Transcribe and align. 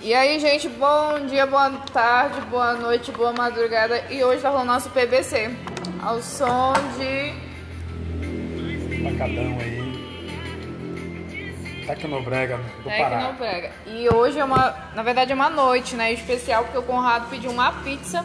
E 0.00 0.14
aí, 0.14 0.38
gente, 0.38 0.68
bom 0.68 1.26
dia, 1.26 1.46
boa 1.46 1.68
tarde, 1.92 2.40
boa 2.42 2.74
noite, 2.74 3.10
boa 3.10 3.32
madrugada. 3.32 4.04
E 4.10 4.22
hoje 4.22 4.40
tá 4.40 4.50
rolando 4.50 4.72
nosso 4.72 4.88
PBC. 4.90 5.50
Ao 6.00 6.22
som 6.22 6.72
de. 6.96 7.34
Pacadão 9.02 9.58
aí. 9.60 9.84
Tecnobrega 11.86 12.56
do 12.56 12.84
Pará. 12.84 13.18
Tecnobrega. 13.18 13.72
E 13.86 14.08
hoje 14.08 14.38
é 14.38 14.44
uma. 14.44 14.72
Na 14.94 15.02
verdade, 15.02 15.32
é 15.32 15.34
uma 15.34 15.50
noite, 15.50 15.96
né? 15.96 16.12
Especial, 16.12 16.62
porque 16.64 16.78
o 16.78 16.82
Conrado 16.82 17.28
pediu 17.28 17.50
uma 17.50 17.72
pizza. 17.72 18.24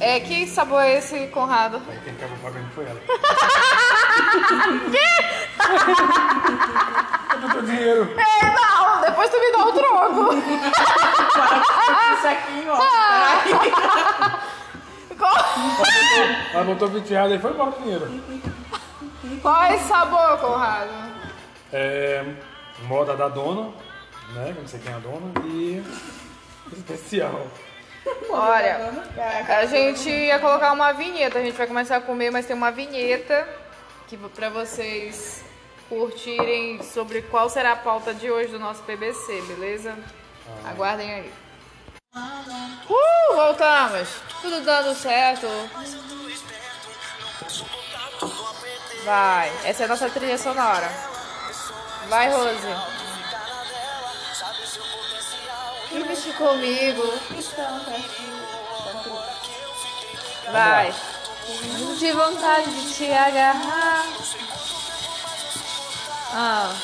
É, 0.00 0.18
que 0.18 0.48
sabor 0.48 0.82
é 0.82 0.98
esse, 0.98 1.28
Conrado? 1.28 1.80
Aí 1.88 2.00
quem 2.02 2.12
acabou 2.14 2.36
pagando 2.42 2.68
foi 2.74 2.84
ela. 2.84 3.00
Eu 7.32 7.38
não 7.48 7.64
dinheiro. 7.64 8.14
É, 8.16 8.46
não, 8.46 8.81
depois 9.22 9.30
tu 9.30 9.38
me 9.40 9.52
dá 9.52 9.66
o 9.66 9.72
troco. 9.72 10.34
Isso 12.12 12.26
aqui, 12.26 12.64
ó. 12.68 12.78
Ela 16.52 16.64
botou 16.64 16.88
20 16.88 17.08
reais 17.08 17.32
e 17.32 17.38
foi 17.38 17.52
embora 17.52 17.70
o 17.70 17.82
dinheiro. 17.82 18.08
qual 19.40 19.62
é 19.64 19.76
esse 19.76 19.86
sabor, 19.86 20.38
Conrado? 20.38 20.90
É, 21.72 22.24
moda 22.82 23.16
da 23.16 23.28
dona, 23.28 23.70
né? 24.34 24.54
Não 24.58 24.66
sei 24.66 24.80
quem 24.80 24.92
é 24.92 24.96
a 24.96 24.98
dona. 24.98 25.32
E 25.44 25.82
especial. 26.72 27.46
Olha, 28.30 28.90
a 29.48 29.66
gente 29.66 30.10
ia 30.10 30.40
colocar 30.40 30.72
uma 30.72 30.92
vinheta, 30.92 31.38
a 31.38 31.42
gente 31.42 31.56
vai 31.56 31.68
começar 31.68 31.96
a 31.96 32.00
comer, 32.00 32.30
mas 32.30 32.46
tem 32.46 32.56
uma 32.56 32.72
vinheta 32.72 33.46
que 34.08 34.16
para 34.16 34.48
vocês 34.50 35.44
curtirem 35.92 36.82
sobre 36.82 37.20
qual 37.20 37.50
será 37.50 37.72
a 37.72 37.76
pauta 37.76 38.14
de 38.14 38.30
hoje 38.30 38.50
do 38.50 38.58
nosso 38.58 38.82
PBC, 38.84 39.42
beleza? 39.42 39.94
Aguardem 40.64 41.12
aí. 41.12 41.32
Uh, 42.14 43.34
voltamos! 43.34 44.08
Tudo 44.40 44.62
dando 44.62 44.94
certo. 44.94 45.46
Vai, 49.04 49.52
essa 49.64 49.82
é 49.82 49.84
a 49.84 49.88
nossa 49.88 50.08
trilha 50.08 50.38
sonora. 50.38 50.88
Vai, 52.08 52.30
Rose. 52.30 52.68
E 55.90 55.98
mexe 55.98 56.32
comigo. 56.32 57.02
Vai. 60.50 60.94
De 61.98 62.12
vontade 62.12 62.70
de 62.70 62.94
te 62.94 63.12
agarrar. 63.12 64.06
Ah. 66.34 66.74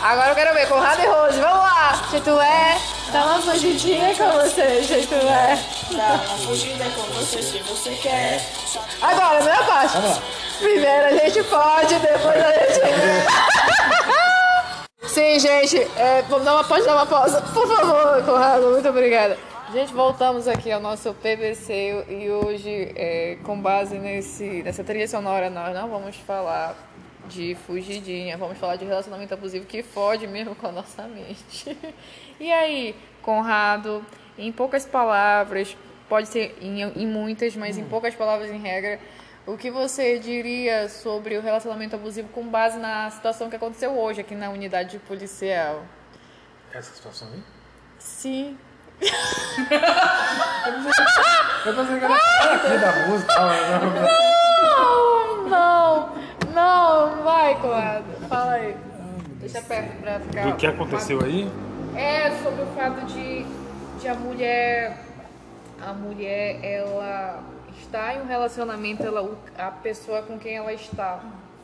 Agora 0.00 0.30
eu 0.30 0.34
quero 0.34 0.54
ver, 0.54 0.66
Conrado 0.66 1.00
e 1.02 1.06
Rose, 1.06 1.40
vamos 1.40 1.58
lá! 1.58 2.02
Jeito 2.10 2.40
é, 2.40 2.80
dá 3.12 3.26
uma 3.26 3.40
fugidinha 3.40 4.14
com 4.16 4.30
você, 4.32 4.82
jeito 4.82 5.14
é. 5.14 5.58
Dá 5.92 6.14
uma 6.14 6.38
fugida 6.38 6.84
com 6.96 7.02
você 7.12 7.42
se 7.42 7.58
você 7.58 7.90
quer. 7.96 8.42
Agora, 9.00 9.42
minha 9.42 9.62
parte. 9.62 9.92
Vamos 9.92 10.16
lá. 10.16 10.22
Primeiro 10.58 11.06
a 11.06 11.12
gente 11.12 11.42
pode, 11.44 11.94
depois 11.98 12.44
a 12.44 12.52
gente. 12.52 12.80
Sim, 15.06 15.38
gente, 15.38 15.76
é, 15.96 16.22
vamos 16.28 16.46
dar 16.46 16.54
uma, 16.54 16.64
pode 16.64 16.84
dar 16.86 16.94
uma 16.94 17.06
pausa, 17.06 17.42
por 17.52 17.68
favor, 17.68 18.24
Conrado, 18.24 18.70
muito 18.70 18.88
obrigada. 18.88 19.36
Gente, 19.72 19.94
voltamos 19.94 20.46
aqui 20.48 20.70
ao 20.70 20.82
nosso 20.82 21.14
PVC 21.14 22.04
e 22.06 22.30
hoje, 22.30 22.92
é, 22.94 23.38
com 23.42 23.58
base 23.58 23.98
nesse, 23.98 24.62
nessa 24.62 24.84
trilha 24.84 25.08
sonora, 25.08 25.48
nós 25.48 25.72
não 25.74 25.88
vamos 25.88 26.14
falar 26.16 26.76
de 27.26 27.54
fugidinha, 27.66 28.36
vamos 28.36 28.58
falar 28.58 28.76
de 28.76 28.84
relacionamento 28.84 29.32
abusivo 29.32 29.64
que 29.64 29.82
fode 29.82 30.26
mesmo 30.26 30.54
com 30.54 30.66
a 30.66 30.72
nossa 30.72 31.04
mente. 31.04 31.74
E 32.38 32.52
aí, 32.52 32.94
Conrado, 33.22 34.04
em 34.36 34.52
poucas 34.52 34.84
palavras, 34.84 35.74
pode 36.06 36.28
ser 36.28 36.54
em, 36.60 36.82
em 36.82 37.06
muitas, 37.06 37.56
mas 37.56 37.78
em 37.78 37.84
poucas 37.84 38.14
palavras 38.14 38.50
em 38.50 38.58
regra, 38.58 39.00
o 39.46 39.56
que 39.56 39.70
você 39.70 40.18
diria 40.18 40.86
sobre 40.90 41.38
o 41.38 41.40
relacionamento 41.40 41.96
abusivo 41.96 42.28
com 42.28 42.46
base 42.46 42.78
na 42.78 43.08
situação 43.10 43.48
que 43.48 43.56
aconteceu 43.56 43.98
hoje 43.98 44.20
aqui 44.20 44.34
na 44.34 44.50
unidade 44.50 44.98
policial? 44.98 45.82
Essa 46.74 46.94
situação 46.94 47.28
aí? 47.32 47.42
Sim. 47.98 48.58
Eu 51.64 51.74
pensei 51.74 51.98
que 51.98 52.04
era 52.04 52.54
aqui 52.54 52.78
da 52.78 53.06
música. 53.08 53.46
né? 53.46 53.58
Não, 54.62 55.48
não, 55.48 56.12
não, 56.54 57.22
vai, 57.24 57.54
Conrado, 57.60 58.04
fala 58.28 58.52
aí. 58.52 58.76
Deixa 59.40 59.60
perto 59.62 60.00
pra 60.02 60.20
ficar. 60.20 60.44
Do 60.46 60.56
que 60.56 60.66
aconteceu 60.66 61.20
aí? 61.24 61.50
É 61.96 62.30
sobre 62.42 62.62
o 62.62 62.66
fato 62.74 63.04
de, 63.06 63.44
de 64.00 64.08
a 64.08 64.14
mulher. 64.14 64.98
A 65.84 65.92
mulher, 65.92 66.60
ela 66.64 67.40
está 67.80 68.14
em 68.14 68.20
um 68.22 68.26
relacionamento, 68.26 69.04
ela, 69.04 69.20
o- 69.22 69.36
a 69.58 69.70
pessoa 69.70 70.22
com 70.22 70.38
quem 70.38 70.56
ela 70.56 70.72
está 70.72 71.18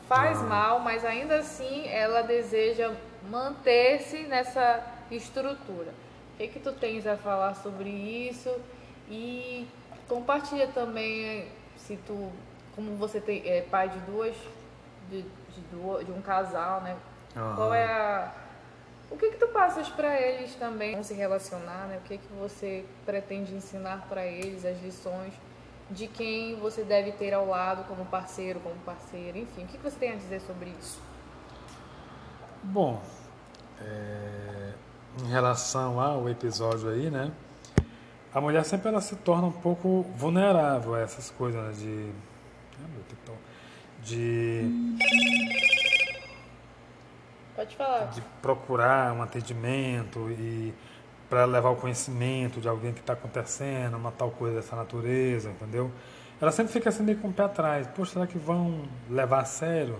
faz 0.09 0.41
mal, 0.41 0.79
mas 0.81 1.05
ainda 1.05 1.37
assim 1.37 1.87
ela 1.87 2.21
deseja 2.21 2.91
manter-se 3.29 4.23
nessa 4.23 4.81
estrutura. 5.09 5.93
O 6.39 6.41
que, 6.41 6.47
que 6.47 6.59
tu 6.59 6.71
tens 6.71 7.05
a 7.05 7.17
falar 7.17 7.53
sobre 7.55 7.89
isso? 7.89 8.49
E 9.09 9.67
compartilha 10.07 10.69
também 10.69 11.25
eh, 11.25 11.47
se 11.75 11.97
tu, 11.97 12.31
como 12.73 12.95
você 12.95 13.19
tem, 13.19 13.45
é 13.45 13.61
pai 13.61 13.89
de 13.89 13.99
duas, 13.99 14.33
de, 15.09 15.23
de, 15.23 15.61
duas, 15.69 16.05
de 16.05 16.13
um 16.13 16.21
casal, 16.21 16.79
né? 16.79 16.95
Aham. 17.35 17.55
Qual 17.55 17.73
é 17.73 17.83
a 17.83 18.31
o 19.11 19.17
que 19.17 19.31
que 19.31 19.37
tu 19.37 19.47
passas 19.47 19.89
para 19.89 20.17
eles 20.21 20.55
também 20.55 20.91
como 20.91 21.03
se 21.03 21.13
relacionar, 21.13 21.87
né? 21.87 21.97
O 21.97 22.07
que 22.07 22.17
que 22.17 22.33
você 22.39 22.85
pretende 23.05 23.53
ensinar 23.53 24.05
para 24.07 24.25
eles 24.25 24.63
as 24.63 24.81
lições 24.81 25.33
de 25.89 26.07
quem 26.07 26.55
você 26.57 26.83
deve 26.83 27.11
ter 27.11 27.33
ao 27.33 27.47
lado 27.47 27.83
como 27.85 28.05
parceiro, 28.05 28.61
como 28.61 28.75
parceira, 28.81 29.37
enfim. 29.37 29.65
O 29.65 29.67
que 29.67 29.77
que 29.77 29.83
você 29.83 29.97
tem 29.97 30.11
a 30.11 30.15
dizer 30.15 30.39
sobre 30.41 30.69
isso? 30.79 31.01
Bom, 32.63 33.01
é, 33.81 34.73
em 35.23 35.27
relação 35.27 35.99
ao 35.99 36.29
episódio 36.29 36.89
aí, 36.89 37.09
né? 37.09 37.31
A 38.33 38.39
mulher 38.39 38.63
sempre 38.63 38.89
ela 38.89 39.01
se 39.01 39.15
torna 39.17 39.47
um 39.47 39.51
pouco 39.51 40.03
vulnerável 40.15 40.93
a 40.95 40.99
essas 40.99 41.31
coisas, 41.31 41.61
né? 41.61 41.71
De. 41.73 42.11
Meu 42.93 43.03
TikTok. 43.07 43.37
De, 44.01 44.95
Pode 47.55 47.75
falar. 47.75 48.05
de 48.05 48.21
procurar 48.41 49.13
um 49.13 49.21
atendimento 49.21 50.29
e 50.31 50.73
para 51.29 51.45
levar 51.45 51.69
o 51.69 51.75
conhecimento 51.75 52.61
de 52.61 52.67
alguém 52.67 52.93
que 52.93 53.01
está 53.01 53.13
acontecendo, 53.13 53.97
uma 53.97 54.11
tal 54.11 54.31
coisa 54.31 54.55
dessa 54.55 54.75
natureza, 54.75 55.49
entendeu? 55.49 55.91
Ela 56.41 56.51
sempre 56.51 56.71
fica 56.71 56.89
assim 56.89 57.03
meio 57.03 57.17
com 57.19 57.27
o 57.27 57.33
pé 57.33 57.43
atrás. 57.43 57.85
Poxa, 57.87 58.13
será 58.13 58.27
que 58.27 58.37
vão 58.37 58.85
levar 59.09 59.41
a 59.41 59.45
sério? 59.45 59.97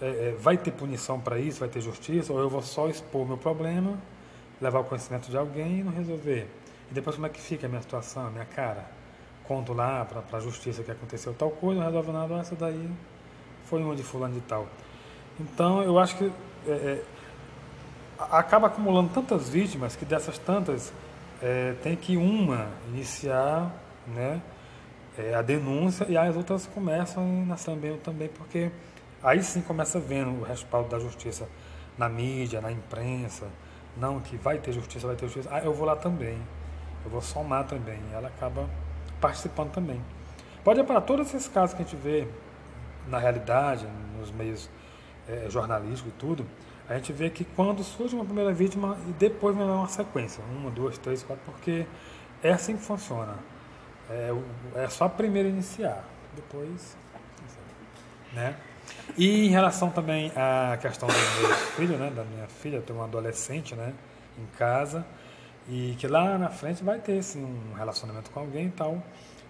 É, 0.00 0.06
é, 0.06 0.36
vai 0.38 0.56
ter 0.56 0.70
punição 0.70 1.18
para 1.18 1.38
isso? 1.38 1.60
Vai 1.60 1.68
ter 1.68 1.80
justiça? 1.80 2.32
Ou 2.32 2.38
eu 2.38 2.48
vou 2.48 2.62
só 2.62 2.88
expor 2.88 3.26
meu 3.26 3.38
problema, 3.38 3.98
levar 4.60 4.80
o 4.80 4.84
conhecimento 4.84 5.30
de 5.30 5.36
alguém 5.36 5.80
e 5.80 5.82
não 5.82 5.92
resolver? 5.92 6.48
E 6.90 6.94
depois 6.94 7.16
como 7.16 7.26
é 7.26 7.30
que 7.30 7.40
fica 7.40 7.66
a 7.66 7.68
minha 7.68 7.82
situação, 7.82 8.26
a 8.26 8.30
minha 8.30 8.44
cara? 8.44 8.84
Conto 9.44 9.72
lá 9.72 10.04
para 10.04 10.38
a 10.38 10.40
justiça 10.40 10.82
que 10.82 10.90
aconteceu 10.90 11.34
tal 11.34 11.50
coisa, 11.50 11.80
não 11.80 11.86
resolve 11.86 12.12
nada, 12.12 12.34
essa 12.38 12.54
daí 12.54 12.88
foi 13.64 13.82
uma 13.82 13.94
de 13.96 14.02
fulano 14.02 14.34
de 14.34 14.40
tal. 14.42 14.66
Então 15.38 15.82
eu 15.82 15.98
acho 15.98 16.16
que 16.16 16.32
é, 16.66 16.70
é, 16.70 17.02
acaba 18.18 18.66
acumulando 18.66 19.10
tantas 19.12 19.48
vítimas 19.48 19.96
que 19.96 20.04
dessas 20.04 20.38
tantas 20.38 20.92
é, 21.40 21.74
tem 21.82 21.96
que 21.96 22.16
uma 22.16 22.68
iniciar 22.88 23.72
né, 24.06 24.40
é, 25.16 25.34
a 25.34 25.42
denúncia 25.42 26.06
e 26.08 26.16
as 26.16 26.36
outras 26.36 26.66
começam 26.66 27.46
na 27.46 27.56
também, 27.56 27.96
também, 27.98 28.28
porque 28.28 28.70
aí 29.22 29.42
sim 29.42 29.60
começa 29.62 29.98
vendo 29.98 30.40
o 30.40 30.42
respaldo 30.42 30.88
da 30.88 30.98
justiça 30.98 31.48
na 31.96 32.08
mídia, 32.08 32.60
na 32.60 32.70
imprensa, 32.70 33.46
não 34.00 34.20
que 34.20 34.36
vai 34.36 34.58
ter 34.58 34.72
justiça, 34.72 35.06
vai 35.06 35.16
ter 35.16 35.26
justiça, 35.26 35.48
ah, 35.52 35.60
eu 35.60 35.72
vou 35.72 35.86
lá 35.86 35.94
também, 35.94 36.40
eu 37.04 37.10
vou 37.10 37.20
somar 37.20 37.64
também, 37.66 38.00
ela 38.12 38.28
acaba 38.28 38.68
participando 39.20 39.70
também. 39.70 40.00
Pode 40.64 40.82
para 40.84 41.00
todos 41.00 41.28
esses 41.28 41.48
casos 41.48 41.74
que 41.74 41.82
a 41.82 41.84
gente 41.84 41.96
vê 41.96 42.26
na 43.08 43.18
realidade, 43.18 43.86
nos 44.18 44.30
meios 44.30 44.68
eh, 45.28 45.46
jornalísticos 45.48 46.12
e 46.12 46.16
tudo, 46.16 46.46
a 46.88 46.94
gente 46.94 47.12
vê 47.12 47.30
que 47.30 47.44
quando 47.44 47.84
surge 47.84 48.14
uma 48.14 48.24
primeira 48.24 48.52
vítima 48.52 48.96
e 49.08 49.12
depois 49.12 49.56
vem 49.56 49.64
uma 49.64 49.88
sequência, 49.88 50.42
uma, 50.50 50.70
duas, 50.70 50.98
três, 50.98 51.22
quatro, 51.22 51.44
porque 51.44 51.86
é 52.42 52.52
assim 52.52 52.76
que 52.76 52.82
funciona. 52.82 53.36
É, 54.08 54.34
é 54.74 54.88
só 54.88 55.04
a 55.04 55.08
primeira 55.08 55.48
iniciar, 55.48 56.04
depois. 56.34 56.96
Né? 58.32 58.56
E 59.16 59.46
em 59.46 59.50
relação 59.50 59.90
também 59.90 60.32
à 60.36 60.76
questão 60.76 61.08
do 61.08 61.14
meu 61.14 61.56
filho, 61.76 61.98
né, 61.98 62.10
da 62.10 62.24
minha 62.24 62.46
filha, 62.46 62.76
eu 62.76 62.82
tenho 62.82 62.98
uma 62.98 63.06
adolescente 63.06 63.74
né, 63.74 63.92
em 64.38 64.46
casa, 64.56 65.04
e 65.68 65.94
que 65.98 66.06
lá 66.06 66.38
na 66.38 66.48
frente 66.48 66.82
vai 66.82 66.98
ter 66.98 67.22
sim, 67.22 67.44
um 67.44 67.74
relacionamento 67.74 68.30
com 68.30 68.40
alguém 68.40 68.66
e 68.66 68.70
tal. 68.70 69.02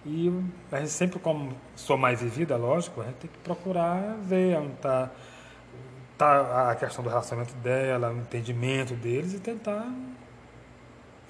E 0.05 0.31
a 0.71 0.79
gente 0.79 0.89
sempre, 0.89 1.19
como 1.19 1.55
sou 1.75 1.97
mais 1.97 2.21
vivida, 2.21 2.57
lógico, 2.57 3.01
a 3.01 3.05
gente 3.05 3.15
tem 3.15 3.29
que 3.29 3.37
procurar 3.39 4.17
ver 4.21 4.57
onde 4.57 4.73
está 4.73 5.11
escutar 6.21 6.69
a 6.69 6.75
questão 6.75 7.03
do 7.03 7.09
relacionamento 7.09 7.55
dela, 7.55 8.11
o 8.11 8.17
entendimento 8.17 8.93
deles 8.93 9.33
e 9.33 9.39
tentar 9.39 9.91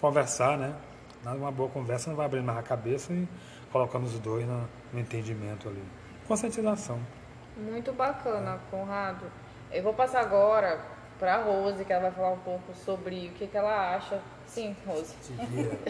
conversar, 0.01 0.57
né? 0.57 0.75
Uma 1.23 1.51
boa 1.51 1.69
conversa 1.69 2.09
não 2.09 2.17
vai 2.17 2.25
abrir 2.25 2.41
mais 2.41 2.57
a 2.57 2.63
cabeça 2.63 3.13
e 3.13 3.27
colocando 3.71 4.05
os 4.05 4.19
dois 4.19 4.45
no, 4.45 4.67
no 4.91 4.99
entendimento 4.99 5.69
ali. 5.69 5.81
Conscientização. 6.27 6.99
Muito 7.61 7.93
bacana, 7.93 8.59
Conrado. 8.71 9.25
Eu 9.71 9.83
vou 9.83 9.93
passar 9.93 10.21
agora 10.21 10.79
para 11.19 11.35
a 11.35 11.37
Rose, 11.37 11.85
que 11.85 11.93
ela 11.93 12.01
vai 12.01 12.11
falar 12.11 12.31
um 12.31 12.39
pouco 12.39 12.73
sobre 12.73 13.27
o 13.27 13.37
que, 13.37 13.45
que 13.45 13.55
ela 13.55 13.95
acha. 13.95 14.19
Sim, 14.47 14.75
Rose. 14.85 15.15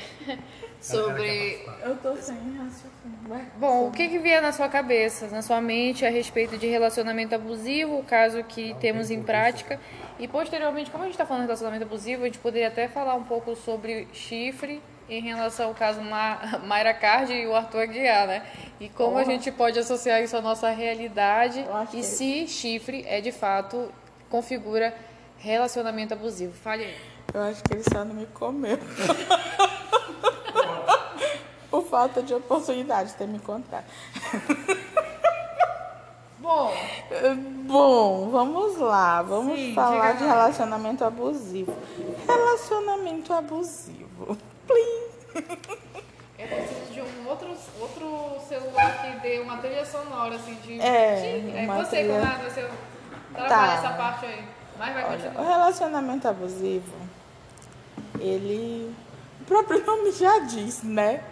sobre. 0.81 1.65
Eu 1.81 1.95
tô 1.95 2.15
sem 2.17 2.35
raciocínio. 2.57 3.49
Bom, 3.55 3.87
o 3.87 3.91
que, 3.91 4.09
que 4.09 4.19
vier 4.19 4.41
na 4.41 4.51
sua 4.51 4.67
cabeça, 4.67 5.27
na 5.27 5.41
sua 5.41 5.61
mente, 5.61 6.05
a 6.05 6.09
respeito 6.09 6.57
de 6.57 6.67
relacionamento 6.67 7.33
abusivo, 7.33 7.99
o 7.99 8.03
caso 8.03 8.43
que 8.43 8.75
temos 8.81 9.09
em 9.09 9.23
prática? 9.23 9.79
E 10.19 10.27
posteriormente, 10.27 10.91
como 10.91 11.03
a 11.03 11.07
gente 11.07 11.13
está 11.13 11.25
falando 11.25 11.43
de 11.43 11.47
relacionamento 11.47 11.85
abusivo, 11.85 12.23
a 12.23 12.25
gente 12.25 12.39
poderia 12.39 12.67
até 12.67 12.89
falar 12.89 13.15
um 13.15 13.23
pouco 13.23 13.55
sobre 13.55 14.09
chifre 14.11 14.81
em 15.09 15.21
relação 15.21 15.67
ao 15.67 15.73
caso 15.73 16.01
Ma 16.01 16.59
Mayra 16.65 16.93
Card 16.93 17.33
e 17.33 17.45
o 17.47 17.55
Arthur 17.55 17.81
Aguiar, 17.81 18.27
né? 18.27 18.43
E 18.79 18.87
como 18.89 19.17
a 19.17 19.23
gente 19.23 19.51
pode 19.51 19.77
associar 19.77 20.21
isso 20.23 20.35
à 20.37 20.41
nossa 20.41 20.69
realidade 20.69 21.59
e 21.59 21.85
que- 21.87 22.03
se 22.03 22.47
chifre 22.47 23.03
é 23.07 23.19
de 23.21 23.31
fato 23.31 23.91
configura 24.29 24.93
relacionamento 25.39 26.13
abusivo. 26.13 26.53
Fale 26.53 26.85
aí. 26.85 26.95
Eu 27.33 27.41
acho 27.43 27.63
que 27.63 27.73
ele 27.73 27.83
só 27.83 28.03
não 28.05 28.13
me 28.15 28.25
comeu. 28.27 28.77
Por 31.69 31.83
falta 31.85 32.21
de 32.21 32.33
oportunidade 32.33 33.09
de 33.11 33.15
ter 33.15 33.27
me 33.27 33.37
encontrado. 33.37 33.85
Bom, 36.39 36.73
Bom, 37.65 38.29
vamos 38.29 38.77
lá. 38.77 39.21
Vamos 39.21 39.57
Sim, 39.57 39.73
falar 39.73 40.13
de 40.13 40.23
relacionamento 40.25 41.05
abusivo. 41.05 41.73
Relacionamento 42.27 43.31
abusivo. 43.33 44.37
Plim. 44.67 45.11
eu 46.39 46.47
preciso 46.47 46.93
de 46.93 47.01
um 47.01 47.27
outro, 47.27 47.55
outro 47.79 48.37
celular 48.47 49.01
que 49.01 49.19
dê 49.21 49.39
uma 49.39 49.57
trilha 49.57 49.85
sonora 49.85 50.35
assim 50.35 50.55
de. 50.55 50.79
É, 50.81 51.15
de- 51.15 51.57
é 51.57 51.65
você, 51.67 51.97
trilha- 51.97 52.19
Conrado, 52.19 52.43
você 52.43 52.69
trabalha 53.33 53.49
Tá. 53.49 53.73
essa 53.73 53.89
parte 53.95 54.25
aí. 54.25 54.43
Mas 54.77 54.93
vai 54.93 55.03
Olha, 55.03 55.17
continuar. 55.17 55.41
o 55.43 55.47
relacionamento 55.47 56.27
abusivo, 56.27 56.93
ele. 58.19 58.93
O 59.41 59.45
próprio 59.45 59.83
nome 59.85 60.11
já 60.11 60.39
diz, 60.39 60.81
né? 60.83 61.23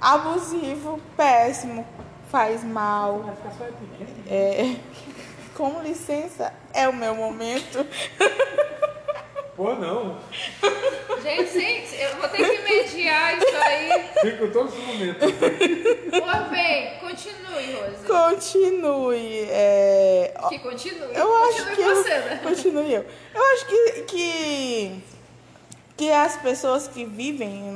Abusivo, 0.00 1.00
péssimo, 1.16 1.86
faz 2.30 2.62
mal. 2.64 3.24
É, 4.28 4.76
com 5.56 5.80
licença, 5.82 6.52
é 6.72 6.88
o 6.88 6.92
meu 6.92 7.14
momento. 7.14 7.86
Pô, 9.56 9.72
não. 9.74 10.18
Gente, 11.22 11.48
sim, 11.48 11.96
eu 11.96 12.16
vou 12.16 12.28
ter 12.28 12.38
que 12.38 12.62
mediar 12.62 13.38
isso 13.38 13.56
aí. 13.56 14.08
Fico 14.20 14.48
todos 14.48 14.74
os 14.74 14.80
momentos. 14.80 15.32
Pois 16.10 16.48
bem, 16.50 16.98
continue, 16.98 17.72
Rose. 17.74 18.04
Continue. 18.06 19.46
é, 19.48 20.34
Que 20.48 20.58
continue. 20.58 21.14
Eu 21.14 21.44
acho 21.44 21.64
continue 21.66 21.76
que 21.76 21.80
eu, 21.82 21.96
você, 21.96 22.14
né? 22.18 22.40
continue 22.42 22.92
eu. 22.94 23.06
Eu 23.34 23.42
acho 23.52 23.66
que, 23.66 24.02
que, 24.02 25.02
que 25.96 26.10
as 26.10 26.36
pessoas 26.36 26.88
que 26.88 27.04
vivem 27.04 27.68
em 27.68 27.74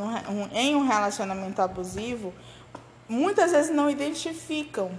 em 0.53 0.75
um 0.75 0.87
relacionamento 0.87 1.63
abusivo 1.63 2.35
muitas 3.09 3.53
vezes 3.53 3.71
não 3.75 3.89
identificam, 3.89 4.91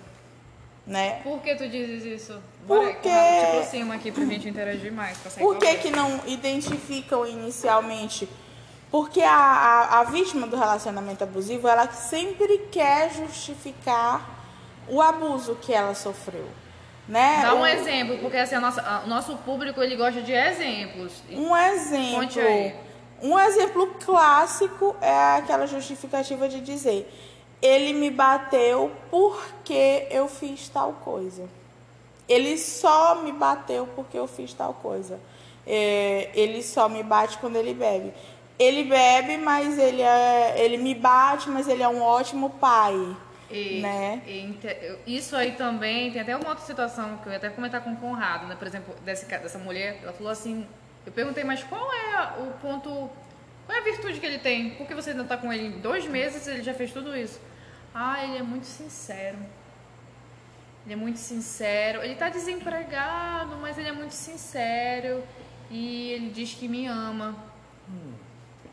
né? 0.89 1.21
Por 1.23 1.39
que 1.41 1.55
tu 1.55 1.69
dizes 1.69 2.03
isso? 2.03 2.37
Bora 2.67 2.81
Porque- 2.87 3.07
Conrado, 3.09 3.39
te 3.39 3.45
aproxima 3.57 3.95
aqui 3.95 4.11
pra 4.11 4.25
gente 4.25 4.49
interagir 4.49 4.91
mais. 4.91 5.17
Sair 5.17 5.43
Por 5.43 5.57
que, 5.57 5.75
que 5.75 5.91
não 5.91 6.19
identificam 6.27 7.25
inicialmente? 7.25 8.27
Porque 8.91 9.21
a, 9.21 9.31
a, 9.31 9.99
a 9.99 10.03
vítima 10.03 10.47
do 10.47 10.57
relacionamento 10.57 11.23
abusivo, 11.23 11.67
ela 11.67 11.87
sempre 11.91 12.57
quer 12.71 13.11
justificar 13.13 14.37
o 14.87 14.99
abuso 15.01 15.55
que 15.61 15.71
ela 15.71 15.93
sofreu, 15.93 16.47
né? 17.07 17.39
Dá 17.43 17.53
um 17.53 17.61
O- 17.61 17.65
exemplo, 17.67 18.17
porque 18.17 18.37
assim, 18.37 18.55
a 18.55 18.59
nossa, 18.59 18.81
a- 18.81 19.03
o 19.05 19.07
nosso 19.07 19.35
público 19.37 19.81
ele 19.81 19.95
gosta 19.95 20.21
de 20.21 20.31
exemplos. 20.31 21.23
Um 21.31 21.55
exemplo. 21.55 22.89
Um 23.21 23.37
exemplo 23.37 23.87
clássico 24.03 24.95
é 25.01 25.35
aquela 25.37 25.67
justificativa 25.67 26.49
de 26.49 26.59
dizer: 26.61 27.07
ele 27.61 27.93
me 27.93 28.09
bateu 28.09 28.91
porque 29.09 30.07
eu 30.09 30.27
fiz 30.27 30.69
tal 30.69 30.93
coisa. 30.93 31.47
Ele 32.27 32.57
só 32.57 33.15
me 33.23 33.31
bateu 33.31 33.87
porque 33.95 34.17
eu 34.17 34.27
fiz 34.27 34.53
tal 34.53 34.73
coisa. 34.75 35.19
É, 35.65 36.29
ele 36.33 36.61
só 36.63 36.87
me 36.87 37.03
bate 37.03 37.37
quando 37.37 37.55
ele 37.55 37.73
bebe. 37.73 38.13
Ele 38.57 38.83
bebe, 38.83 39.37
mas 39.37 39.77
ele 39.77 40.01
é, 40.01 40.55
ele 40.57 40.77
me 40.77 40.93
bate, 40.93 41.49
mas 41.49 41.67
ele 41.67 41.81
é 41.81 41.87
um 41.87 42.01
ótimo 42.01 42.49
pai, 42.51 42.93
E, 43.49 43.79
né? 43.81 44.21
e 44.25 45.15
isso 45.17 45.35
aí 45.35 45.53
também, 45.53 46.11
tem 46.11 46.21
até 46.21 46.35
uma 46.35 46.49
outra 46.49 46.65
situação 46.65 47.17
que 47.17 47.27
eu 47.27 47.31
ia 47.31 47.37
até 47.37 47.49
comentar 47.49 47.81
com 47.81 47.93
o 47.93 47.97
Conrado, 47.97 48.47
né? 48.47 48.55
Por 48.55 48.67
exemplo, 48.67 48.93
desse, 49.03 49.25
ca- 49.25 49.37
dessa 49.37 49.57
mulher, 49.57 49.99
ela 50.03 50.13
falou 50.13 50.31
assim, 50.31 50.67
eu 51.05 51.11
perguntei, 51.11 51.43
mas 51.43 51.63
qual 51.63 51.89
é 51.91 52.41
o 52.41 52.51
ponto, 52.61 52.89
qual 53.65 53.77
é 53.77 53.79
a 53.79 53.83
virtude 53.83 54.19
que 54.19 54.25
ele 54.25 54.39
tem? 54.39 54.71
Por 54.71 54.85
que 54.85 54.93
você 54.93 55.11
ainda 55.11 55.23
tá 55.23 55.37
com 55.37 55.51
ele 55.53 55.67
em 55.67 55.79
dois 55.79 56.05
meses 56.05 56.45
e 56.45 56.51
ele 56.51 56.63
já 56.63 56.73
fez 56.73 56.91
tudo 56.91 57.15
isso? 57.15 57.39
Ah, 58.01 58.23
ele 58.23 58.37
é 58.37 58.43
muito 58.43 58.65
sincero. 58.65 59.37
Ele 60.85 60.93
é 60.93 60.95
muito 60.95 61.19
sincero. 61.19 62.01
Ele 62.01 62.15
tá 62.15 62.29
desempregado, 62.29 63.57
mas 63.57 63.77
ele 63.77 63.89
é 63.89 63.91
muito 63.91 64.13
sincero. 64.13 65.21
E 65.69 66.11
ele 66.11 66.29
diz 66.29 66.53
que 66.53 66.69
me 66.69 66.87
ama. 66.87 67.35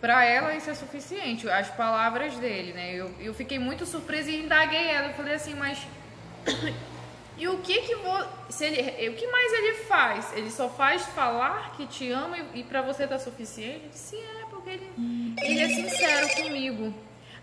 Pra 0.01 0.25
ela 0.25 0.55
isso 0.55 0.71
é 0.71 0.75
suficiente, 0.75 1.51
as 1.51 1.69
palavras 1.71 2.37
dele, 2.37 2.73
né? 2.73 2.95
Eu, 2.95 3.13
eu 3.19 3.35
fiquei 3.35 3.59
muito 3.59 3.85
surpresa 3.85 4.31
e 4.31 4.45
indaguei 4.45 4.87
ela. 4.87 5.09
Eu 5.09 5.15
falei 5.15 5.35
assim, 5.35 5.55
mas. 5.55 5.85
E 7.39 7.47
o 7.49 7.59
que 7.59 7.83
que 7.83 7.95
vo... 7.97 8.27
se 8.49 8.65
ele, 8.65 9.11
o 9.11 9.15
que 9.15 9.27
mais 9.27 9.53
ele 9.53 9.75
faz? 9.83 10.33
Ele 10.35 10.51
só 10.51 10.71
faz 10.71 11.03
falar 11.03 11.77
que 11.77 11.87
te 11.87 12.11
ama 12.11 12.39
e, 12.39 12.61
e 12.61 12.65
para 12.65 12.81
você 12.81 13.07
tá 13.07 13.19
suficiente? 13.19 13.89
Disse, 13.89 14.17
é, 14.17 14.47
porque 14.49 14.71
ele, 14.71 14.91
ele 15.43 15.61
é 15.61 15.69
sincero 15.69 16.29
comigo. 16.31 16.95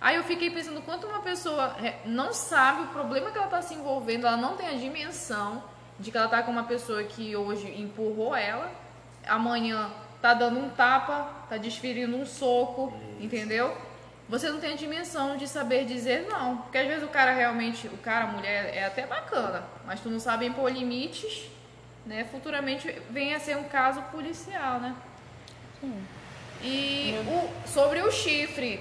Aí 0.03 0.17
eu 0.17 0.23
fiquei 0.25 0.49
pensando 0.49 0.81
quanto 0.81 1.07
uma 1.07 1.21
pessoa 1.21 1.77
é, 1.81 1.95
não 2.05 2.33
sabe 2.33 2.81
o 2.83 2.87
problema 2.87 3.31
que 3.31 3.37
ela 3.37 3.47
tá 3.47 3.61
se 3.61 3.73
envolvendo, 3.73 4.27
ela 4.27 4.35
não 4.35 4.57
tem 4.57 4.67
a 4.67 4.73
dimensão 4.73 5.63
de 5.97 6.11
que 6.11 6.17
ela 6.17 6.27
tá 6.27 6.43
com 6.43 6.51
uma 6.51 6.65
pessoa 6.65 7.01
que 7.05 7.33
hoje 7.37 7.67
empurrou 7.81 8.35
ela, 8.35 8.69
amanhã 9.25 9.89
tá 10.21 10.33
dando 10.33 10.59
um 10.59 10.69
tapa, 10.69 11.29
tá 11.49 11.55
desferindo 11.55 12.17
um 12.17 12.25
soco, 12.25 12.91
entendeu? 13.19 13.75
Você 14.27 14.49
não 14.49 14.59
tem 14.59 14.73
a 14.73 14.75
dimensão 14.75 15.37
de 15.37 15.47
saber 15.47 15.85
dizer 15.85 16.27
não. 16.29 16.57
Porque 16.57 16.77
às 16.79 16.87
vezes 16.87 17.03
o 17.03 17.07
cara 17.07 17.31
realmente, 17.33 17.87
o 17.87 17.97
cara, 17.97 18.25
a 18.25 18.27
mulher, 18.27 18.75
é 18.75 18.83
até 18.85 19.05
bacana, 19.05 19.63
mas 19.85 20.01
tu 20.01 20.09
não 20.09 20.19
sabe 20.19 20.45
impor 20.45 20.69
limites, 20.71 21.49
né? 22.05 22.25
Futuramente 22.29 22.89
vem 23.09 23.33
a 23.35 23.39
ser 23.39 23.55
um 23.55 23.63
caso 23.65 24.01
policial, 24.11 24.79
né? 24.81 24.95
E 26.61 27.13
o- 27.27 27.67
sobre 27.67 28.01
o 28.01 28.09
chifre. 28.11 28.77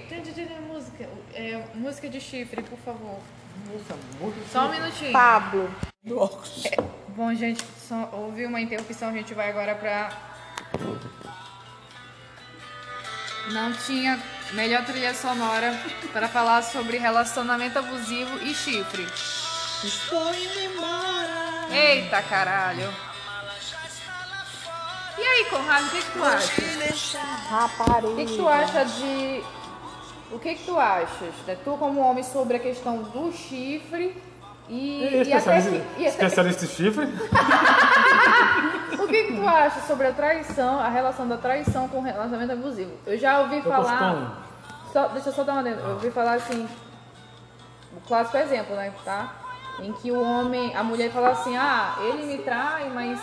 Música, 0.93 1.09
é, 1.33 1.63
música 1.73 2.09
de 2.09 2.21
chifre, 2.21 2.61
por 2.61 2.77
favor. 2.79 3.19
Só 4.51 4.67
um 4.67 4.71
minutinho. 4.71 5.11
Pablo 5.11 5.73
óculos. 6.11 6.63
Bom, 7.09 7.33
gente, 7.33 7.63
só 7.87 8.09
houve 8.13 8.45
uma 8.45 8.59
interrupção, 8.59 9.09
a 9.09 9.13
gente 9.13 9.33
vai 9.33 9.49
agora 9.49 9.75
pra. 9.75 10.11
Não 13.51 13.73
tinha 13.73 14.21
melhor 14.53 14.85
trilha 14.85 15.13
sonora 15.13 15.77
para 16.11 16.27
falar 16.27 16.61
sobre 16.61 16.97
relacionamento 16.97 17.79
abusivo 17.79 18.37
e 18.39 18.53
chifre. 18.53 19.05
Estou 19.83 20.33
indo 20.33 20.59
embora. 20.59 21.67
Eita 21.71 22.21
caralho! 22.21 22.93
E 25.17 25.21
aí, 25.21 25.45
Conrado, 25.45 25.85
o 25.85 25.89
que, 25.89 26.01
que 26.01 26.11
tu 26.11 26.23
acha? 26.23 27.19
Rapariga. 27.49 28.09
O 28.09 28.15
que, 28.15 28.25
que 28.25 28.37
tu 28.37 28.47
acha 28.47 28.85
de. 28.85 29.43
O 30.31 30.39
que, 30.39 30.55
que 30.55 30.65
tu 30.65 30.79
achas, 30.79 31.33
né? 31.45 31.57
Tu 31.63 31.77
como 31.77 31.99
homem, 31.99 32.23
sobre 32.23 32.57
a 32.57 32.59
questão 32.59 32.97
do 33.03 33.31
chifre 33.31 34.15
e, 34.69 35.03
E 35.03 35.23
e 35.23 35.33
até 35.33 35.61
que. 35.61 36.01
e 36.01 36.05
especialista 36.05 36.65
em 36.65 36.67
chifre? 36.67 37.07
O 39.03 39.07
que, 39.07 39.25
que 39.25 39.35
tu 39.35 39.45
acha 39.47 39.81
sobre 39.81 40.07
a 40.07 40.13
traição, 40.13 40.79
a 40.79 40.87
relação 40.87 41.27
da 41.27 41.37
traição 41.37 41.87
com 41.89 41.97
o 41.97 42.01
relacionamento 42.01 42.53
abusivo? 42.53 42.91
Eu 43.05 43.17
já 43.17 43.41
ouvi 43.41 43.57
Eu 43.57 43.63
falar. 43.63 44.43
Só, 44.93 45.07
deixa 45.09 45.29
eu 45.29 45.33
só 45.33 45.43
dar 45.43 45.53
uma 45.53 45.63
dentro. 45.63 45.83
Eu 45.83 45.93
ouvi 45.95 46.09
falar 46.09 46.35
assim. 46.35 46.67
O 47.95 47.99
clássico 48.07 48.37
exemplo, 48.37 48.75
né? 48.75 48.93
Tá? 49.03 49.33
Em 49.79 49.91
que 49.93 50.11
o 50.11 50.21
homem, 50.21 50.75
a 50.75 50.83
mulher 50.83 51.11
fala 51.11 51.29
assim: 51.29 51.55
ah, 51.57 51.95
ele 51.99 52.23
me 52.23 52.37
trai, 52.39 52.89
mas 52.89 53.19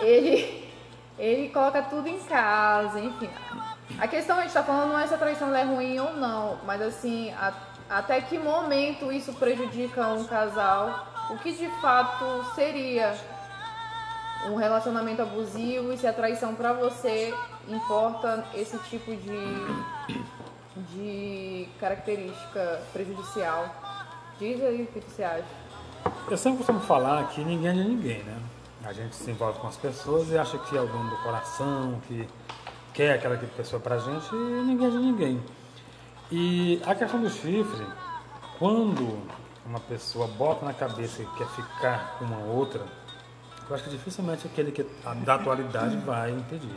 ele, 0.00 0.70
ele 1.18 1.48
coloca 1.48 1.82
tudo 1.82 2.08
em 2.08 2.20
casa, 2.20 3.00
enfim. 3.00 3.28
A 3.98 4.08
questão 4.08 4.38
a 4.38 4.42
gente 4.42 4.52
tá 4.52 4.62
falando 4.62 4.90
não 4.92 4.98
é 4.98 5.06
se 5.06 5.14
a 5.14 5.18
traição 5.18 5.54
é 5.54 5.62
ruim 5.62 5.98
ou 5.98 6.12
não, 6.14 6.58
mas 6.66 6.82
assim, 6.82 7.32
a- 7.32 7.52
até 7.88 8.20
que 8.20 8.36
momento 8.38 9.12
isso 9.12 9.32
prejudica 9.34 10.08
um 10.08 10.24
casal? 10.24 11.06
O 11.30 11.38
que 11.38 11.52
de 11.52 11.68
fato 11.80 12.44
seria 12.54 13.14
um 14.48 14.56
relacionamento 14.56 15.22
abusivo 15.22 15.92
e 15.92 15.98
se 15.98 16.06
a 16.06 16.12
traição 16.12 16.54
pra 16.54 16.72
você 16.72 17.34
importa 17.68 18.44
esse 18.54 18.78
tipo 18.80 19.14
de, 19.16 20.14
de 20.92 21.68
característica 21.80 22.80
prejudicial. 22.92 23.66
Diz 24.38 24.62
aí 24.62 24.82
o 24.82 24.86
que 24.86 25.00
você 25.00 25.24
acha. 25.24 25.44
Eu 26.30 26.36
sempre 26.36 26.58
costumo 26.58 26.80
falar 26.80 27.26
que 27.28 27.42
ninguém 27.42 27.70
é 27.70 27.72
de 27.72 27.84
ninguém, 27.88 28.22
né? 28.22 28.38
A 28.84 28.92
gente 28.92 29.16
se 29.16 29.30
envolve 29.30 29.58
com 29.58 29.66
as 29.66 29.76
pessoas 29.76 30.28
e 30.30 30.38
acha 30.38 30.58
que 30.58 30.76
é 30.76 30.80
o 30.80 30.86
dono 30.86 31.10
do 31.10 31.16
coração, 31.22 32.00
que 32.06 32.28
quer 32.96 33.12
aquela 33.12 33.36
pessoa 33.36 33.78
pra 33.78 33.98
gente 33.98 34.34
e 34.34 34.62
ninguém 34.64 34.86
é 34.86 34.90
de 34.90 34.96
ninguém. 34.96 35.42
E 36.32 36.82
a 36.84 36.94
questão 36.94 37.20
do 37.20 37.28
chifre, 37.28 37.86
quando 38.58 39.18
uma 39.66 39.78
pessoa 39.78 40.26
bota 40.26 40.64
na 40.64 40.72
cabeça 40.72 41.22
que 41.22 41.36
quer 41.36 41.46
ficar 41.48 42.16
com 42.18 42.24
uma 42.24 42.38
outra, 42.38 42.84
eu 43.68 43.74
acho 43.74 43.84
que 43.84 43.90
dificilmente 43.90 44.46
aquele 44.46 44.72
que 44.72 44.84
da 45.24 45.34
atualidade 45.34 45.96
vai 45.98 46.30
impedir. 46.30 46.74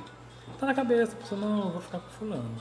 Tá 0.59 0.65
na 0.65 0.73
cabeça, 0.73 1.13
a 1.13 1.15
pessoa, 1.15 1.39
não, 1.39 1.59
eu 1.59 1.69
vou 1.69 1.81
ficar 1.81 1.99
com 1.99 2.09
fulano. 2.09 2.55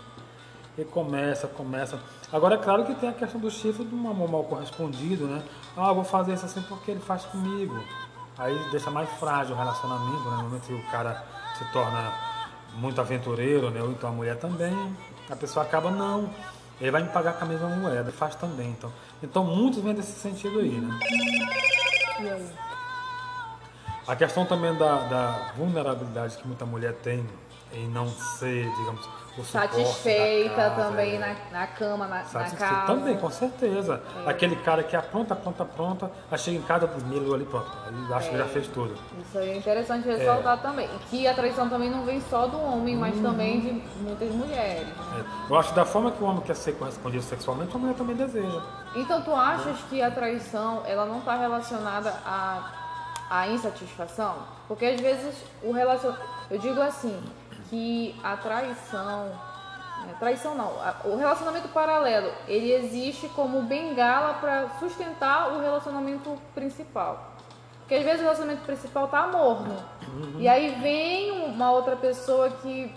E 0.77 0.85
começa, 0.85 1.49
começa. 1.49 2.01
Agora 2.33 2.55
é 2.55 2.59
claro 2.59 2.85
que 2.85 2.95
tem 2.95 3.09
a 3.09 3.13
questão 3.13 3.41
do 3.41 3.51
chifre 3.51 3.85
de 3.85 3.95
um 3.95 4.09
amor 4.09 4.31
mal 4.31 4.45
correspondido, 4.45 5.27
né? 5.27 5.43
Ah, 5.77 5.89
eu 5.89 5.97
vou 5.97 6.05
fazer 6.05 6.35
isso 6.35 6.47
assim 6.47 6.63
porque 6.63 6.93
ele 6.93 7.01
faz 7.01 7.25
comigo. 7.25 7.83
Aí 8.39 8.57
deixa 8.71 8.89
mais 8.89 9.11
frágil 9.19 9.57
o 9.57 9.59
relacionamento, 9.59 10.31
né? 10.31 10.37
No 10.37 10.43
momento 10.45 10.67
que 10.67 10.75
o 10.75 10.91
cara 10.91 11.25
se 11.57 11.65
torna 11.73 12.28
muito 12.79 13.01
aventureiro, 13.01 13.71
né? 13.71 13.83
Ou 13.83 13.91
então 13.91 14.11
a 14.11 14.13
mulher 14.13 14.37
também, 14.37 14.97
a 15.29 15.37
pessoa 15.37 15.65
acaba, 15.65 15.91
não, 15.91 16.31
ele 16.81 16.91
vai 16.91 17.03
me 17.03 17.09
pagar 17.09 17.35
com 17.35 17.45
a 17.45 17.49
mesma 17.49 17.69
moeda, 17.69 18.11
faz 18.13 18.35
também. 18.35 18.71
Então, 18.71 18.93
então 19.23 19.45
muitos 19.45 19.83
vêm 19.83 19.95
desse 19.95 20.13
sentido 20.13 20.61
aí, 20.61 20.71
né? 20.71 20.99
E 22.21 22.31
aí? 22.31 22.49
A 24.07 24.17
questão 24.17 24.47
também 24.47 24.75
da, 24.77 25.07
da 25.07 25.53
vulnerabilidade 25.57 26.39
que 26.39 26.47
muita 26.47 26.65
mulher 26.65 26.95
tem 26.95 27.27
em 27.73 27.89
não 27.89 28.09
ser, 28.09 28.65
digamos, 28.77 29.07
Satisfeita 29.45 30.55
casa, 30.55 30.75
também 30.75 31.15
é. 31.17 31.19
na, 31.19 31.61
na 31.61 31.67
cama, 31.67 32.07
na, 32.07 32.17
na 32.23 32.51
casa. 32.51 32.87
também, 32.87 33.17
com 33.17 33.31
certeza. 33.31 34.03
É. 34.27 34.31
Aquele 34.31 34.57
cara 34.57 34.83
que 34.83 34.97
é 34.97 35.01
pronta, 35.01 35.35
pronta, 35.37 35.65
pronta, 35.65 36.11
aí 36.31 36.39
chega 36.39 36.57
em 36.59 36.63
casa 36.63 36.87
primeiro 36.89 37.35
ali, 37.35 37.45
pronto. 37.45 37.71
Ele 37.89 38.15
acha 38.15 38.29
que 38.29 38.35
É. 38.35 38.39
já 38.39 38.45
fez 38.47 38.67
tudo. 38.69 38.95
Isso 39.21 39.39
aí 39.39 39.51
é 39.51 39.57
interessante 39.57 40.07
ressaltar 40.09 40.59
também. 40.61 40.89
E 40.95 40.99
que 41.11 41.27
a 41.27 41.35
traição 41.35 41.69
também 41.69 41.91
não 41.91 42.05
vem 42.05 42.21
só 42.31 42.47
do 42.47 42.61
homem, 42.61 42.97
mas 42.97 43.15
Uhum. 43.17 43.23
também 43.23 43.61
de 43.61 43.73
muitas 44.03 44.31
mulheres. 44.33 44.87
né? 44.87 45.25
É. 45.49 45.53
Eu 45.53 45.57
acho 45.59 45.71
que 45.71 45.75
da 45.77 45.85
forma 45.85 46.11
que 46.13 46.23
o 46.23 46.27
homem 46.27 46.43
quer 46.43 46.55
ser 46.57 46.73
correspondido 46.73 47.23
sexualmente, 47.23 47.75
a 47.75 47.79
mulher 47.79 47.95
também 47.95 48.17
deseja. 48.17 48.61
Então 48.95 49.21
tu 49.23 49.35
achas 49.35 49.77
que 49.89 50.03
a 50.03 50.11
traição 50.11 50.83
ela 50.87 51.05
não 51.07 51.19
está 51.19 51.37
relacionada 51.37 52.11
à, 52.25 52.71
à 53.31 53.49
insatisfação? 53.49 54.35
Porque 54.67 54.85
às 54.87 55.01
vezes 55.01 55.35
o 55.63 55.73
relacionamento. 55.73 56.25
Eu 56.51 56.59
digo 56.59 56.81
assim, 56.81 57.19
que 57.69 58.19
a 58.23 58.37
traição. 58.37 59.27
né, 60.07 60.15
Traição 60.19 60.55
não, 60.55 60.73
o 61.05 61.17
relacionamento 61.17 61.69
paralelo, 61.69 62.33
ele 62.47 62.73
existe 62.73 63.29
como 63.29 63.63
bengala 63.63 64.35
para 64.35 64.69
sustentar 64.79 65.53
o 65.53 65.61
relacionamento 65.61 66.39
principal. 66.55 67.35
Porque 67.81 67.95
às 67.95 68.05
vezes 68.05 68.21
o 68.21 68.25
relacionamento 68.25 68.65
principal 68.65 69.09
tá 69.09 69.27
morno. 69.27 69.77
E 70.39 70.47
aí 70.47 70.77
vem 70.81 71.47
uma 71.47 71.71
outra 71.71 71.97
pessoa 71.97 72.51
que, 72.51 72.95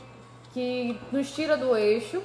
que 0.54 1.00
nos 1.12 1.32
tira 1.32 1.56
do 1.56 1.78
eixo 1.78 2.22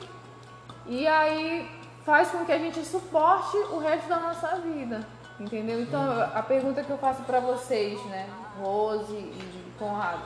e 0.85 1.07
aí 1.07 1.71
faz 2.05 2.31
com 2.31 2.45
que 2.45 2.53
a 2.53 2.59
gente 2.59 2.85
suporte 2.85 3.57
o 3.71 3.79
resto 3.79 4.09
da 4.09 4.19
nossa 4.19 4.57
vida. 4.57 5.07
Entendeu? 5.39 5.81
Então 5.81 6.01
a 6.35 6.43
pergunta 6.43 6.83
que 6.83 6.91
eu 6.91 6.99
faço 6.99 7.23
pra 7.23 7.39
vocês, 7.41 8.03
né, 8.07 8.29
Rose 8.61 9.15
e 9.15 9.73
Conrado, 9.79 10.23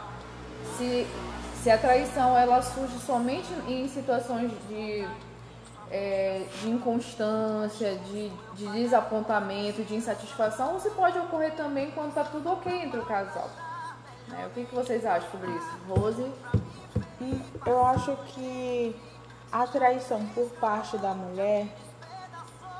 se, 0.77 1.07
se 1.63 1.71
a 1.71 1.77
traição 1.77 2.37
ela 2.37 2.63
surge 2.63 2.99
somente 3.01 3.53
em 3.69 3.87
situações 3.87 4.51
de, 4.67 5.07
é, 5.91 6.47
de 6.61 6.71
inconstância, 6.71 7.97
de, 7.97 8.31
de 8.55 8.67
desapontamento, 8.73 9.83
de 9.85 9.95
insatisfação, 9.95 10.75
ou 10.75 10.81
se 10.81 10.89
pode 10.91 11.19
ocorrer 11.19 11.55
também 11.55 11.91
quando 11.91 12.15
tá 12.15 12.25
tudo 12.25 12.51
ok 12.51 12.73
entre 12.73 13.01
o 13.01 13.05
casal. 13.05 13.51
Né? 14.29 14.47
O 14.47 14.51
que, 14.51 14.65
que 14.65 14.75
vocês 14.75 15.05
acham 15.05 15.31
sobre 15.31 15.51
isso? 15.51 15.71
Rose? 15.89 16.33
Eu 17.67 17.85
acho 17.85 18.17
que 18.29 18.97
a 19.53 19.67
traição 19.67 20.25
por 20.29 20.49
parte 20.53 20.97
da 20.97 21.13
mulher 21.13 21.67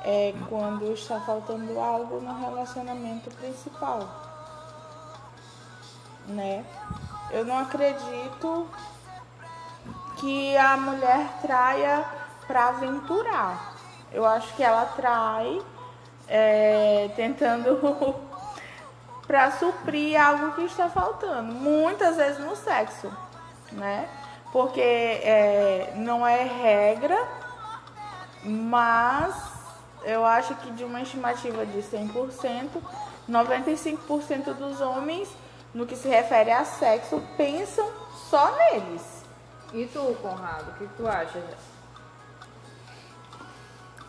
é 0.03 0.33
quando 0.49 0.91
está 0.91 1.19
faltando 1.19 1.79
algo 1.79 2.19
no 2.19 2.39
relacionamento 2.39 3.29
principal. 3.35 4.09
Né? 6.25 6.65
Eu 7.33 7.45
não 7.45 7.59
acredito 7.59 8.67
que 10.17 10.55
a 10.57 10.77
mulher 10.77 11.27
traia 11.41 12.05
para 12.45 12.67
aventurar. 12.67 13.73
Eu 14.11 14.25
acho 14.25 14.53
que 14.55 14.61
ela 14.61 14.85
trai 14.85 15.61
é, 16.27 17.09
tentando 17.15 18.15
para 19.25 19.51
suprir 19.51 20.21
algo 20.21 20.51
que 20.51 20.63
está 20.63 20.89
faltando. 20.89 21.53
Muitas 21.53 22.17
vezes 22.17 22.39
no 22.39 22.55
sexo, 22.55 23.11
né? 23.71 24.09
Porque 24.51 24.81
é, 24.81 25.93
não 25.95 26.27
é 26.27 26.43
regra, 26.43 27.17
mas 28.43 29.33
eu 30.03 30.25
acho 30.25 30.53
que 30.55 30.71
de 30.71 30.83
uma 30.83 31.01
estimativa 31.01 31.65
de 31.65 31.79
100%, 31.79 32.69
95% 33.29 34.53
dos 34.53 34.81
homens, 34.81 35.29
no 35.73 35.85
que 35.85 35.95
se 35.95 36.07
refere 36.07 36.51
a 36.51 36.65
sexo, 36.65 37.21
pensam 37.37 37.89
só 38.29 38.55
neles. 38.55 39.23
E 39.73 39.85
tu, 39.85 40.15
Conrado, 40.21 40.71
o 40.71 40.73
que, 40.73 40.87
tu 40.97 41.07
acha? 41.07 41.41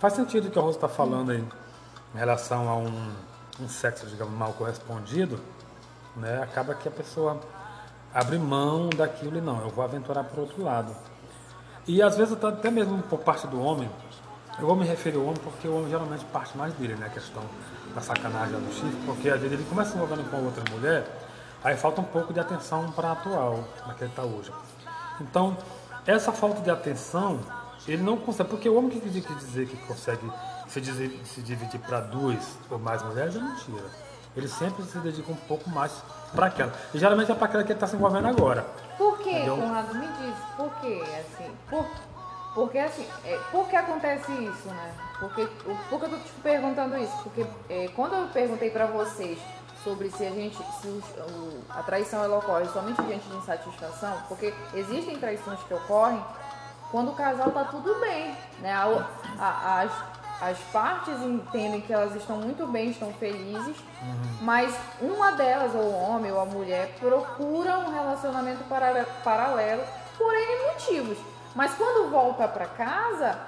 Faz 0.00 0.14
sentido 0.14 0.48
o 0.48 0.50
que 0.50 0.58
a 0.58 0.62
Rosa 0.62 0.78
está 0.78 0.88
falando 0.88 1.30
aí 1.30 1.44
em 2.14 2.18
relação 2.18 2.68
a 2.68 2.76
um, 2.76 3.12
um 3.60 3.68
sexo, 3.68 4.06
digamos, 4.06 4.34
mal 4.34 4.52
correspondido, 4.54 5.40
né? 6.16 6.42
Acaba 6.42 6.74
que 6.74 6.88
a 6.88 6.90
pessoa 6.90 7.40
abre 8.12 8.38
mão 8.38 8.90
daquilo 8.90 9.38
e 9.38 9.40
não, 9.40 9.60
eu 9.60 9.70
vou 9.70 9.84
aventurar 9.84 10.24
para 10.24 10.40
outro 10.40 10.64
lado. 10.64 10.94
E 11.86 12.02
às 12.02 12.16
vezes 12.16 12.36
até 12.42 12.70
mesmo 12.70 13.00
por 13.02 13.20
parte 13.20 13.46
do 13.46 13.60
homem, 13.60 13.88
eu 14.58 14.66
vou 14.66 14.76
me 14.76 14.84
referir 14.84 15.16
ao 15.16 15.22
homem 15.22 15.40
porque 15.42 15.66
o 15.68 15.76
homem 15.76 15.90
geralmente 15.90 16.24
parte 16.26 16.56
mais 16.58 16.74
dele, 16.74 16.94
né? 16.96 17.06
A 17.06 17.10
questão 17.10 17.42
da 17.94 18.00
sacanagem 18.00 18.58
do 18.58 18.72
chifre, 18.72 19.00
porque 19.06 19.28
às 19.28 19.40
vezes 19.40 19.52
ele 19.52 19.68
começa 19.68 19.90
se 19.90 19.96
envolvendo 19.96 20.28
com 20.28 20.44
outra 20.44 20.64
mulher, 20.72 21.06
aí 21.64 21.76
falta 21.76 22.00
um 22.00 22.04
pouco 22.04 22.32
de 22.32 22.40
atenção 22.40 22.90
para 22.92 23.08
a 23.08 23.12
atual, 23.12 23.60
na 23.86 23.94
que 23.94 24.04
ele 24.04 24.10
está 24.10 24.22
hoje. 24.22 24.52
Então, 25.20 25.56
essa 26.06 26.32
falta 26.32 26.60
de 26.60 26.70
atenção, 26.70 27.40
ele 27.86 28.02
não 28.02 28.16
consegue, 28.16 28.48
porque 28.50 28.68
o 28.68 28.76
homem 28.76 28.90
que 28.90 29.00
diz- 29.08 29.24
que 29.24 29.34
dizer 29.34 29.66
que 29.66 29.76
consegue 29.86 30.30
se, 30.68 30.80
dizer- 30.80 31.20
se 31.24 31.40
dividir 31.42 31.80
para 31.80 32.00
duas 32.00 32.56
ou 32.70 32.78
mais 32.78 33.02
mulheres 33.02 33.36
é 33.36 33.38
mentira. 33.40 33.84
Ele 34.34 34.48
sempre 34.48 34.82
se 34.84 34.96
dedica 34.98 35.30
um 35.30 35.36
pouco 35.36 35.68
mais 35.68 35.92
para 36.34 36.46
aquela. 36.46 36.72
E 36.94 36.98
geralmente 36.98 37.30
é 37.30 37.34
para 37.34 37.44
aquela 37.46 37.62
que 37.64 37.70
ele 37.72 37.76
está 37.76 37.86
se 37.86 37.96
envolvendo 37.96 38.28
agora. 38.28 38.64
Por 38.96 39.18
que, 39.18 39.30
Entendeu? 39.30 39.56
Conrado? 39.56 39.94
Me 39.94 40.06
diz, 40.08 40.34
por 40.56 40.70
que 40.80 41.02
assim? 41.02 41.50
Por, 41.68 41.86
porque 42.54 42.78
assim, 42.78 43.06
é, 43.26 43.38
por 43.50 43.68
que 43.68 43.76
acontece 43.76 44.32
isso, 44.32 44.68
né? 44.68 44.94
Porque, 45.20 45.46
por 45.90 45.98
que 46.00 46.06
eu 46.06 46.10
tô 46.10 46.16
te 46.16 46.30
perguntando 46.42 46.96
isso? 46.96 47.14
Porque 47.22 47.46
é, 47.68 47.88
quando 47.94 48.14
eu 48.14 48.26
perguntei 48.28 48.70
pra 48.70 48.86
vocês 48.86 49.38
sobre 49.84 50.10
se 50.10 50.24
a 50.26 50.30
gente, 50.30 50.56
se 50.80 50.86
o- 50.88 51.62
a 51.70 51.82
traição 51.82 52.22
ela 52.22 52.38
ocorre 52.38 52.66
somente 52.66 53.00
diante 53.02 53.26
de 53.28 53.36
insatisfação, 53.36 54.16
porque 54.28 54.54
existem 54.74 55.18
traições 55.18 55.60
que 55.64 55.74
ocorrem 55.74 56.22
quando 56.90 57.10
o 57.10 57.14
casal 57.14 57.50
tá 57.50 57.64
tudo 57.64 57.98
bem, 58.00 58.36
né? 58.60 58.72
A- 58.74 59.06
a- 59.38 59.80
as, 59.82 59.92
as 60.42 60.58
partes 60.72 61.20
entendem 61.20 61.80
que 61.80 61.92
elas 61.92 62.14
estão 62.14 62.36
muito 62.36 62.66
bem, 62.66 62.90
estão 62.90 63.12
felizes, 63.14 63.76
mas 64.40 64.74
uma 65.00 65.32
delas, 65.32 65.74
ou 65.74 65.82
o 65.82 65.94
homem 66.10 66.30
ou 66.32 66.40
a 66.40 66.44
mulher, 66.44 66.94
procura 66.98 67.78
um 67.78 67.92
relacionamento 67.92 68.62
paralelo, 68.64 69.06
paralelo 69.24 69.82
por 70.18 70.32
N 70.34 70.66
motivos. 70.72 71.18
Mas 71.54 71.74
quando 71.74 72.10
volta 72.10 72.48
pra 72.48 72.66
casa, 72.66 73.38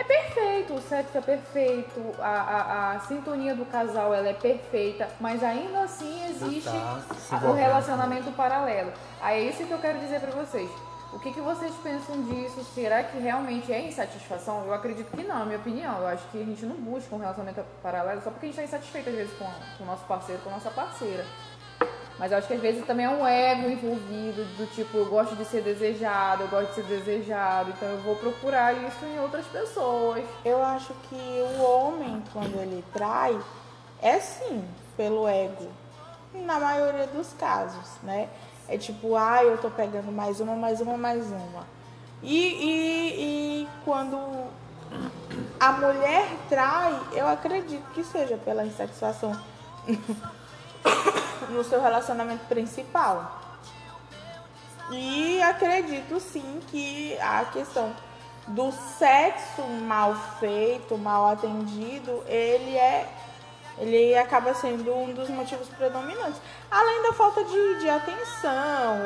é 0.00 0.04
perfeito, 0.04 0.74
o 0.74 0.80
sexo 0.80 1.18
é 1.18 1.20
perfeito, 1.20 2.14
a, 2.18 2.24
a, 2.24 2.92
a 2.92 3.00
sintonia 3.00 3.54
do 3.54 3.66
casal 3.66 4.14
ela 4.14 4.28
é 4.28 4.32
perfeita, 4.32 5.08
mas 5.20 5.44
ainda 5.44 5.82
assim 5.82 6.24
existe 6.24 6.70
Tá 6.70 7.40
o 7.44 7.52
relacionamento 7.52 8.30
paralelo. 8.32 8.92
Aí 9.20 9.46
é 9.46 9.50
isso 9.50 9.64
que 9.64 9.70
eu 9.70 9.78
quero 9.78 9.98
dizer 9.98 10.20
pra 10.20 10.30
vocês. 10.30 10.70
O 11.12 11.18
que, 11.18 11.32
que 11.32 11.40
vocês 11.40 11.74
pensam 11.82 12.22
disso? 12.22 12.64
Será 12.72 13.02
que 13.02 13.18
realmente 13.18 13.72
é 13.72 13.80
insatisfação? 13.80 14.64
Eu 14.64 14.72
acredito 14.72 15.10
que 15.10 15.24
não, 15.24 15.40
na 15.40 15.44
minha 15.44 15.58
opinião. 15.58 15.98
Eu 15.98 16.06
acho 16.06 16.26
que 16.28 16.40
a 16.40 16.44
gente 16.44 16.64
não 16.64 16.76
busca 16.76 17.14
um 17.14 17.18
relacionamento 17.18 17.64
paralelo 17.82 18.22
só 18.22 18.30
porque 18.30 18.46
a 18.46 18.48
gente 18.48 18.60
está 18.60 18.76
insatisfeito 18.76 19.10
às 19.10 19.16
vezes 19.16 19.32
com, 19.36 19.44
com 19.76 19.84
o 19.84 19.86
nosso 19.86 20.04
parceiro, 20.04 20.40
com 20.42 20.50
a 20.50 20.52
nossa 20.52 20.70
parceira. 20.70 21.26
Mas 22.18 22.32
eu 22.32 22.38
acho 22.38 22.46
que 22.46 22.54
às 22.54 22.60
vezes 22.60 22.84
também 22.84 23.06
é 23.06 23.08
um 23.08 23.26
ego 23.26 23.70
envolvido, 23.70 24.44
do 24.56 24.66
tipo, 24.74 24.98
eu 24.98 25.06
gosto 25.06 25.34
de 25.36 25.44
ser 25.44 25.62
desejado, 25.62 26.42
eu 26.42 26.48
gosto 26.48 26.68
de 26.68 26.74
ser 26.74 26.82
desejado, 26.82 27.70
então 27.70 27.88
eu 27.88 27.98
vou 27.98 28.14
procurar 28.16 28.74
isso 28.74 29.04
em 29.06 29.18
outras 29.20 29.46
pessoas. 29.46 30.22
Eu 30.44 30.62
acho 30.62 30.92
que 31.08 31.16
o 31.16 31.62
homem, 31.62 32.22
quando 32.32 32.60
ele 32.60 32.84
trai, 32.92 33.38
é 34.02 34.18
sim 34.18 34.64
pelo 34.96 35.26
ego. 35.26 35.68
Na 36.34 36.60
maioria 36.60 37.06
dos 37.06 37.32
casos, 37.32 37.88
né? 38.02 38.28
É 38.68 38.78
tipo, 38.78 39.16
ah, 39.16 39.42
eu 39.42 39.58
tô 39.58 39.70
pegando 39.70 40.12
mais 40.12 40.38
uma, 40.38 40.54
mais 40.54 40.80
uma, 40.80 40.96
mais 40.96 41.26
uma. 41.26 41.66
E, 42.22 42.36
e, 42.36 43.62
e 43.62 43.68
quando 43.84 44.16
a 45.58 45.72
mulher 45.72 46.28
trai, 46.48 46.98
eu 47.12 47.26
acredito 47.26 47.84
que 47.92 48.04
seja 48.04 48.36
pela 48.36 48.64
insatisfação 48.64 49.38
no 51.50 51.64
seu 51.64 51.80
relacionamento 51.80 52.44
principal. 52.46 53.40
E 54.90 55.40
acredito 55.42 56.18
sim 56.18 56.60
que 56.68 57.16
a 57.20 57.44
questão 57.44 57.92
do 58.48 58.72
sexo 58.72 59.62
mal 59.62 60.14
feito, 60.40 60.98
mal 60.98 61.28
atendido, 61.28 62.24
ele 62.26 62.76
é 62.76 63.08
ele 63.78 64.14
acaba 64.14 64.52
sendo 64.52 64.94
um 64.94 65.14
dos 65.14 65.30
motivos 65.30 65.66
predominantes. 65.68 66.38
Além 66.70 67.02
da 67.02 67.14
falta 67.14 67.42
de, 67.42 67.78
de 67.80 67.88
atenção, 67.88 68.98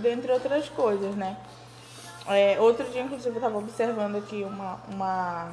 dentre 0.00 0.32
outras 0.32 0.68
coisas, 0.68 1.14
né? 1.14 1.36
É, 2.26 2.60
outro 2.60 2.84
dia, 2.90 3.02
inclusive, 3.02 3.30
eu 3.30 3.34
estava 3.36 3.58
observando 3.58 4.16
aqui 4.16 4.42
uma, 4.42 4.80
uma. 4.88 5.52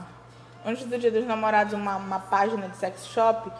Antes 0.65 0.85
do 0.85 0.97
Dia 0.97 1.11
dos 1.11 1.25
Namorados, 1.25 1.73
uma, 1.73 1.97
uma 1.97 2.19
página 2.19 2.67
de 2.67 2.77
sex 2.77 3.05
shop 3.05 3.51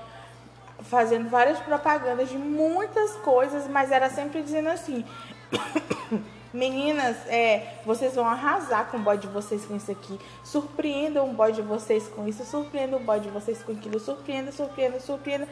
fazendo 0.90 1.30
várias 1.30 1.60
propagandas 1.60 2.30
de 2.30 2.38
muitas 2.38 3.12
coisas, 3.18 3.68
mas 3.68 3.92
era 3.92 4.10
sempre 4.10 4.42
dizendo 4.42 4.70
assim: 4.70 5.06
Meninas, 6.54 7.18
é, 7.28 7.80
vocês 7.86 8.16
vão 8.16 8.26
arrasar 8.26 8.88
com 8.90 8.98
o 8.98 9.02
boy 9.02 9.18
de 9.18 9.28
vocês 9.28 9.66
com 9.66 9.76
isso 9.76 9.92
aqui. 9.92 10.20
Surpreendam 10.44 11.30
o 11.30 11.34
boy 11.34 11.52
de 11.52 11.62
vocês 11.62 12.08
com 12.08 12.28
isso, 12.28 12.44
surpreendam 12.46 13.00
o 13.00 13.04
boy 13.04 13.20
de 13.20 13.30
vocês 13.30 13.62
com 13.62 13.74
aquilo, 13.74 14.00
surpreenda, 14.00 14.52
surpreenda, 14.52 15.00
surpreenda. 15.00 15.48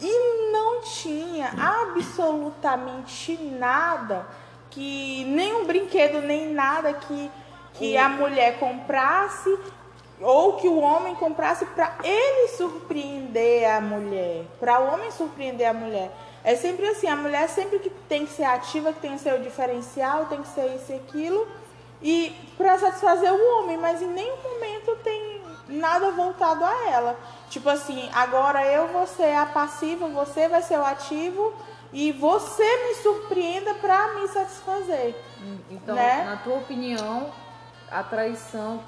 E 0.00 0.52
não 0.52 0.82
tinha 0.82 1.50
absolutamente 1.58 3.36
nada 3.36 4.26
que 4.70 5.24
nem 5.24 5.54
um 5.54 5.64
brinquedo, 5.64 6.20
nem 6.20 6.52
nada 6.52 6.92
que, 6.92 7.30
que 7.74 7.96
a 7.96 8.08
mulher 8.08 8.58
comprasse 8.58 9.58
ou 10.20 10.54
que 10.54 10.68
o 10.68 10.78
homem 10.78 11.14
comprasse 11.16 11.66
para 11.66 11.96
ele 12.02 12.48
surpreender 12.48 13.70
a 13.70 13.80
mulher, 13.80 14.44
para 14.58 14.80
o 14.80 14.94
homem 14.94 15.10
surpreender 15.10 15.68
a 15.68 15.74
mulher. 15.74 16.10
É 16.42 16.54
sempre 16.56 16.86
assim, 16.86 17.08
a 17.08 17.16
mulher 17.16 17.48
sempre 17.48 17.78
que 17.78 17.90
tem 17.90 18.24
que 18.24 18.32
ser 18.32 18.44
ativa, 18.44 18.92
que 18.92 19.00
tem 19.00 19.12
que 19.12 19.20
ser 19.20 19.34
o 19.34 19.42
diferencial, 19.42 20.26
tem 20.26 20.40
que 20.40 20.48
ser 20.48 20.74
isso 20.74 20.92
e 20.92 20.94
aquilo, 20.94 21.48
e 22.00 22.34
para 22.56 22.78
satisfazer 22.78 23.32
o 23.32 23.58
homem, 23.58 23.76
mas 23.76 24.00
em 24.00 24.06
nenhum 24.06 24.36
momento 24.36 24.96
tem 25.02 25.42
nada 25.68 26.10
voltado 26.12 26.64
a 26.64 26.90
ela. 26.90 27.16
Tipo 27.50 27.68
assim, 27.68 28.08
agora 28.14 28.64
eu 28.64 28.88
vou 28.88 29.06
ser 29.06 29.34
a 29.34 29.46
passiva, 29.46 30.06
você 30.08 30.48
vai 30.48 30.62
ser 30.62 30.78
o 30.78 30.84
ativo 30.84 31.52
e 31.92 32.12
você 32.12 32.64
me 32.86 32.94
surpreenda 32.96 33.74
para 33.74 34.14
me 34.14 34.28
satisfazer. 34.28 35.16
Então, 35.70 35.94
né? 35.94 36.24
na 36.24 36.36
tua 36.36 36.56
opinião, 36.56 37.32
a 37.90 38.02
traição 38.02 38.80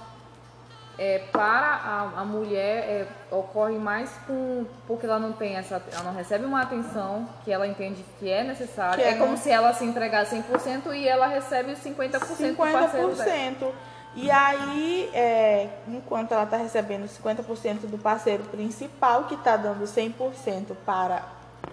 é, 0.98 1.20
para 1.30 1.66
a, 1.66 2.20
a 2.20 2.24
mulher 2.24 2.78
é, 2.78 3.06
ocorre 3.30 3.78
mais 3.78 4.10
com 4.26 4.66
porque 4.86 5.06
ela 5.06 5.18
não 5.18 5.32
tem 5.32 5.56
essa 5.56 5.80
ela 5.92 6.02
não 6.02 6.12
recebe 6.14 6.44
uma 6.44 6.62
atenção 6.62 7.28
que 7.44 7.52
ela 7.52 7.66
entende 7.68 8.04
que 8.18 8.28
é 8.28 8.42
necessária 8.42 8.96
Que 8.96 9.08
é, 9.08 9.12
é 9.12 9.16
como 9.18 9.32
ne- 9.32 9.38
se 9.38 9.50
ela 9.50 9.72
se 9.72 9.84
entregar 9.84 10.26
100% 10.26 10.92
e 10.94 11.06
ela 11.06 11.26
recebe 11.28 11.72
os 11.72 11.78
50%, 11.78 12.10
do 12.50 12.56
parceiro 12.56 13.14
dela. 13.14 13.30
50%. 13.30 13.72
E 14.14 14.30
aí, 14.30 15.08
é, 15.14 15.68
enquanto 15.86 16.32
ela 16.32 16.42
está 16.42 16.56
recebendo 16.56 17.06
50% 17.06 17.86
do 17.86 17.98
parceiro 17.98 18.42
principal, 18.44 19.24
que 19.24 19.34
está 19.34 19.56
dando 19.56 19.84
100% 19.84 20.74
para 20.84 21.22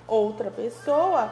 outra 0.08 0.52
pessoa, 0.52 1.30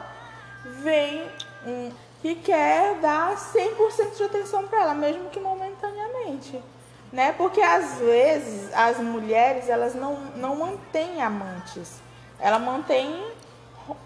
vem 0.82 1.22
um 1.68 1.92
que 2.22 2.36
quer 2.36 2.96
dar 3.00 3.36
100% 3.36 4.16
de 4.16 4.24
atenção 4.24 4.66
para 4.66 4.82
ela, 4.84 4.94
mesmo 4.96 5.30
que 5.30 5.40
momentaneamente. 5.42 6.60
Né? 7.14 7.32
Porque 7.38 7.62
às 7.62 8.00
vezes 8.00 8.74
as 8.74 8.98
mulheres 8.98 9.70
elas 9.70 9.96
não, 9.96 10.16
não 10.36 10.58
mantêm 10.58 11.22
amantes, 11.22 12.02
ela 12.40 12.60
mantém 12.60 13.32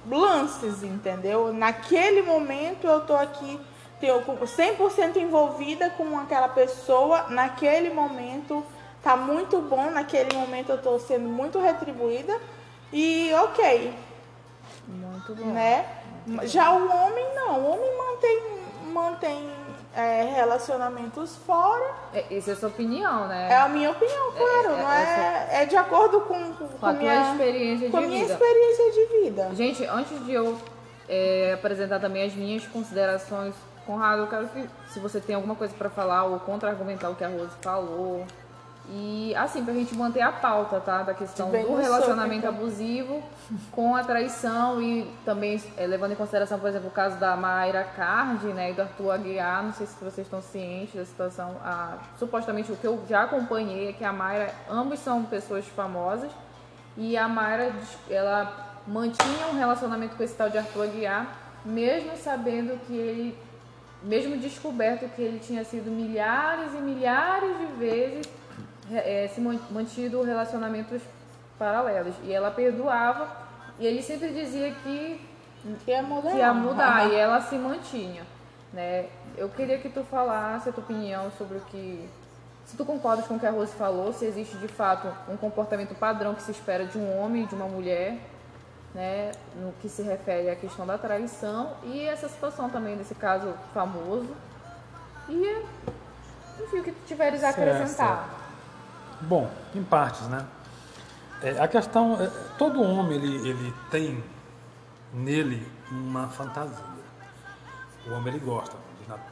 lances, 0.06 0.84
entendeu? 0.84 1.54
Naquele 1.54 2.22
momento 2.22 2.86
eu 2.86 3.00
tô 3.02 3.16
aqui 3.16 3.60
tenho 4.00 4.22
100% 4.22 5.18
envolvida 5.18 5.90
com 5.92 6.20
aquela 6.20 6.50
pessoa, 6.50 7.28
naquele 7.30 7.90
momento 7.90 8.64
tá 9.02 9.16
muito 9.16 9.60
bom, 9.62 9.90
naquele 9.90 10.36
momento 10.36 10.72
eu 10.72 10.82
tô 10.82 11.00
sendo 11.00 11.28
muito 11.30 11.60
retribuída. 11.60 12.40
E 12.92 13.32
ok, 13.34 13.94
muito 14.88 15.36
bom. 15.36 15.46
Né? 15.46 15.86
Já 16.44 16.72
o 16.72 16.86
homem 16.90 17.26
não, 17.36 17.60
o 17.60 17.72
homem 17.72 17.98
mantém, 17.98 18.44
mantém 18.94 19.57
é, 19.98 20.24
relacionamentos 20.36 21.36
fora. 21.38 21.84
É, 22.14 22.38
Essa 22.38 22.52
é 22.52 22.56
sua 22.56 22.70
opinião, 22.70 23.28
né? 23.28 23.48
É 23.52 23.58
a 23.58 23.68
minha 23.68 23.90
opinião, 23.90 24.32
claro, 24.32 24.70
é- 24.70 24.82
não 24.82 24.92
é 24.92 25.48
é, 25.52 25.64
é 25.64 25.66
de 25.66 25.76
acordo 25.76 26.22
com, 26.22 26.54
com, 26.54 26.68
com 26.68 26.86
a 26.86 26.94
minha, 26.94 27.32
experiência 27.32 27.90
com 27.90 27.98
a 27.98 28.02
de 28.02 28.08
minha 28.08 28.22
vida. 28.22 28.34
experiência 28.34 28.92
de 28.92 29.06
vida. 29.24 29.50
Gente, 29.54 29.86
antes 29.86 30.26
de 30.26 30.34
eu 30.34 30.58
é, 31.10 31.54
apresentar 31.54 32.00
também 32.00 32.24
as 32.24 32.34
minhas 32.34 32.66
considerações, 32.68 33.56
Conrado, 33.88 34.24
eu 34.24 34.28
quero 34.28 34.48
que, 34.50 34.70
se 34.90 35.00
você 35.00 35.22
tem 35.22 35.34
alguma 35.34 35.56
coisa 35.56 35.74
para 35.74 35.90
falar 35.90 36.26
ou 36.26 36.38
contra-argumentar 36.42 37.10
o 37.10 37.16
que 37.16 37.24
a 37.24 37.30
Rose 37.30 37.56
falou. 37.62 38.26
E, 38.90 39.36
assim, 39.36 39.66
pra 39.66 39.74
gente 39.74 39.94
manter 39.96 40.22
a 40.22 40.32
pauta, 40.32 40.80
tá? 40.80 41.04
Da 41.04 41.14
questão 41.14 41.52
do 41.52 41.76
relacionamento 41.76 42.46
então. 42.46 42.52
abusivo 42.52 43.22
com 43.70 43.96
a 43.98 44.04
traição 44.04 44.82
e 44.82 45.04
também 45.26 45.62
é, 45.76 45.86
levando 45.86 46.14
em 46.14 46.16
consideração, 46.16 46.58
por 46.58 46.70
exemplo, 46.70 46.88
o 46.88 46.92
caso 46.92 47.18
da 47.18 47.36
Mayra 47.36 47.84
Card, 47.84 48.46
né? 48.48 48.72
E 48.72 48.74
do 48.74 48.84
Arthur 48.84 49.12
Aguiar. 49.12 49.64
Não 49.64 49.74
sei 49.74 49.88
se 49.88 49.96
vocês 50.00 50.26
estão 50.26 50.42
cientes 50.42 50.96
da 50.96 51.04
situação. 51.04 51.58
A, 51.66 51.98
supostamente, 52.18 52.72
o 52.72 52.78
que 52.78 52.88
eu 52.88 53.04
já 53.10 53.24
acompanhei 53.24 53.90
é 53.90 53.94
que 53.94 54.06
a 54.06 54.14
Mayra, 54.14 54.54
ambos 54.70 55.00
são 55.00 55.24
pessoas 55.26 55.66
famosas. 55.68 56.32
E 56.96 57.18
a 57.18 57.28
Mayra, 57.28 57.74
ela 58.10 58.68
mantinha 58.88 59.48
um 59.52 59.58
relacionamento 59.58 60.16
com 60.16 60.24
esse 60.24 60.34
tal 60.34 60.50
de 60.50 60.58
Arthur 60.58 60.84
Aguiar, 60.84 61.28
mesmo 61.66 62.16
sabendo 62.16 62.80
que 62.88 62.94
ele, 62.94 63.38
mesmo 64.02 64.38
descoberto 64.38 65.14
que 65.14 65.22
ele 65.22 65.40
tinha 65.40 65.66
sido 65.66 65.92
milhares 65.92 66.74
e 66.74 66.78
milhares 66.78 67.58
de 67.58 67.66
vezes 67.78 68.37
eh, 68.92 69.30
se 69.34 69.42
man- 69.42 69.60
mantido 69.72 70.22
relacionamentos 70.24 71.02
paralelos. 71.58 72.16
E 72.24 72.32
ela 72.34 72.52
perdoava, 72.52 73.28
e 73.80 73.86
ele 73.86 74.02
sempre 74.02 74.30
dizia 74.34 74.72
que 74.84 75.22
Que 75.86 75.92
ia 75.92 76.02
mudar. 76.04 76.32
que 76.32 76.38
ia 76.38 76.54
mudar, 76.54 77.10
e 77.12 77.16
ela 77.16 77.42
se 77.42 77.56
mantinha. 77.56 78.24
Né? 78.74 79.06
Eu 79.38 79.50
queria 79.50 79.78
que 79.80 79.90
tu 79.90 80.04
falasse 80.04 80.70
a 80.70 80.72
tua 80.72 80.84
opinião 80.84 81.32
sobre 81.38 81.58
o 81.58 81.62
que. 81.62 82.08
Se 82.66 82.76
tu 82.76 82.84
concordas 82.86 83.26
com 83.28 83.36
o 83.36 83.40
que 83.40 83.46
a 83.46 83.52
Rose 83.52 83.74
falou, 83.76 84.12
se 84.12 84.26
existe 84.26 84.58
de 84.58 84.68
fato 84.68 85.08
um 85.30 85.38
comportamento 85.38 85.96
padrão 85.96 86.36
que 86.36 86.42
se 86.42 86.52
espera 86.52 86.86
de 86.86 86.98
um 86.98 87.18
homem 87.18 87.44
e 87.44 87.48
de 87.48 87.56
uma 87.56 87.66
mulher, 87.66 88.18
né, 88.94 89.32
no 89.56 89.72
que 89.82 89.88
se 89.88 90.02
refere 90.02 90.50
à 90.50 90.56
questão 90.56 90.86
da 90.86 90.98
traição 90.98 91.72
e 91.84 92.02
essa 92.06 92.28
situação 92.28 92.70
também 92.70 92.98
desse 92.98 93.16
caso 93.16 93.54
famoso. 93.74 94.36
E, 95.30 95.64
enfim, 96.62 96.80
o 96.80 96.84
que 96.84 96.92
tu 96.92 96.98
tiveres 97.08 97.42
a 97.42 97.54
Certo, 97.54 97.70
acrescentar. 97.74 98.30
Bom, 99.22 99.50
em 99.74 99.84
partes, 99.84 100.28
né? 100.28 100.46
É, 101.42 101.60
a 101.60 101.68
questão, 101.68 102.22
é, 102.22 102.28
todo 102.58 102.82
homem 102.82 103.18
ele, 103.18 103.50
ele 103.50 103.74
tem 103.90 104.24
nele 105.14 105.72
uma 105.92 106.28
fantasia. 106.28 106.86
O 108.08 108.14
homem 108.14 108.34
ele 108.34 108.46
gosta, 108.46 108.76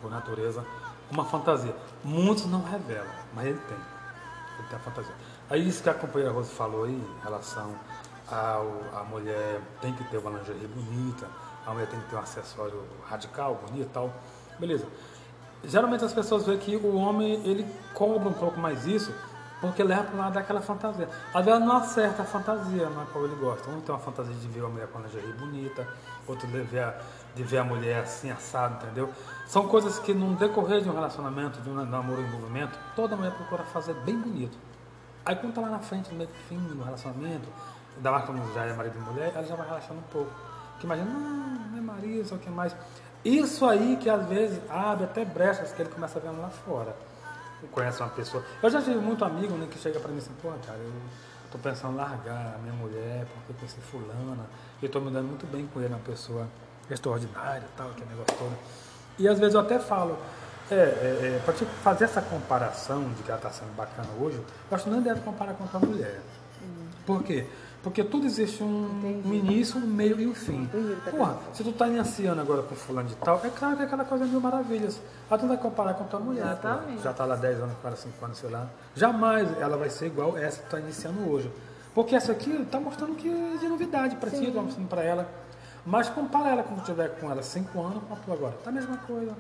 por 0.02 0.10
natureza, 0.10 0.66
uma 1.12 1.26
fantasia. 1.26 1.76
Muitos 2.04 2.46
não 2.48 2.64
revelam, 2.64 3.08
mas 3.34 3.46
ele 3.46 3.60
tem. 3.60 3.78
Ele 4.58 4.68
tem 4.70 4.78
a 4.78 4.82
fantasia. 4.82 5.14
Aí 5.50 5.68
isso 5.68 5.84
que 5.84 5.90
a 5.90 5.94
companheira 5.94 6.34
Rose 6.34 6.52
falou 6.52 6.86
aí, 6.86 6.94
em 6.94 7.24
relação 7.24 7.76
ao 8.28 9.00
a 9.00 9.04
mulher 9.04 9.62
tem 9.82 9.94
que 9.94 10.04
ter 10.06 10.18
uma 10.18 10.32
lingerie 10.32 10.68
bonita, 10.68 11.28
a 11.66 11.72
mulher 11.72 11.88
tem 11.88 12.00
que 12.00 12.10
ter 12.10 12.16
um 12.16 12.20
acessório 12.20 12.84
radical, 13.08 13.62
bonito 13.68 13.88
e 13.88 13.94
tal. 13.94 14.12
Beleza. 14.60 14.88
Geralmente 15.64 16.04
as 16.04 16.14
pessoas 16.14 16.46
veem 16.46 16.58
que 16.58 16.76
o 16.76 16.96
homem 16.96 17.34
ele 17.46 17.66
cobra 17.94 18.30
um 18.30 18.34
pouco 18.34 18.60
mais 18.60 18.86
isso 18.86 19.14
porque 19.68 19.84
leva 19.84 20.04
para 20.04 20.16
o 20.16 20.18
lado 20.18 20.34
daquela 20.34 20.62
fantasia. 20.62 21.10
Às 21.34 21.46
vezes 21.46 21.60
não 21.60 21.78
acerta 21.78 22.22
a 22.22 22.26
fantasia 22.26 22.90
na 22.90 23.06
qual 23.06 23.26
ele 23.26 23.36
gosta. 23.36 23.70
Um 23.70 23.82
tem 23.82 23.94
uma 23.94 24.02
fantasia 24.02 24.34
de 24.34 24.48
ver 24.48 24.64
a 24.66 24.70
mulher 24.70 24.88
com 24.88 25.00
a 25.00 25.02
lingerie 25.02 25.34
bonita, 25.34 25.88
outro 26.28 26.48
de 26.48 26.62
ver, 26.62 26.80
a, 26.80 26.96
de 27.36 27.44
ver 27.44 27.58
a 27.58 27.64
mulher 27.64 28.04
assim 28.04 28.32
assado, 28.32 28.84
entendeu? 28.84 29.10
São 29.48 29.68
coisas 29.68 30.00
que 30.00 30.14
no 30.14 30.36
decorrer 30.36 30.82
de 30.82 30.90
um 30.90 30.94
relacionamento, 30.94 31.62
de 31.62 31.70
um 31.70 31.86
namoro 31.86 32.22
ou 32.22 32.28
envolvimento, 32.28 32.78
toda 32.96 33.16
mulher 33.16 33.34
procura 33.34 33.64
fazer 33.64 33.94
bem 34.06 34.18
bonito. 34.18 34.58
Aí 35.26 35.36
quando 35.36 35.54
tá 35.54 35.62
lá 35.62 35.70
na 35.70 35.80
frente, 35.80 36.12
no 36.12 36.18
meio 36.18 36.30
do 36.30 36.36
fim 36.48 36.58
do 36.58 36.84
relacionamento, 36.84 37.48
ainda 37.98 38.12
mais 38.12 38.26
quando 38.26 38.54
já 38.54 38.66
é 38.66 38.74
marido 38.74 38.98
e 38.98 39.02
mulher, 39.02 39.32
ela 39.34 39.44
já 39.44 39.56
vai 39.56 39.68
relaxando 39.68 40.00
um 40.00 40.12
pouco. 40.12 40.32
Que 40.80 40.86
imagina, 40.86 41.10
não, 41.10 41.20
não 41.72 41.78
é 41.78 41.82
marido, 41.82 42.28
só 42.28 42.38
que 42.38 42.50
mais. 42.50 42.76
Isso 43.24 43.66
aí 43.66 43.98
que 43.98 44.10
às 44.10 44.24
vezes 44.28 44.60
abre 44.70 45.06
até 45.06 45.26
brechas 45.26 45.72
que 45.72 45.82
ele 45.82 45.90
começa 45.90 46.20
a 46.20 46.22
ver 46.22 46.30
lá 46.30 46.50
fora. 46.50 46.96
Conhece 47.72 48.02
uma 48.02 48.10
pessoa. 48.10 48.44
Eu 48.62 48.70
já 48.70 48.82
tive 48.82 48.98
muito 48.98 49.24
amigo 49.24 49.56
né, 49.56 49.68
que 49.70 49.78
chega 49.80 50.00
pra 50.00 50.12
mim 50.12 50.18
assim, 50.18 50.32
pô, 50.42 50.50
cara, 50.66 50.78
eu 50.78 50.92
tô 51.52 51.58
pensando 51.58 51.94
em 51.94 51.98
largar 51.98 52.56
a 52.56 52.58
minha 52.60 52.74
mulher 52.74 53.26
porque 53.26 53.52
eu 53.52 53.56
conheci 53.56 53.80
fulana, 53.82 54.46
e 54.82 54.86
eu 54.86 54.92
tô 54.92 55.00
me 55.00 55.12
dando 55.12 55.28
muito 55.28 55.46
bem 55.48 55.68
com 55.68 55.80
ele, 55.80 55.94
uma 55.94 56.00
pessoa 56.00 56.48
extraordinária, 56.90 57.64
tal, 57.76 57.90
aquele 57.90 58.10
negócio 58.10 58.38
todo. 58.38 58.58
E 59.18 59.28
às 59.28 59.40
vezes 59.40 59.56
eu 59.56 59.62
até 59.62 59.80
falo, 59.80 60.18
é, 60.70 60.76
é, 60.76 61.38
é 61.38 61.42
para 61.44 61.54
te 61.54 61.66
fazer 61.66 62.06
essa 62.06 62.22
comparação 62.22 63.10
de 63.14 63.24
que 63.24 63.30
ela 63.30 63.38
está 63.38 63.52
sendo 63.52 63.76
bacana 63.76 64.08
hoje, 64.20 64.38
eu 64.38 64.76
acho 64.76 64.84
que 64.84 64.90
não 64.90 65.02
deve 65.02 65.22
comparar 65.22 65.54
com 65.54 65.64
a 65.64 65.68
tua 65.68 65.80
mulher. 65.80 66.20
Por 67.06 67.24
quê? 67.24 67.46
Porque 67.86 68.04
tudo 68.04 68.26
existe 68.26 68.64
um, 68.64 68.90
um 69.24 69.32
início, 69.32 69.80
um 69.80 69.86
meio 69.86 70.20
e 70.20 70.26
um 70.26 70.34
fim. 70.34 70.68
Porra, 71.12 71.38
se 71.54 71.64
tu 71.64 71.72
tá 71.72 71.88
iniciando 71.88 72.42
agora 72.42 72.64
com 72.64 72.74
fulano 72.74 73.08
de 73.08 73.16
tal, 73.18 73.40
é 73.44 73.50
claro 73.52 73.76
que 73.76 73.84
é 73.84 73.86
aquela 73.86 74.04
coisa 74.04 74.26
mil 74.26 74.42
maravilhas. 74.42 75.00
Ela 75.30 75.40
tu 75.40 75.48
vai 75.48 75.56
comparar 75.56 75.94
com 75.94 76.04
a 76.04 76.08
tua 76.08 76.20
mulher. 76.20 76.46
Exatamente. 76.46 77.04
Já 77.04 77.14
tá 77.14 77.26
lá 77.26 77.36
10 77.36 77.60
anos, 77.60 77.76
5 78.00 78.26
anos, 78.26 78.38
sei 78.40 78.50
lá. 78.50 78.68
Jamais 78.96 79.48
ela 79.62 79.78
vai 79.78 79.92
ser 79.92 80.08
igual 80.08 80.36
essa 80.36 80.64
que 80.64 80.68
tu 80.68 80.72
tá 80.72 80.80
iniciando 80.80 81.30
hoje. 81.30 81.52
Porque 81.94 82.16
essa 82.16 82.32
aqui 82.32 82.66
tá 82.72 82.80
mostrando 82.80 83.14
que 83.14 83.30
é 83.30 83.58
de 83.60 83.68
novidade 83.68 84.16
para 84.16 84.32
ti, 84.32 84.52
tá 84.52 84.64
mostrando 84.64 84.88
para 84.88 85.04
ela. 85.04 85.30
Mas 85.86 86.10
compara 86.10 86.50
ela 86.50 86.64
quando 86.64 86.84
tiver 86.84 87.10
com 87.20 87.30
ela 87.30 87.44
5 87.44 87.80
anos 87.80 88.04
com 88.10 88.16
a 88.16 88.18
tua 88.18 88.34
agora. 88.34 88.56
Tá 88.64 88.72
a 88.72 88.74
mesma 88.74 88.98
coisa. 88.98 89.32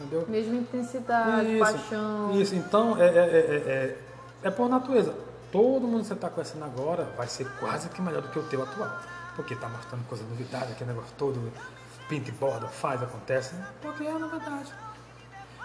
Entendeu? 0.00 0.26
Mesma 0.28 0.56
intensidade, 0.56 1.52
isso, 1.52 1.60
paixão. 1.60 2.32
Isso, 2.32 2.54
então 2.56 3.00
é, 3.00 3.06
é, 3.06 3.10
é, 3.10 3.22
é, 3.22 3.98
é 4.42 4.50
por 4.50 4.68
natureza 4.68 5.14
todo 5.56 5.88
mundo 5.88 6.02
que 6.02 6.08
você 6.08 6.12
está 6.12 6.28
conhecendo 6.28 6.66
agora 6.66 7.04
vai 7.16 7.26
ser 7.26 7.50
quase 7.58 7.88
que 7.88 8.02
melhor 8.02 8.20
do 8.20 8.28
que 8.28 8.38
o 8.38 8.42
teu 8.42 8.62
atual. 8.62 9.00
Porque 9.34 9.54
está 9.54 9.68
mostrando 9.68 10.06
coisa 10.06 10.22
novidade, 10.24 10.72
aquele 10.72 10.90
negócio 10.90 11.14
todo, 11.16 11.50
pinta 12.08 12.28
e 12.28 12.32
borda, 12.32 12.66
faz, 12.68 13.02
acontece, 13.02 13.54
porque 13.80 14.04
é 14.04 14.12
novidade. 14.12 14.72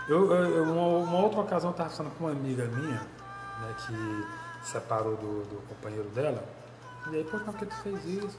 Eu, 0.08 0.32
eu, 0.32 0.64
uma, 0.64 1.04
uma 1.04 1.20
outra 1.20 1.42
ocasião 1.42 1.70
eu 1.70 1.72
estava 1.72 1.90
falando 1.90 2.14
com 2.18 2.24
uma 2.24 2.32
amiga 2.32 2.66
minha, 2.66 3.00
né, 3.00 3.76
que 3.86 4.66
separou 4.66 5.16
do, 5.18 5.44
do 5.44 5.68
companheiro 5.68 6.08
dela, 6.10 6.44
e 7.10 7.16
aí, 7.16 7.24
poxa, 7.24 7.46
por 7.46 7.56
que 7.56 7.66
tu 7.66 7.76
fez 7.76 8.06
isso? 8.06 8.38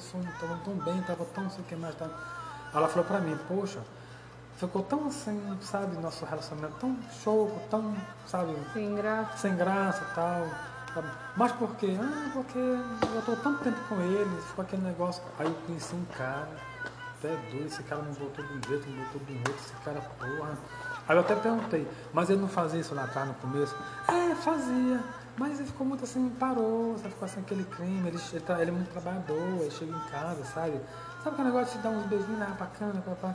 Som, 0.00 0.22
tava 0.40 0.58
tão 0.64 0.74
bem, 0.74 1.02
tava 1.02 1.24
tão 1.34 1.50
sei 1.50 1.60
o 1.60 1.64
que 1.64 1.74
mais. 1.74 1.94
Tava... 1.96 2.14
Ela 2.72 2.88
falou 2.88 3.04
pra 3.04 3.18
mim, 3.18 3.36
poxa, 3.48 3.80
ficou 4.56 4.82
tão 4.82 5.08
assim, 5.08 5.58
sabe, 5.60 5.96
nosso 5.96 6.24
relacionamento 6.24 6.74
tão 6.78 6.96
show, 7.22 7.50
tão, 7.68 7.96
sabe, 8.26 8.54
sem 8.72 8.94
graça, 8.94 9.36
sem 9.36 9.56
graça 9.56 10.06
e 10.10 10.14
tal. 10.14 10.73
Mas 11.36 11.52
por 11.52 11.74
quê? 11.76 11.96
Ah, 12.00 12.30
porque 12.32 12.58
eu 12.58 13.18
estou 13.18 13.36
tanto 13.36 13.64
tempo 13.64 13.80
com 13.88 14.00
ele, 14.00 14.40
ficou 14.42 14.64
aquele 14.64 14.82
negócio. 14.82 15.22
Aí 15.38 15.46
eu 15.46 15.54
conheci 15.66 15.94
um 15.94 16.04
cara, 16.16 16.48
até 17.18 17.36
doido, 17.50 17.66
esse 17.66 17.82
cara 17.82 18.02
não 18.02 18.12
voltou 18.12 18.44
de 18.44 18.52
um 18.52 18.60
jeito, 18.68 18.88
não 18.88 18.96
voltou 19.04 19.20
de 19.26 19.32
um 19.32 19.38
outro, 19.38 19.54
esse 19.54 19.72
cara, 19.84 20.00
porra. 20.00 20.58
Aí 21.06 21.16
eu 21.16 21.20
até 21.20 21.36
perguntei, 21.36 21.86
mas 22.12 22.30
ele 22.30 22.40
não 22.40 22.48
fazia 22.48 22.80
isso 22.80 22.94
lá 22.94 23.04
atrás 23.04 23.28
no 23.28 23.34
começo? 23.34 23.76
É, 24.08 24.34
fazia. 24.36 25.02
Mas 25.36 25.58
ele 25.58 25.68
ficou 25.68 25.86
muito 25.86 26.04
assim, 26.04 26.30
parou, 26.30 26.96
sabe? 26.96 27.10
Ficou 27.10 27.26
assim 27.26 27.40
aquele 27.40 27.64
crime, 27.64 28.08
ele, 28.08 28.18
ele, 28.32 28.40
tá, 28.40 28.60
ele 28.60 28.70
é 28.70 28.74
muito 28.74 28.90
trabalhador, 28.90 29.60
ele 29.60 29.70
chega 29.70 29.94
em 29.94 30.10
casa, 30.10 30.44
sabe? 30.44 30.80
Sabe 31.22 31.34
aquele 31.34 31.48
negócio 31.48 31.76
de 31.76 31.82
dar 31.82 31.90
uns 31.90 32.06
beijinhos 32.06 32.38
lá 32.38 32.46
bacana, 32.46 33.02
papá? 33.02 33.34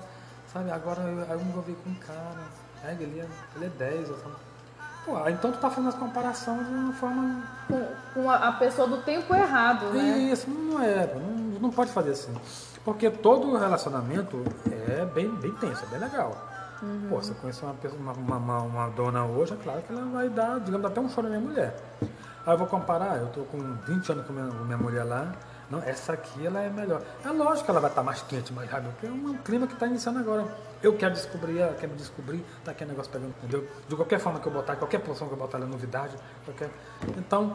Sabe? 0.52 0.72
Agora 0.72 1.02
eu, 1.02 1.20
eu 1.20 1.40
me 1.40 1.50
envolvi 1.50 1.76
com 1.84 1.90
um 1.90 1.96
cara, 1.96 2.44
é, 2.84 2.94
ele, 2.94 3.20
é, 3.20 3.28
ele 3.56 3.66
é 3.66 3.70
10, 3.70 4.08
sabe? 4.08 4.36
Pô, 5.06 5.28
então 5.28 5.52
tu 5.52 5.58
tá 5.60 5.70
fazendo 5.70 5.90
as 5.90 5.96
comparações 5.96 6.68
de 6.68 6.74
uma 6.74 6.94
forma. 6.94 7.42
Com, 7.68 7.88
com 8.14 8.30
a, 8.30 8.52
pessoa 8.54 8.88
do 8.88 8.98
tempo 8.98 9.34
errado, 9.34 9.86
né? 9.94 10.20
Isso, 10.32 10.50
não 10.50 10.82
é, 10.82 11.14
não, 11.16 11.60
não 11.60 11.70
pode 11.72 11.92
fazer 11.92 12.12
assim. 12.12 12.34
Porque 12.84 13.10
todo 13.10 13.58
relacionamento 13.58 14.44
é 14.90 15.06
bem, 15.06 15.30
bem 15.36 15.52
tenso, 15.54 15.84
é 15.86 15.88
bem 15.88 16.00
legal. 16.00 16.36
Uhum. 16.82 17.08
Pô, 17.10 17.16
você 17.18 17.34
conhece 17.34 17.64
uma, 17.64 17.74
pessoa, 17.74 18.00
uma, 18.02 18.14
uma, 18.38 18.58
uma, 18.62 18.90
dona 18.90 19.26
hoje, 19.26 19.54
é 19.54 19.58
claro 19.58 19.82
que 19.82 19.92
ela 19.92 20.06
vai 20.06 20.30
dar, 20.30 20.60
digamos, 20.60 20.86
até 20.86 21.00
um 21.02 21.10
choro 21.10 21.28
na 21.28 21.38
minha 21.38 21.50
mulher. 21.50 21.76
Aí 22.46 22.54
eu 22.54 22.58
vou 22.58 22.68
comparar, 22.68 23.18
eu 23.18 23.28
tô 23.28 23.42
com 23.42 23.58
20 23.86 24.12
anos 24.12 24.26
com 24.26 24.34
minha, 24.34 24.46
minha 24.46 24.78
mulher 24.78 25.04
lá, 25.04 25.34
não, 25.70 25.84
essa 25.84 26.14
aqui 26.14 26.46
ela 26.46 26.62
é 26.62 26.70
melhor. 26.70 27.02
É 27.24 27.30
lógico 27.30 27.66
que 27.66 27.72
ela 27.72 27.80
vai 27.80 27.92
estar 27.92 28.02
mais 28.02 28.22
quente, 28.24 28.52
mais 28.52 28.70
rápido, 28.70 28.92
porque 28.92 29.06
é 29.06 29.12
um 29.12 29.38
clima 29.38 29.68
que 29.68 29.74
está 29.74 29.86
iniciando 29.86 30.20
agora. 30.20 30.48
Eu 30.82 30.98
quero 30.98 31.14
descobrir, 31.14 31.60
ela 31.60 31.76
quer 31.76 31.88
me 31.88 31.96
descobrir, 31.96 32.44
tá 32.64 32.72
aquele 32.72 32.90
negócio 32.92 33.12
pegando, 33.12 33.34
entendeu? 33.38 33.68
De 33.88 33.96
qualquer 33.96 34.20
forma 34.20 34.40
que 34.40 34.48
eu 34.48 34.52
botar, 34.52 34.76
qualquer 34.78 35.00
posição 35.00 35.28
que 35.28 35.34
eu 35.34 35.38
botar, 35.38 35.58
ela 35.58 35.68
é 35.68 35.70
novidade. 35.70 36.16
Qualquer... 36.44 36.70
Então, 37.18 37.54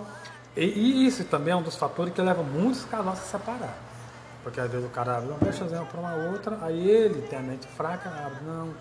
e, 0.57 0.65
e, 0.65 1.07
isso 1.07 1.25
também 1.25 1.53
é 1.53 1.57
um 1.57 1.63
dos 1.63 1.75
fatores 1.75 2.15
que 2.15 2.23
leva 2.23 2.43
muitos 2.43 2.85
casais 2.85 3.19
a 3.19 3.23
se 3.23 3.29
separar. 3.29 3.77
Porque 4.45 4.61
às 4.61 4.71
vezes 4.71 4.87
o 4.87 4.91
cara 4.91 5.17
abre 5.17 5.31
uma 5.31 5.39
brechazinha 5.39 5.83
para 5.83 6.01
uma 6.01 6.15
outra, 6.15 6.59
aí 6.63 6.89
ele 6.89 7.23
tem 7.23 7.39
a 7.39 7.43
mente 7.43 7.67
fraca, 7.67 8.11
abre, 8.11 8.45
não, 8.45 8.75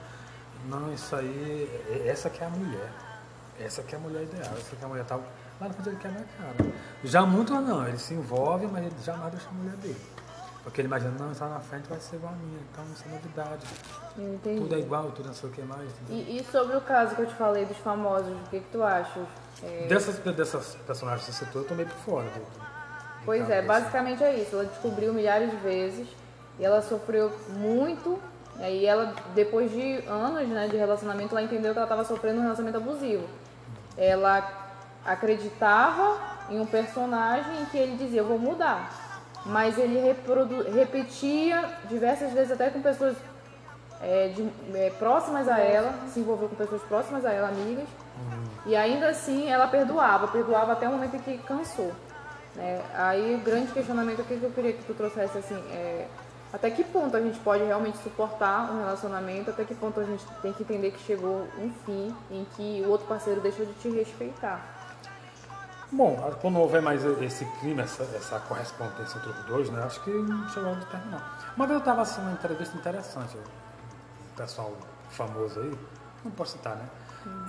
não, 0.66 0.94
isso 0.94 1.16
aí, 1.16 1.70
essa 2.06 2.30
que 2.30 2.44
é 2.44 2.48
a 2.48 2.50
mulher. 2.50 2.92
Essa 3.60 3.82
que 3.82 3.96
é 3.96 3.98
a 3.98 4.02
mulher 4.02 4.24
ideal, 4.24 4.54
essa 4.58 4.76
que 4.76 4.82
é 4.82 4.86
a 4.86 4.88
mulher 4.88 5.06
tal. 5.06 5.24
Na 5.68 5.74
frente 5.74 5.90
ele 5.90 5.98
quer 5.98 6.08
a 6.10 6.12
minha 6.12 6.26
cara. 6.38 6.74
Já 7.04 7.26
muito 7.26 7.54
não, 7.54 7.88
ele 7.88 7.98
se 7.98 8.14
envolve, 8.14 8.68
mas 8.68 8.86
ele 8.86 8.96
jamais 9.04 9.32
deixa 9.32 9.50
a 9.50 9.54
mulher 9.54 9.76
dele. 9.78 10.14
Porque 10.64 10.80
ele 10.80 10.88
imagina, 10.88 11.12
não, 11.20 11.28
lá 11.28 11.56
na 11.56 11.60
frente 11.60 11.90
vai 11.90 12.00
ser 12.00 12.16
igual 12.16 12.32
a 12.32 12.36
minha, 12.38 12.60
então 12.72 12.86
isso 12.94 13.04
é 13.06 13.12
novidade. 13.12 13.66
Entendi. 14.18 14.62
Tudo 14.62 14.76
é 14.76 14.80
igual, 14.80 15.12
tudo 15.12 15.28
não 15.28 15.34
sei 15.34 15.50
o 15.50 15.52
que 15.52 15.62
mais. 15.62 15.90
E, 16.10 16.38
e, 16.38 16.46
sobre 16.50 16.78
o 16.78 16.82
caso 16.82 17.16
que 17.16 17.22
eu 17.22 17.28
te 17.28 17.36
falei 17.36 17.66
dos 17.66 17.78
famosos, 17.78 18.32
o 18.32 18.50
que, 18.50 18.62
que 18.62 18.70
tu 18.72 18.82
achas? 18.82 19.28
É... 19.62 19.88
Dessas, 19.88 20.20
dessas 20.20 20.76
personagens 20.88 21.26
que 21.26 21.34
você 21.34 21.46
citou, 21.46 21.64
eu 21.64 21.68
tô 21.68 21.76
meio 21.76 21.90
por 21.90 21.98
fora. 21.98 22.30
Do, 22.30 22.40
do 22.40 23.26
pois 23.26 23.50
é, 23.50 23.62
basicamente 23.62 24.24
é 24.24 24.36
isso. 24.40 24.56
Ela 24.56 24.66
descobriu 24.66 25.14
milhares 25.14 25.52
de 25.52 25.58
vezes 25.58 26.08
e 26.58 26.64
ela 26.64 26.82
sofreu 26.82 27.30
muito. 27.50 28.18
E 28.58 28.64
aí 28.64 28.86
ela, 28.86 29.14
depois 29.36 29.70
de 29.70 29.98
anos 30.08 30.48
né, 30.48 30.70
de 30.70 30.78
relacionamento, 30.78 31.36
ela 31.36 31.44
entendeu 31.44 31.74
que 31.74 31.80
ela 31.80 31.86
estava 31.86 32.06
sofrendo 32.06 32.40
um 32.40 32.44
relacionamento 32.44 32.78
abusivo. 32.78 33.28
Ela 33.98 34.63
acreditava 35.06 36.18
em 36.50 36.60
um 36.60 36.66
personagem 36.66 37.62
em 37.62 37.66
que 37.66 37.78
ele 37.78 37.98
dizia, 37.98 38.22
eu 38.22 38.28
vou 38.28 38.40
mudar 38.40 39.04
mas 39.46 39.78
ele 39.78 40.00
repetia 40.74 41.70
diversas 41.90 42.32
vezes 42.32 42.52
até 42.52 42.70
com 42.70 42.82
pessoas 42.82 43.16
é, 44.02 44.30
de, 44.30 44.48
é, 44.74 44.90
próximas 44.92 45.48
a 45.48 45.60
ela, 45.60 45.94
se 46.08 46.20
envolveu 46.20 46.50
com 46.50 46.56
pessoas 46.56 46.82
próximas 46.84 47.26
a 47.26 47.32
ela, 47.32 47.50
amigas, 47.50 47.88
uhum. 48.18 48.44
e 48.66 48.76
ainda 48.76 49.10
assim 49.10 49.50
ela 49.50 49.68
perdoava, 49.68 50.28
perdoava 50.28 50.74
até 50.74 50.88
o 50.88 50.92
momento 50.92 51.16
em 51.16 51.20
que 51.20 51.38
cansou. 51.40 51.92
Né? 52.56 52.82
Aí 52.94 53.36
o 53.36 53.40
grande 53.40 53.72
questionamento 53.72 54.22
aqui 54.22 54.38
que 54.38 54.44
eu 54.44 54.52
queria 54.52 54.74
que 54.74 54.84
tu 54.84 54.94
trouxesse 54.94 55.38
assim 55.38 55.56
é 55.72 56.08
até 56.52 56.70
que 56.70 56.84
ponto 56.84 57.18
a 57.18 57.20
gente 57.20 57.40
pode 57.40 57.64
realmente 57.64 57.98
suportar 57.98 58.72
um 58.72 58.78
relacionamento, 58.82 59.50
até 59.50 59.64
que 59.66 59.74
ponto 59.74 60.00
a 60.00 60.04
gente 60.04 60.24
tem 60.40 60.54
que 60.54 60.62
entender 60.62 60.92
que 60.92 61.00
chegou 61.00 61.48
um 61.58 61.72
fim 61.84 62.16
em 62.30 62.46
que 62.56 62.84
o 62.86 62.92
outro 62.92 63.08
parceiro 63.08 63.42
deixou 63.42 63.66
de 63.66 63.74
te 63.74 63.90
respeitar. 63.90 64.73
Bom, 65.96 66.18
quando 66.42 66.58
houver 66.58 66.82
mais 66.82 67.06
esse 67.22 67.46
clima, 67.60 67.84
essa, 67.84 68.02
essa 68.16 68.40
correspondência 68.40 69.16
entre 69.20 69.30
os 69.30 69.46
dois, 69.46 69.70
né, 69.70 69.84
acho 69.84 70.02
que 70.02 70.12
chegou 70.52 70.72
a 70.72 70.76
terminar. 70.86 71.54
Uma 71.56 71.68
vez 71.68 71.76
eu 71.76 71.80
estava 71.80 72.02
assistindo 72.02 72.24
uma 72.24 72.34
entrevista 72.34 72.76
interessante, 72.76 73.38
o 73.38 74.36
pessoal 74.36 74.74
famoso 75.12 75.60
aí, 75.60 75.72
não 76.26 76.32
posso 76.32 76.54
citar, 76.54 76.76
né? 76.78 76.90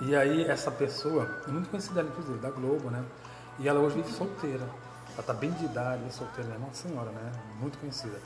E 0.03 0.15
aí 0.15 0.43
essa 0.43 0.69
pessoa, 0.69 1.27
muito 1.47 1.69
conhecida 1.69 2.03
inclusive, 2.03 2.37
da 2.37 2.51
Globo, 2.51 2.91
né? 2.91 3.03
E 3.57 3.67
ela 3.67 3.79
hoje 3.79 3.95
vive 3.95 4.13
solteira. 4.13 4.63
Ela 5.13 5.21
está 5.21 5.33
bem 5.33 5.49
de 5.49 5.65
idade, 5.65 6.13
solteira, 6.13 6.53
é 6.53 6.57
uma 6.57 6.71
senhora, 6.71 7.09
né? 7.09 7.31
Muito 7.59 7.79
conhecida. 7.79 8.19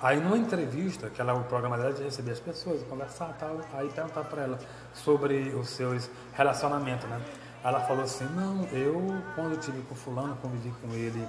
Aí 0.00 0.20
numa 0.20 0.38
entrevista, 0.38 1.10
que 1.10 1.20
ela, 1.20 1.34
o 1.34 1.44
programa 1.44 1.76
dela 1.76 1.90
é 1.90 1.92
de 1.94 2.02
receber 2.04 2.30
as 2.30 2.40
pessoas, 2.40 2.80
conversar 2.84 3.34
tal, 3.40 3.58
aí 3.72 3.88
perguntar 3.88 4.22
para 4.24 4.42
ela 4.42 4.58
sobre 4.92 5.48
os 5.54 5.68
seus 5.70 6.08
relacionamentos, 6.32 7.08
né? 7.08 7.20
Ela 7.64 7.80
falou 7.80 8.04
assim, 8.04 8.26
não, 8.34 8.62
eu 8.66 9.22
quando 9.34 9.58
tive 9.58 9.80
com 9.88 9.94
fulano, 9.94 10.36
convivi 10.36 10.70
com 10.82 10.88
ele 10.92 11.26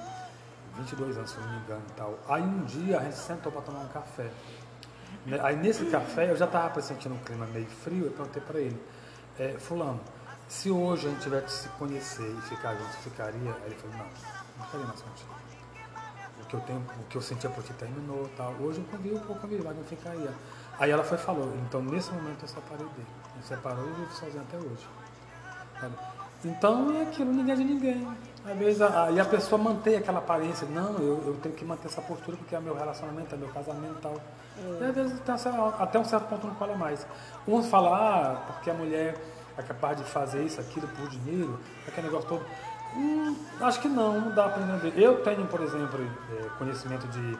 22 0.75 1.17
anos, 1.17 1.31
se 1.31 1.39
não 1.39 1.49
me 1.49 1.57
engano 1.59 1.81
e 1.89 1.93
tal. 1.93 2.19
Aí 2.27 2.41
um 2.41 2.65
dia 2.65 2.99
a 2.99 3.03
gente 3.03 3.15
sentou 3.15 3.49
para 3.49 3.61
tomar 3.61 3.79
um 3.79 3.87
café. 3.87 4.29
Né, 5.25 5.39
aí 5.41 5.55
nesse 5.55 5.85
café 5.85 6.29
eu 6.29 6.35
já 6.35 6.43
estava 6.43 6.69
pressentindo 6.71 7.15
um 7.15 7.19
clima 7.19 7.45
meio 7.47 7.65
frio, 7.65 8.07
eu 8.07 8.11
perguntei 8.11 8.41
para 8.41 8.59
ele, 8.59 8.83
é, 9.39 9.57
fulano, 9.57 10.01
se 10.49 10.69
hoje 10.69 11.07
a 11.07 11.09
gente 11.11 11.21
tivesse 11.21 11.63
se 11.63 11.69
conhecer 11.69 12.29
e 12.29 12.41
ficar 12.41 12.75
junto, 12.75 12.97
ficaria? 12.97 13.51
Aí 13.51 13.65
ele 13.67 13.75
falou, 13.75 13.95
não, 13.95 14.05
não 14.05 14.65
ficaria 14.65 14.87
mais 14.87 15.01
contigo. 15.01 15.35
O 16.41 16.47
que 16.47 16.53
eu, 16.53 16.59
tenho, 16.59 16.79
o 16.79 17.03
que 17.05 17.15
eu 17.15 17.21
sentia 17.21 17.49
por 17.49 17.63
ti 17.63 17.73
terminou 17.73 18.29
tal. 18.35 18.53
Hoje 18.59 18.79
eu 18.79 18.85
convivo, 18.85 19.15
eu 19.15 19.35
convivo, 19.35 19.63
mas 19.63 19.75
não 19.75 19.83
ficaria. 19.85 20.33
Aí 20.77 20.91
ela 20.91 21.03
foi 21.03 21.17
falou, 21.17 21.55
então 21.65 21.81
nesse 21.81 22.11
momento 22.11 22.43
eu 22.43 22.47
separei 22.47 22.85
dele. 22.87 23.07
Ele 23.35 23.43
separou 23.43 23.89
e 23.89 23.93
vive 23.93 24.13
sozinho 24.13 24.43
até 24.43 24.57
hoje. 24.57 24.85
Então 26.45 26.95
é 26.95 27.01
aquilo, 27.01 27.33
ninguém 27.33 27.53
é 27.53 27.55
de 27.55 27.63
ninguém. 27.63 28.07
Às 28.45 28.57
vezes, 28.57 28.79
a, 28.79 29.09
e 29.09 29.19
a 29.19 29.25
pessoa 29.25 29.59
mantém 29.59 29.97
aquela 29.97 30.19
aparência, 30.19 30.67
não, 30.69 30.93
eu, 30.99 31.23
eu, 31.25 31.39
tenho 31.41 31.55
que 31.55 31.65
manter 31.65 31.87
essa 31.87 32.01
postura 32.01 32.37
porque 32.37 32.55
é 32.55 32.59
meu 32.59 32.75
relacionamento, 32.75 33.33
é 33.33 33.37
meu 33.37 33.49
casamento 33.49 33.95
e 33.97 34.01
tal. 34.01 34.13
É. 34.13 34.83
E 34.83 34.85
às 34.85 34.95
vezes 34.95 35.21
até 35.79 35.97
um 35.97 36.05
certo 36.05 36.27
ponto 36.29 36.45
não 36.45 36.53
fala 36.53 36.75
mais. 36.75 37.05
Uns 37.47 37.67
falam, 37.67 37.95
ah, 37.95 38.43
porque 38.45 38.69
a 38.69 38.75
mulher 38.75 39.15
é 39.57 39.63
capaz 39.63 39.97
de 39.97 40.03
fazer 40.03 40.43
isso, 40.43 40.61
aquilo 40.61 40.87
por 40.89 41.09
dinheiro, 41.09 41.59
aquele 41.87 42.05
negócio 42.07 42.29
todo. 42.29 42.45
Hum, 42.95 43.35
acho 43.61 43.81
que 43.81 43.87
não, 43.87 44.21
não 44.21 44.35
dá 44.35 44.47
para 44.47 44.61
entender. 44.61 45.01
Eu 45.01 45.23
tenho, 45.23 45.47
por 45.47 45.61
exemplo, 45.61 45.99
é, 46.37 46.49
conhecimento 46.59 47.07
de 47.07 47.37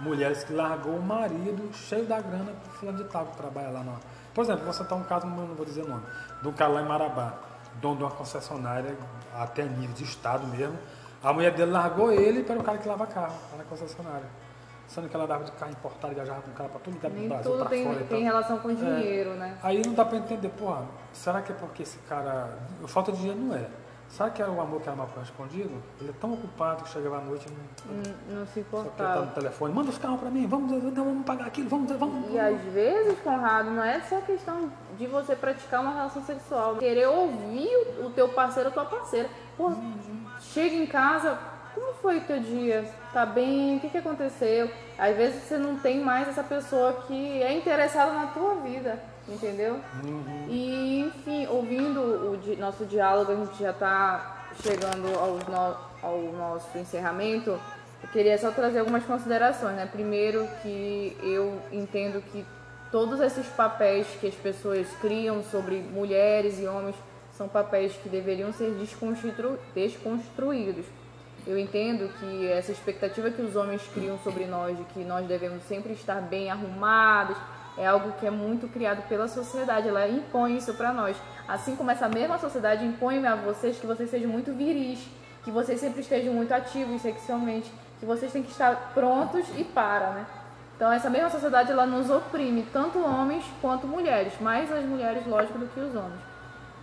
mulheres 0.00 0.42
que 0.42 0.52
largou 0.52 0.96
o 0.96 1.02
marido 1.02 1.72
cheio 1.72 2.04
da 2.04 2.20
grana 2.20 2.52
por 2.64 2.72
fulano 2.74 2.98
de 2.98 3.04
tal 3.04 3.26
que 3.26 3.36
trabalha 3.36 3.70
lá 3.70 3.84
na. 3.84 3.92
Por 4.34 4.42
exemplo, 4.42 4.66
você 4.66 4.82
está 4.82 4.96
um 4.96 5.04
caso, 5.04 5.26
não 5.26 5.46
vou 5.46 5.64
dizer 5.64 5.84
o 5.84 5.88
nome, 5.88 6.02
de 6.42 6.48
um 6.48 6.52
cara 6.52 6.72
lá 6.72 6.82
em 6.82 6.86
Marabá 6.86 7.47
dono 7.80 7.96
de 7.96 8.02
uma 8.04 8.10
concessionária, 8.10 8.96
até 9.34 9.64
nível 9.64 9.94
de 9.94 10.04
estado 10.04 10.46
mesmo. 10.46 10.78
A 11.22 11.32
mulher 11.32 11.52
dele 11.52 11.72
largou 11.72 12.12
ele 12.12 12.42
para 12.42 12.58
o 12.58 12.62
cara 12.62 12.78
que 12.78 12.88
lava 12.88 13.06
carro, 13.06 13.34
lá 13.52 13.58
na 13.58 13.64
concessionária. 13.64 14.28
sendo 14.86 15.08
que 15.08 15.14
ela 15.14 15.24
andava 15.24 15.44
de 15.44 15.52
carro 15.52 15.72
importado, 15.72 16.14
viajava 16.14 16.40
com 16.40 16.50
o 16.50 16.54
cara 16.54 16.68
pra 16.68 16.80
todo 16.80 16.94
lugar 16.94 17.10
do 17.10 17.18
Nem 17.18 17.28
Brasil, 17.28 17.64
tem, 17.66 17.84
fora 17.84 18.04
tem 18.04 18.24
relação 18.24 18.58
com 18.58 18.74
dinheiro, 18.74 19.34
né? 19.34 19.58
Aí 19.62 19.82
não 19.84 19.92
dá 19.92 20.04
pra 20.04 20.16
entender, 20.16 20.48
porra, 20.50 20.86
será 21.12 21.42
que 21.42 21.52
é 21.52 21.54
porque 21.54 21.82
esse 21.82 21.98
cara. 22.00 22.56
Falta 22.86 23.12
de 23.12 23.18
dinheiro 23.18 23.40
não 23.40 23.54
é. 23.54 23.66
Será 24.08 24.30
que 24.30 24.40
era 24.40 24.50
o 24.50 24.60
amor 24.60 24.80
que 24.80 24.88
era 24.88 24.96
mal 24.96 25.06
correspondido? 25.06 25.70
Ele 26.00 26.10
é 26.10 26.14
tão 26.18 26.32
ocupado 26.32 26.82
que 26.82 26.88
chegava 26.90 27.18
à 27.18 27.20
noite 27.20 27.46
e 27.46 27.50
não. 27.52 27.94
Não, 27.96 28.40
não 28.40 28.46
se 28.46 28.64
Só 28.70 28.78
que 28.82 28.88
tá 28.88 29.04
importava. 29.04 29.20
no 29.26 29.32
telefone, 29.32 29.74
manda 29.74 29.90
os 29.90 29.98
carros 29.98 30.20
pra 30.20 30.30
mim, 30.30 30.46
vamos, 30.46 30.70
vamos 30.94 31.24
pagar 31.26 31.46
aquilo, 31.46 31.68
vamos, 31.68 31.92
vamos. 31.92 32.32
E 32.32 32.38
às 32.40 32.60
vezes, 32.72 33.18
Conrado, 33.20 33.70
não 33.70 33.84
é 33.84 34.00
só 34.00 34.20
questão 34.22 34.72
de 34.96 35.06
você 35.06 35.36
praticar 35.36 35.82
uma 35.82 35.92
relação 35.92 36.22
sexual. 36.24 36.76
Querer 36.76 37.06
ouvir 37.06 37.68
o- 38.04 38.10
teu 38.10 38.28
parceiro 38.30 38.70
ou 38.70 38.72
tua 38.74 38.86
parceira. 38.86 39.28
Pô, 39.56 39.72
chega 40.40 40.74
em 40.74 40.86
casa, 40.86 41.38
como 41.74 41.92
foi 41.94 42.18
o 42.18 42.22
teu 42.22 42.40
dia? 42.40 42.90
Tá 43.12 43.26
bem? 43.26 43.76
O 43.76 43.80
que, 43.80 43.90
que 43.90 43.98
aconteceu? 43.98 44.70
Às 44.98 45.16
vezes 45.16 45.42
você 45.44 45.58
não 45.58 45.76
tem 45.78 46.00
mais 46.00 46.26
essa 46.28 46.42
pessoa 46.42 46.92
que 47.06 47.42
é 47.42 47.52
interessada 47.52 48.12
na 48.12 48.26
tua 48.28 48.56
vida, 48.56 48.98
entendeu? 49.28 49.80
E, 50.48 51.00
enfim, 51.00 51.46
ouvindo 51.48 52.32
o 52.32 52.36
di- 52.38 52.56
nosso 52.56 52.84
diálogo, 52.86 53.32
a 53.32 53.36
gente 53.36 53.58
já 53.62 53.70
está 53.70 54.46
chegando 54.62 55.08
no- 55.08 55.76
ao 56.02 56.18
nosso 56.32 56.76
encerramento. 56.78 57.50
Eu 58.02 58.08
queria 58.12 58.38
só 58.38 58.50
trazer 58.50 58.78
algumas 58.78 59.04
considerações, 59.04 59.74
né? 59.76 59.86
Primeiro 59.90 60.46
que 60.62 61.16
eu 61.22 61.60
entendo 61.72 62.22
que 62.22 62.44
todos 62.92 63.20
esses 63.20 63.46
papéis 63.48 64.06
que 64.20 64.26
as 64.28 64.34
pessoas 64.34 64.86
criam 65.00 65.42
sobre 65.42 65.76
mulheres 65.76 66.58
e 66.60 66.66
homens 66.66 66.94
são 67.32 67.48
papéis 67.48 67.92
que 68.02 68.08
deveriam 68.08 68.52
ser 68.52 68.70
desconstru- 68.72 69.58
desconstruídos. 69.74 70.86
Eu 71.46 71.58
entendo 71.58 72.08
que 72.18 72.46
essa 72.48 72.70
expectativa 72.72 73.30
que 73.30 73.40
os 73.42 73.56
homens 73.56 73.82
criam 73.94 74.18
sobre 74.18 74.44
nós, 74.46 74.76
de 74.76 74.84
que 74.84 75.00
nós 75.04 75.26
devemos 75.26 75.62
sempre 75.64 75.92
estar 75.92 76.20
bem 76.20 76.50
arrumados, 76.50 77.36
é 77.78 77.86
algo 77.86 78.12
que 78.18 78.26
é 78.26 78.30
muito 78.30 78.68
criado 78.68 79.06
pela 79.08 79.28
sociedade. 79.28 79.88
Ela 79.88 80.08
impõe 80.08 80.56
isso 80.56 80.74
para 80.74 80.92
nós. 80.92 81.16
Assim 81.46 81.76
como 81.76 81.90
essa 81.90 82.08
mesma 82.08 82.38
sociedade 82.38 82.84
impõe 82.84 83.24
a 83.26 83.34
vocês 83.34 83.78
que 83.78 83.86
vocês 83.86 84.10
sejam 84.10 84.30
muito 84.30 84.52
viris, 84.52 85.00
que 85.44 85.50
vocês 85.50 85.80
sempre 85.80 86.00
estejam 86.00 86.34
muito 86.34 86.52
ativos 86.52 87.02
sexualmente, 87.02 87.72
que 88.00 88.06
vocês 88.06 88.32
têm 88.32 88.42
que 88.42 88.50
estar 88.50 88.92
prontos 88.94 89.46
e 89.56 89.64
para, 89.64 90.10
né? 90.10 90.26
Então 90.76 90.92
essa 90.92 91.10
mesma 91.10 91.30
sociedade 91.30 91.72
ela 91.72 91.86
nos 91.86 92.08
oprime, 92.10 92.66
tanto 92.72 93.00
homens 93.00 93.44
quanto 93.60 93.86
mulheres, 93.86 94.32
mais 94.40 94.70
as 94.70 94.84
mulheres, 94.84 95.26
lógico, 95.26 95.58
do 95.58 95.66
que 95.66 95.80
os 95.80 95.94
homens. 95.94 96.20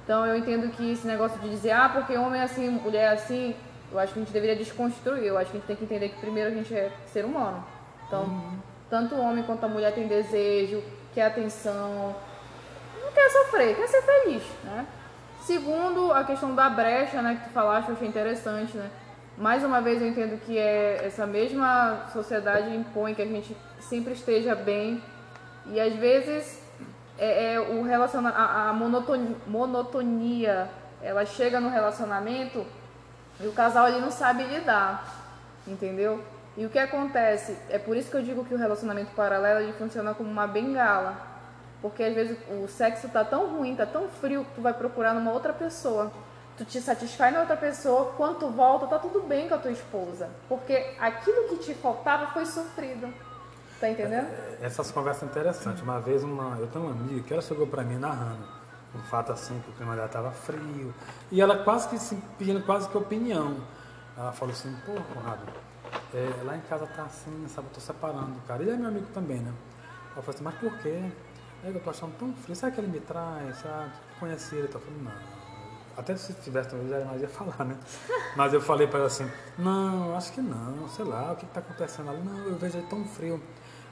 Então 0.03 0.25
eu 0.25 0.35
entendo 0.35 0.69
que 0.71 0.91
esse 0.91 1.07
negócio 1.07 1.39
de 1.39 1.49
dizer, 1.49 1.71
ah, 1.71 1.89
porque 1.89 2.17
homem 2.17 2.41
é 2.41 2.43
assim, 2.43 2.69
mulher 2.69 3.11
é 3.11 3.13
assim, 3.13 3.55
eu 3.91 3.99
acho 3.99 4.13
que 4.13 4.19
a 4.19 4.23
gente 4.23 4.33
deveria 4.33 4.55
desconstruir. 4.55 5.23
Eu 5.23 5.37
acho 5.37 5.51
que 5.51 5.57
a 5.57 5.59
gente 5.59 5.67
tem 5.67 5.75
que 5.75 5.83
entender 5.85 6.09
que 6.09 6.19
primeiro 6.19 6.49
a 6.49 6.53
gente 6.53 6.73
é 6.73 6.91
ser 7.07 7.25
humano. 7.25 7.63
Então, 8.07 8.59
tanto 8.89 9.15
o 9.15 9.21
homem 9.21 9.43
quanto 9.43 9.63
a 9.65 9.67
mulher 9.67 9.93
tem 9.93 10.07
desejo, 10.07 10.83
quer 11.13 11.27
atenção, 11.27 12.15
não 13.01 13.11
quer 13.11 13.29
sofrer, 13.29 13.75
quer 13.75 13.87
ser 13.87 14.01
feliz, 14.01 14.43
né? 14.63 14.85
Segundo, 15.41 16.11
a 16.11 16.23
questão 16.23 16.55
da 16.55 16.69
brecha, 16.69 17.21
né, 17.21 17.35
que 17.35 17.49
tu 17.49 17.53
falaste, 17.53 17.89
eu 17.89 17.95
achei 17.95 18.07
interessante, 18.07 18.75
né? 18.75 18.89
Mais 19.37 19.63
uma 19.63 19.81
vez 19.81 20.01
eu 20.01 20.07
entendo 20.07 20.39
que 20.45 20.57
é 20.57 21.05
essa 21.05 21.25
mesma 21.25 22.07
sociedade 22.13 22.73
impõe 22.75 23.13
que 23.13 23.21
a 23.21 23.25
gente 23.25 23.55
sempre 23.79 24.13
esteja 24.13 24.55
bem 24.55 25.03
e 25.67 25.79
às 25.79 25.93
vezes 25.93 26.63
é, 27.17 27.53
é 27.53 27.59
o 27.59 27.83
relaciona 27.83 28.29
a, 28.29 28.69
a 28.69 28.73
monotonia, 28.73 29.35
monotonia, 29.45 30.69
ela 31.01 31.25
chega 31.25 31.59
no 31.59 31.69
relacionamento 31.69 32.65
e 33.39 33.47
o 33.47 33.51
casal 33.51 33.85
ali 33.85 33.99
não 33.99 34.09
sabe 34.09 34.43
lidar, 34.43 35.05
entendeu? 35.67 36.23
E 36.57 36.65
o 36.65 36.69
que 36.69 36.79
acontece? 36.79 37.57
É 37.69 37.77
por 37.77 37.97
isso 37.97 38.09
que 38.09 38.15
eu 38.15 38.21
digo 38.21 38.45
que 38.45 38.53
o 38.53 38.57
relacionamento 38.57 39.11
paralelo 39.11 39.59
ele 39.59 39.73
funciona 39.73 40.13
como 40.13 40.29
uma 40.29 40.47
bengala. 40.47 41.17
Porque 41.81 42.01
às 42.03 42.13
vezes 42.13 42.37
o 42.49 42.67
sexo 42.67 43.09
tá 43.09 43.23
tão 43.23 43.57
ruim, 43.57 43.75
tá 43.75 43.85
tão 43.85 44.07
frio 44.07 44.45
que 44.45 44.55
tu 44.55 44.61
vai 44.61 44.73
procurar 44.73 45.13
numa 45.13 45.31
outra 45.31 45.53
pessoa. 45.53 46.11
Tu 46.57 46.63
te 46.63 46.79
satisfaz 46.79 47.33
na 47.33 47.41
outra 47.41 47.57
pessoa, 47.57 48.13
quando 48.15 48.39
tu 48.39 48.49
volta, 48.49 48.87
tá 48.87 48.97
tudo 48.97 49.21
bem 49.21 49.49
com 49.49 49.55
a 49.55 49.57
tua 49.57 49.71
esposa. 49.71 50.29
Porque 50.47 50.95
aquilo 50.99 51.49
que 51.49 51.57
te 51.57 51.73
faltava 51.73 52.27
foi 52.27 52.45
sofrido. 52.45 53.13
Tá 53.79 53.89
entendendo? 53.89 54.27
Essas 54.61 54.89
conversas 54.89 55.29
interessantes. 55.29 55.81
Uma 55.81 55.99
vez 55.99 56.23
uma, 56.23 56.57
eu 56.57 56.67
tenho 56.67 56.85
uma 56.85 56.93
amiga 56.93 57.21
que 57.23 57.33
ela 57.33 57.41
chegou 57.41 57.67
pra 57.67 57.83
mim 57.83 57.97
narrando 57.97 58.47
um 58.95 59.03
fato 59.03 59.33
assim, 59.33 59.59
que 59.59 59.69
o 59.69 59.73
clima 59.73 59.95
dela 59.95 60.07
tava 60.07 60.31
frio. 60.31 60.93
E 61.29 61.41
ela 61.41 61.57
quase 61.63 61.89
que 61.89 61.97
assim, 61.97 62.21
pedindo 62.37 62.65
quase 62.65 62.87
que 62.87 62.97
opinião. 62.97 63.57
Ela 64.17 64.31
falou 64.31 64.53
assim, 64.53 64.73
pô, 64.85 64.93
Conrado, 65.13 65.41
é, 66.13 66.43
lá 66.43 66.55
em 66.55 66.61
casa 66.61 66.85
tá 66.87 67.03
assim, 67.03 67.45
sabe, 67.47 67.67
eu 67.67 67.73
tô 67.73 67.79
separando 67.79 68.31
do 68.31 68.41
cara. 68.47 68.63
E 68.63 68.69
é 68.69 68.75
meu 68.75 68.87
amigo 68.87 69.07
também, 69.13 69.39
né? 69.39 69.53
Ela 70.13 70.21
falou 70.21 70.33
assim, 70.33 70.43
mas 70.43 70.55
por 70.55 70.77
quê? 70.79 71.11
Que 71.61 71.67
eu 71.67 71.81
tô 71.81 71.89
achando 71.89 72.15
tão 72.17 72.33
frio, 72.33 72.55
sabe 72.55 72.75
que 72.75 72.81
ele 72.81 72.87
me 72.87 72.99
traz? 72.99 73.57
Sabe? 73.57 73.91
Conheci 74.19 74.55
ele, 74.55 74.69
eu 74.71 74.79
falei, 74.79 75.01
não. 75.01 75.11
Até 75.97 76.15
se 76.15 76.33
tivesse 76.33 76.73
eu 76.73 76.87
já 76.87 77.05
mais 77.05 77.21
ia 77.21 77.27
falar, 77.29 77.63
né? 77.65 77.77
Mas 78.35 78.53
eu 78.53 78.59
falei 78.59 78.85
pra 78.85 78.99
ela 78.99 79.07
assim, 79.07 79.31
não, 79.57 80.13
acho 80.15 80.33
que 80.33 80.41
não, 80.41 80.89
sei 80.89 81.05
lá, 81.05 81.31
o 81.31 81.35
que, 81.37 81.45
que 81.45 81.53
tá 81.53 81.61
acontecendo? 81.61 82.09
Ela, 82.09 82.19
não, 82.19 82.37
eu 82.49 82.57
vejo 82.57 82.77
ele 82.77 82.87
tão 82.87 83.05
frio. 83.05 83.41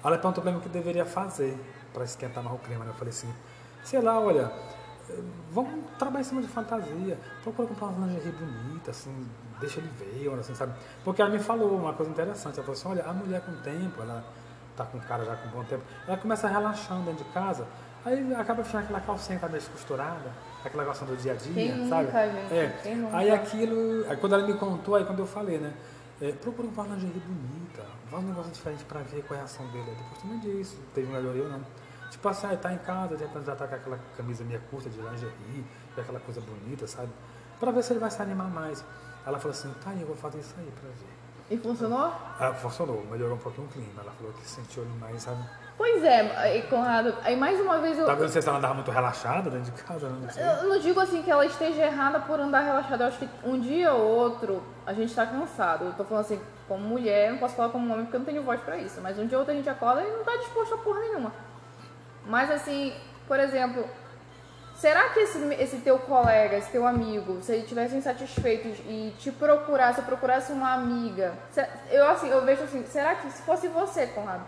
Ela 0.04 0.18
perguntou 0.18 0.44
pra 0.44 0.52
mim 0.52 0.58
o 0.58 0.62
que 0.62 0.68
eu 0.68 0.72
deveria 0.72 1.06
fazer 1.06 1.58
pra 1.94 2.04
esquentar 2.04 2.44
mais 2.44 2.56
o 2.58 2.60
clima, 2.60 2.84
né? 2.84 2.92
Eu 2.92 2.96
falei 2.96 3.14
assim, 3.14 3.34
sei 3.86 4.02
lá, 4.02 4.20
olha, 4.20 4.52
vamos 5.50 5.86
trabalhar 5.98 6.22
em 6.22 6.24
cima 6.26 6.42
de 6.42 6.48
fantasia, 6.48 7.18
procura 7.42 7.68
comprar 7.68 7.88
uma 7.88 8.08
lingerie 8.08 8.34
bonita, 8.34 8.92
assim, 8.92 9.26
deixa 9.64 9.80
ele 9.80 9.90
ver, 9.98 10.28
olha, 10.30 10.42
assim, 10.42 10.54
sabe? 10.56 10.74
Porque 11.04 11.22
ela 11.22 11.32
me 11.32 11.40
falou 11.40 11.78
uma 11.78 11.94
coisa 11.94 12.12
interessante, 12.12 12.56
ela 12.56 12.66
falou 12.66 12.74
assim, 12.80 12.88
olha, 12.90 13.04
a 13.10 13.14
mulher 13.14 13.42
com 13.42 13.52
o 13.52 13.58
tempo, 13.58 14.02
ela 14.02 14.24
tá 14.76 14.86
com 14.86 14.98
o 14.98 15.02
cara 15.02 15.24
já 15.26 15.36
com 15.36 15.48
um 15.48 15.52
bom 15.52 15.64
tempo, 15.64 15.84
ela 16.08 16.18
começa 16.18 16.48
relaxando 16.48 17.04
dentro 17.04 17.24
de 17.24 17.32
casa, 17.32 17.66
aí 18.06 18.34
acaba 18.36 18.64
fechando 18.64 18.84
aquela 18.86 19.00
calcinha 19.02 19.38
que 19.38 19.42
tá 19.42 19.48
meio 19.48 19.62
descosturada, 19.62 20.32
aquela 20.66 20.84
calcinha 20.86 21.12
do 21.12 21.18
dia 21.18 21.32
a 21.32 21.36
dia, 21.36 21.54
Quem 21.54 21.90
sabe? 21.90 22.06
nunca, 22.06 22.30
gente? 22.30 22.54
É. 22.54 22.80
Quem 22.84 22.96
nunca? 22.98 23.18
Aí 23.18 23.32
aquilo, 23.32 24.06
aí 24.10 24.18
quando 24.18 24.34
ela 24.36 24.46
me 24.48 24.54
contou, 24.56 24.96
aí 24.96 25.06
quando 25.06 25.20
eu 25.20 25.28
falei, 25.28 25.58
né? 25.58 25.74
É, 26.22 26.32
procura 26.32 26.68
uma 26.68 26.84
lingerie 26.96 27.22
bonita, 27.26 27.84
faz 28.10 28.24
um 28.24 28.28
negócio 28.28 28.52
diferente 28.52 28.84
pra 28.86 29.02
ver 29.02 29.24
qual 29.24 29.36
é 29.36 29.42
a 29.42 29.46
reação 29.46 29.66
dele. 29.68 29.86
Aí 29.90 29.96
Depois 29.96 30.20
tu 30.22 30.28
me 30.28 30.40
disse, 30.40 30.78
teve 30.94 31.12
melhoria 31.12 31.44
ou 31.44 31.50
não. 31.50 31.62
Tipo 32.12 32.30
assim, 32.30 32.48
aí 32.48 32.58
tá 32.58 32.72
em 32.72 32.78
casa, 32.78 33.18
de 33.18 33.24
repente 33.24 33.46
já 33.46 33.56
tá 33.56 33.68
com 33.68 33.76
aquela 33.76 34.00
camisa 34.16 34.44
meia 34.44 34.62
curta 34.70 34.90
de 34.90 35.02
lingerie, 35.02 35.66
aquela 35.98 36.20
coisa 36.20 36.40
bonita, 36.40 36.86
sabe? 36.88 37.10
Pra 37.60 37.72
ver 37.72 37.84
se 37.84 37.94
ele 37.94 38.00
vai 38.00 38.12
se 38.12 38.22
animar 38.22 38.50
mais. 38.50 38.86
Ela 39.26 39.40
falou 39.40 39.52
assim, 39.52 39.74
tá, 39.84 39.92
eu 40.00 40.08
vou 40.08 40.16
fazer 40.16 40.40
isso 40.40 40.54
aí 40.58 40.72
pra 40.80 40.90
ver. 40.90 41.56
E 41.56 41.58
funcionou? 41.58 42.14
Ela 42.40 42.54
funcionou, 42.54 43.06
melhorou 43.12 43.36
um 43.36 43.40
pouquinho 43.40 43.68
o 43.68 43.70
clima. 43.70 44.02
Ela 44.02 44.12
falou 44.12 44.34
que 44.34 44.48
sentiu 44.48 44.84
ele 44.84 44.94
mais, 45.00 45.22
sabe? 45.22 45.44
Pois 45.78 46.04
é, 46.04 46.58
e 46.58 46.62
Conrado, 46.64 47.16
aí 47.24 47.36
mais 47.36 47.60
uma 47.60 47.80
vez 47.80 47.98
eu. 47.98 48.06
Talvez 48.06 48.28
não 48.28 48.34
sei 48.34 48.42
se 48.42 48.48
ela 48.48 48.60
andava 48.60 48.76
muito 48.76 48.92
relaxada 48.92 49.50
dentro 49.50 49.72
de 49.72 49.84
casa, 49.84 50.08
né? 50.08 50.20
não 50.22 50.30
sei. 50.30 50.44
Eu 50.44 50.70
não 50.70 50.80
digo 50.80 51.00
assim 51.00 51.24
que 51.24 51.32
ela 51.32 51.46
esteja 51.46 51.86
errada 51.86 52.20
por 52.20 52.40
andar 52.40 52.62
relaxada. 52.62 53.04
Eu 53.04 53.08
acho 53.08 53.18
que 53.18 53.30
um 53.44 53.60
dia 53.60 53.92
ou 53.92 54.04
outro 54.08 54.62
a 54.86 54.94
gente 54.94 55.14
tá 55.14 55.26
cansado. 55.26 55.86
Eu 55.86 55.94
tô 55.94 56.04
falando 56.04 56.26
assim, 56.26 56.40
como 56.68 56.84
mulher, 56.88 57.32
não 57.32 57.40
posso 57.40 57.56
falar 57.56 57.70
como 57.70 57.92
homem 57.92 58.06
porque 58.06 58.16
eu 58.16 58.20
não 58.20 58.26
tenho 58.26 58.44
voz 58.44 58.62
pra 58.62 58.78
isso. 58.78 59.02
Mas 59.02 59.18
um 59.18 59.26
dia 59.26 59.38
ou 59.38 59.42
outro 59.42 59.54
a 59.54 59.58
gente 59.58 59.70
acorda 59.70 60.04
e 60.04 60.12
não 60.12 60.24
tá 60.24 60.36
disposto 60.38 60.76
a 60.76 60.78
porra 60.78 61.00
nenhuma. 61.00 61.32
Mas 62.28 62.52
assim, 62.52 62.94
por 63.28 63.40
exemplo, 63.40 63.84
será 64.76 65.10
que 65.10 65.20
esse, 65.22 65.38
esse 65.56 65.78
teu 65.78 65.98
colega, 66.00 66.58
esse 66.58 66.70
teu 66.72 66.86
amigo, 66.86 67.42
se 67.42 67.52
ele 67.54 67.64
tivesse 67.68 67.96
insatisfeito 67.96 68.68
e 68.88 69.14
te 69.20 69.32
procurasse, 69.32 70.00
ou 70.00 70.06
procurasse 70.06 70.52
uma 70.52 70.74
amiga, 70.74 71.34
se- 71.52 71.66
eu 71.92 72.08
assim, 72.10 72.30
eu 72.30 72.44
vejo 72.44 72.64
assim, 72.64 72.86
será 72.88 73.16
que 73.16 73.30
se 73.32 73.42
fosse 73.44 73.68
você, 73.68 74.08
Conrado, 74.08 74.44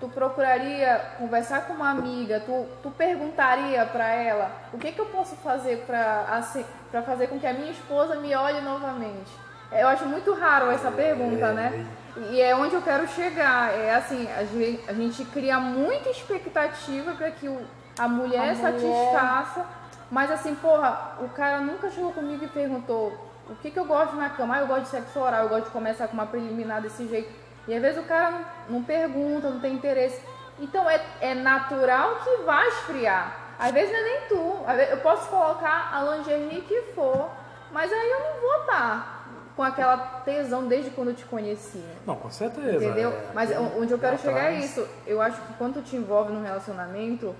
tu 0.00 0.08
procuraria 0.08 0.98
conversar 1.18 1.66
com 1.66 1.74
uma 1.74 1.90
amiga, 1.90 2.40
tu, 2.40 2.66
tu 2.82 2.90
perguntaria 2.90 3.84
pra 3.86 4.08
ela 4.08 4.50
o 4.72 4.78
que, 4.78 4.92
que 4.92 4.98
eu 4.98 5.06
posso 5.06 5.36
fazer 5.36 5.84
pra, 5.86 6.24
assim, 6.30 6.64
pra 6.90 7.02
fazer 7.02 7.26
com 7.28 7.38
que 7.38 7.46
a 7.46 7.52
minha 7.52 7.70
esposa 7.70 8.16
me 8.16 8.34
olhe 8.34 8.60
novamente? 8.62 9.30
Eu 9.70 9.86
acho 9.86 10.04
muito 10.06 10.32
raro 10.34 10.68
essa 10.72 10.90
pergunta, 10.90 11.52
né? 11.52 11.86
E 12.30 12.40
é 12.40 12.56
onde 12.56 12.74
eu 12.74 12.82
quero 12.82 13.06
chegar. 13.06 13.72
É 13.72 13.94
assim, 13.94 14.26
a 14.36 14.42
gente, 14.42 14.82
a 14.90 14.92
gente 14.92 15.24
cria 15.26 15.60
muita 15.60 16.08
expectativa 16.10 17.12
para 17.12 17.30
que 17.30 17.46
o, 17.46 17.60
a 18.00 18.08
mulher 18.08 18.38
A 18.38 18.54
mulher- 18.54 18.56
satisfaça, 18.56 19.64
mas 20.10 20.30
assim, 20.30 20.54
porra, 20.54 21.16
o 21.20 21.28
cara 21.28 21.58
nunca 21.60 21.90
chegou 21.90 22.12
comigo 22.12 22.44
e 22.44 22.48
perguntou 22.48 23.12
o 23.48 23.54
que, 23.56 23.70
que 23.70 23.78
eu 23.78 23.84
gosto 23.84 24.16
na 24.16 24.30
cama. 24.30 24.56
Ah, 24.56 24.60
eu 24.60 24.66
gosto 24.66 24.82
de 24.82 24.88
sexo 24.88 25.18
oral, 25.20 25.42
eu 25.44 25.48
gosto 25.48 25.64
de 25.66 25.70
começar 25.70 26.08
com 26.08 26.14
uma 26.14 26.26
preliminar 26.26 26.80
desse 26.80 27.06
jeito. 27.08 27.30
E 27.68 27.74
às 27.74 27.82
vezes 27.82 28.02
o 28.02 28.06
cara 28.06 28.30
não, 28.30 28.78
não 28.78 28.82
pergunta, 28.82 29.50
não 29.50 29.60
tem 29.60 29.74
interesse. 29.74 30.20
Então 30.58 30.88
é, 30.88 31.00
é 31.20 31.34
natural 31.34 32.16
que 32.24 32.42
vai 32.44 32.66
esfriar. 32.68 33.36
Às 33.58 33.70
vezes 33.72 33.92
não 33.92 33.98
é 33.98 34.02
nem 34.02 34.20
tu. 34.28 34.56
Eu 34.90 34.96
posso 34.98 35.28
colocar 35.28 35.90
a 35.92 36.02
lingerie 36.16 36.62
que 36.62 36.82
for, 36.94 37.28
mas 37.70 37.92
aí 37.92 38.10
eu 38.10 38.20
não 38.20 38.40
vou 38.40 38.60
estar 38.62 39.18
com 39.54 39.62
aquela 39.62 39.96
tesão 40.24 40.66
desde 40.66 40.90
quando 40.90 41.08
eu 41.08 41.14
te 41.14 41.24
conheci. 41.26 41.84
Não, 42.06 42.16
com 42.16 42.30
certeza. 42.30 42.82
Entendeu? 42.84 43.10
é, 43.10 43.26
Mas 43.34 43.50
onde 43.76 43.92
eu 43.92 43.98
quero 43.98 44.16
chegar 44.18 44.38
é 44.44 44.46
atrás. 44.48 44.64
isso. 44.64 44.88
Eu 45.06 45.20
acho 45.20 45.40
que 45.42 45.52
quando 45.54 45.74
tu 45.74 45.82
te 45.82 45.96
envolve 45.96 46.32
num 46.32 46.42
relacionamento, 46.42 47.34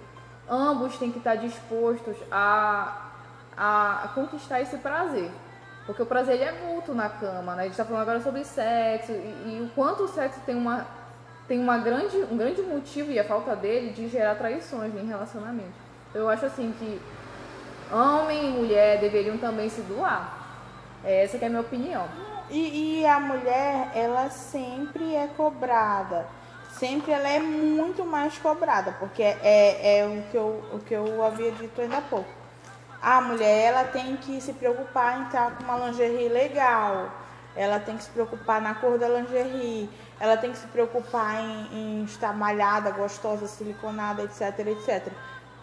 ambos 0.51 0.99
têm 0.99 1.13
que 1.13 1.19
estar 1.19 1.37
dispostos 1.37 2.17
a, 2.31 3.07
a 3.57 4.09
conquistar 4.15 4.61
esse 4.61 4.77
prazer. 4.79 5.31
Porque 5.87 6.03
o 6.03 6.07
prazer 6.07 6.35
ele 6.35 6.45
é 6.45 6.53
mútuo 6.53 6.95
na 6.95 7.09
cama, 7.09 7.55
né? 7.55 7.63
A 7.63 7.67
gente 7.67 7.77
tá 7.77 7.85
falando 7.85 8.03
agora 8.03 8.21
sobre 8.21 8.45
sexo 8.45 9.13
e, 9.13 9.15
e 9.15 9.63
o 9.65 9.75
quanto 9.75 10.05
o 10.05 10.09
sexo 10.09 10.41
tem 10.45 10.55
uma 10.55 10.87
tem 11.51 11.59
uma 11.59 11.79
grande, 11.79 12.17
um 12.31 12.37
grande 12.37 12.63
motivo, 12.63 13.11
e 13.11 13.19
a 13.19 13.25
falta 13.25 13.57
dele, 13.57 13.91
de 13.93 14.09
gerar 14.09 14.37
traições 14.37 14.95
em 14.95 15.05
relacionamento. 15.05 15.73
Eu 16.15 16.29
acho 16.29 16.47
assim 16.47 16.73
que 16.79 17.01
homem 17.93 18.51
e 18.51 18.53
mulher 18.53 19.01
deveriam 19.01 19.37
também 19.37 19.69
se 19.69 19.81
doar. 19.81 20.39
É 21.05 21.25
essa 21.25 21.37
é 21.39 21.47
a 21.47 21.49
minha 21.49 21.61
opinião. 21.61 22.07
E, 22.49 23.01
e 23.01 23.07
a 23.07 23.19
mulher, 23.19 23.91
ela 23.97 24.31
sempre 24.31 25.13
é 25.17 25.27
cobrada. 25.37 26.25
Sempre 26.73 27.13
ela 27.13 27.29
é 27.29 27.39
muito 27.41 28.05
mais 28.05 28.39
cobrada, 28.39 28.93
porque 28.99 29.23
é, 29.23 29.99
é 29.99 30.07
o, 30.07 30.23
que 30.31 30.37
eu, 30.37 30.65
o 30.73 30.79
que 30.79 30.95
eu 30.95 31.23
havia 31.23 31.53
dito 31.53 31.81
ainda 31.81 31.99
há 31.99 32.03
pouco. 32.03 32.29
A 33.03 33.21
mulher, 33.21 33.69
ela 33.69 33.85
tem 33.85 34.17
que 34.17 34.41
se 34.41 34.53
preocupar 34.53 35.21
em 35.21 35.25
estar 35.25 35.57
com 35.57 35.65
uma 35.65 35.87
lingerie 35.87 36.29
legal. 36.29 37.11
Ela 37.57 37.81
tem 37.81 37.97
que 37.97 38.05
se 38.05 38.11
preocupar 38.11 38.61
na 38.61 38.75
cor 38.75 38.99
da 38.99 39.09
lingerie. 39.09 39.91
Ela 40.19 40.37
tem 40.37 40.53
que 40.53 40.59
se 40.59 40.67
preocupar 40.67 41.43
em, 41.43 41.69
em 41.73 42.05
estar 42.05 42.35
malhada, 42.35 42.91
gostosa, 42.91 43.47
siliconada, 43.47 44.23
etc, 44.23 44.59
etc. 44.67 45.13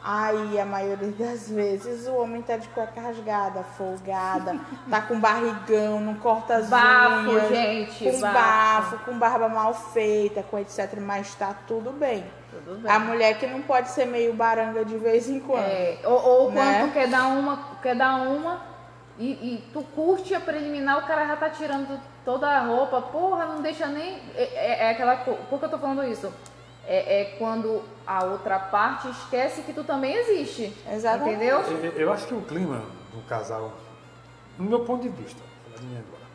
Aí, 0.10 0.58
a 0.58 0.65
maioria 0.65 1.12
das 1.12 1.50
vezes, 1.50 2.08
o 2.08 2.15
homem 2.15 2.41
tá 2.41 2.56
de 2.56 2.70
cueca 2.70 3.02
rasgada, 3.02 3.62
folgada, 3.78 4.58
tá 4.89 5.02
com 5.02 5.20
barrigão, 5.20 6.00
não 6.00 6.15
corta 6.15 6.56
as 6.56 6.70
Bafo, 6.70 7.30
unhas, 7.30 7.50
gente, 7.50 8.06
com 8.06 8.22
bafo. 8.22 8.34
bafo, 8.34 8.98
com 9.06 9.20
barba 9.20 9.50
mal 9.50 9.74
feita, 9.74 10.41
com 10.43 10.58
etc, 10.58 10.98
mas 11.02 11.36
tá 11.36 11.54
tudo 11.67 11.91
bem. 11.91 12.24
Tudo 12.52 12.80
bem. 12.82 12.89
A 12.89 13.00
mulher 13.00 13.38
que 13.38 13.46
não 13.48 13.62
pode 13.62 13.89
ser 13.89 14.06
meio 14.06 14.32
baranga 14.34 14.86
de 14.86 14.98
vez 14.98 15.28
em 15.28 15.41
quando. 15.41 15.65
É, 15.65 15.98
ou, 16.06 16.13
ou 16.26 16.46
quando 16.54 16.56
Né? 16.56 16.86
tu 16.88 16.93
quer 16.93 17.10
dar 17.10 17.28
uma, 17.28 17.60
quer 17.84 17.96
dar 17.96 18.15
uma 18.22 18.62
e, 19.20 19.26
e 19.32 19.70
tu 19.74 19.82
curte 19.93 20.34
a 20.34 20.39
preliminar, 20.39 21.00
o 21.00 21.06
cara 21.06 21.28
já 21.28 21.36
tá 21.36 21.50
tirando 21.50 22.00
toda 22.24 22.48
a 22.48 22.60
roupa, 22.62 23.02
porra, 23.02 23.46
não 23.46 23.62
deixa 23.62 23.88
nem. 23.88 24.22
É, 24.36 24.43
é- 24.56 24.78
é 24.86 24.89
aquela. 24.91 25.17
Por 25.17 25.60
que 25.60 25.65
eu 25.65 25.70
tô 25.70 25.78
falando 25.78 26.06
isso? 26.06 26.32
É, 26.88 27.22
é 27.22 27.26
quando 27.38 27.84
a 28.08 28.24
outra 28.24 28.58
parte 28.58 29.10
esquece 29.10 29.62
que 29.63 29.74
tu 29.74 29.84
também 29.84 30.13
existe. 30.13 30.74
Exatamente. 30.89 31.36
Entendeu? 31.36 31.60
Eu, 31.60 31.91
eu 31.91 32.13
acho 32.13 32.26
que 32.26 32.34
o 32.34 32.41
clima 32.41 32.82
do 33.13 33.22
casal, 33.28 33.74
no 34.58 34.65
meu 34.65 34.80
ponto 34.86 35.04
de 35.04 35.10
vista, 35.10 35.41
agora, 35.76 36.28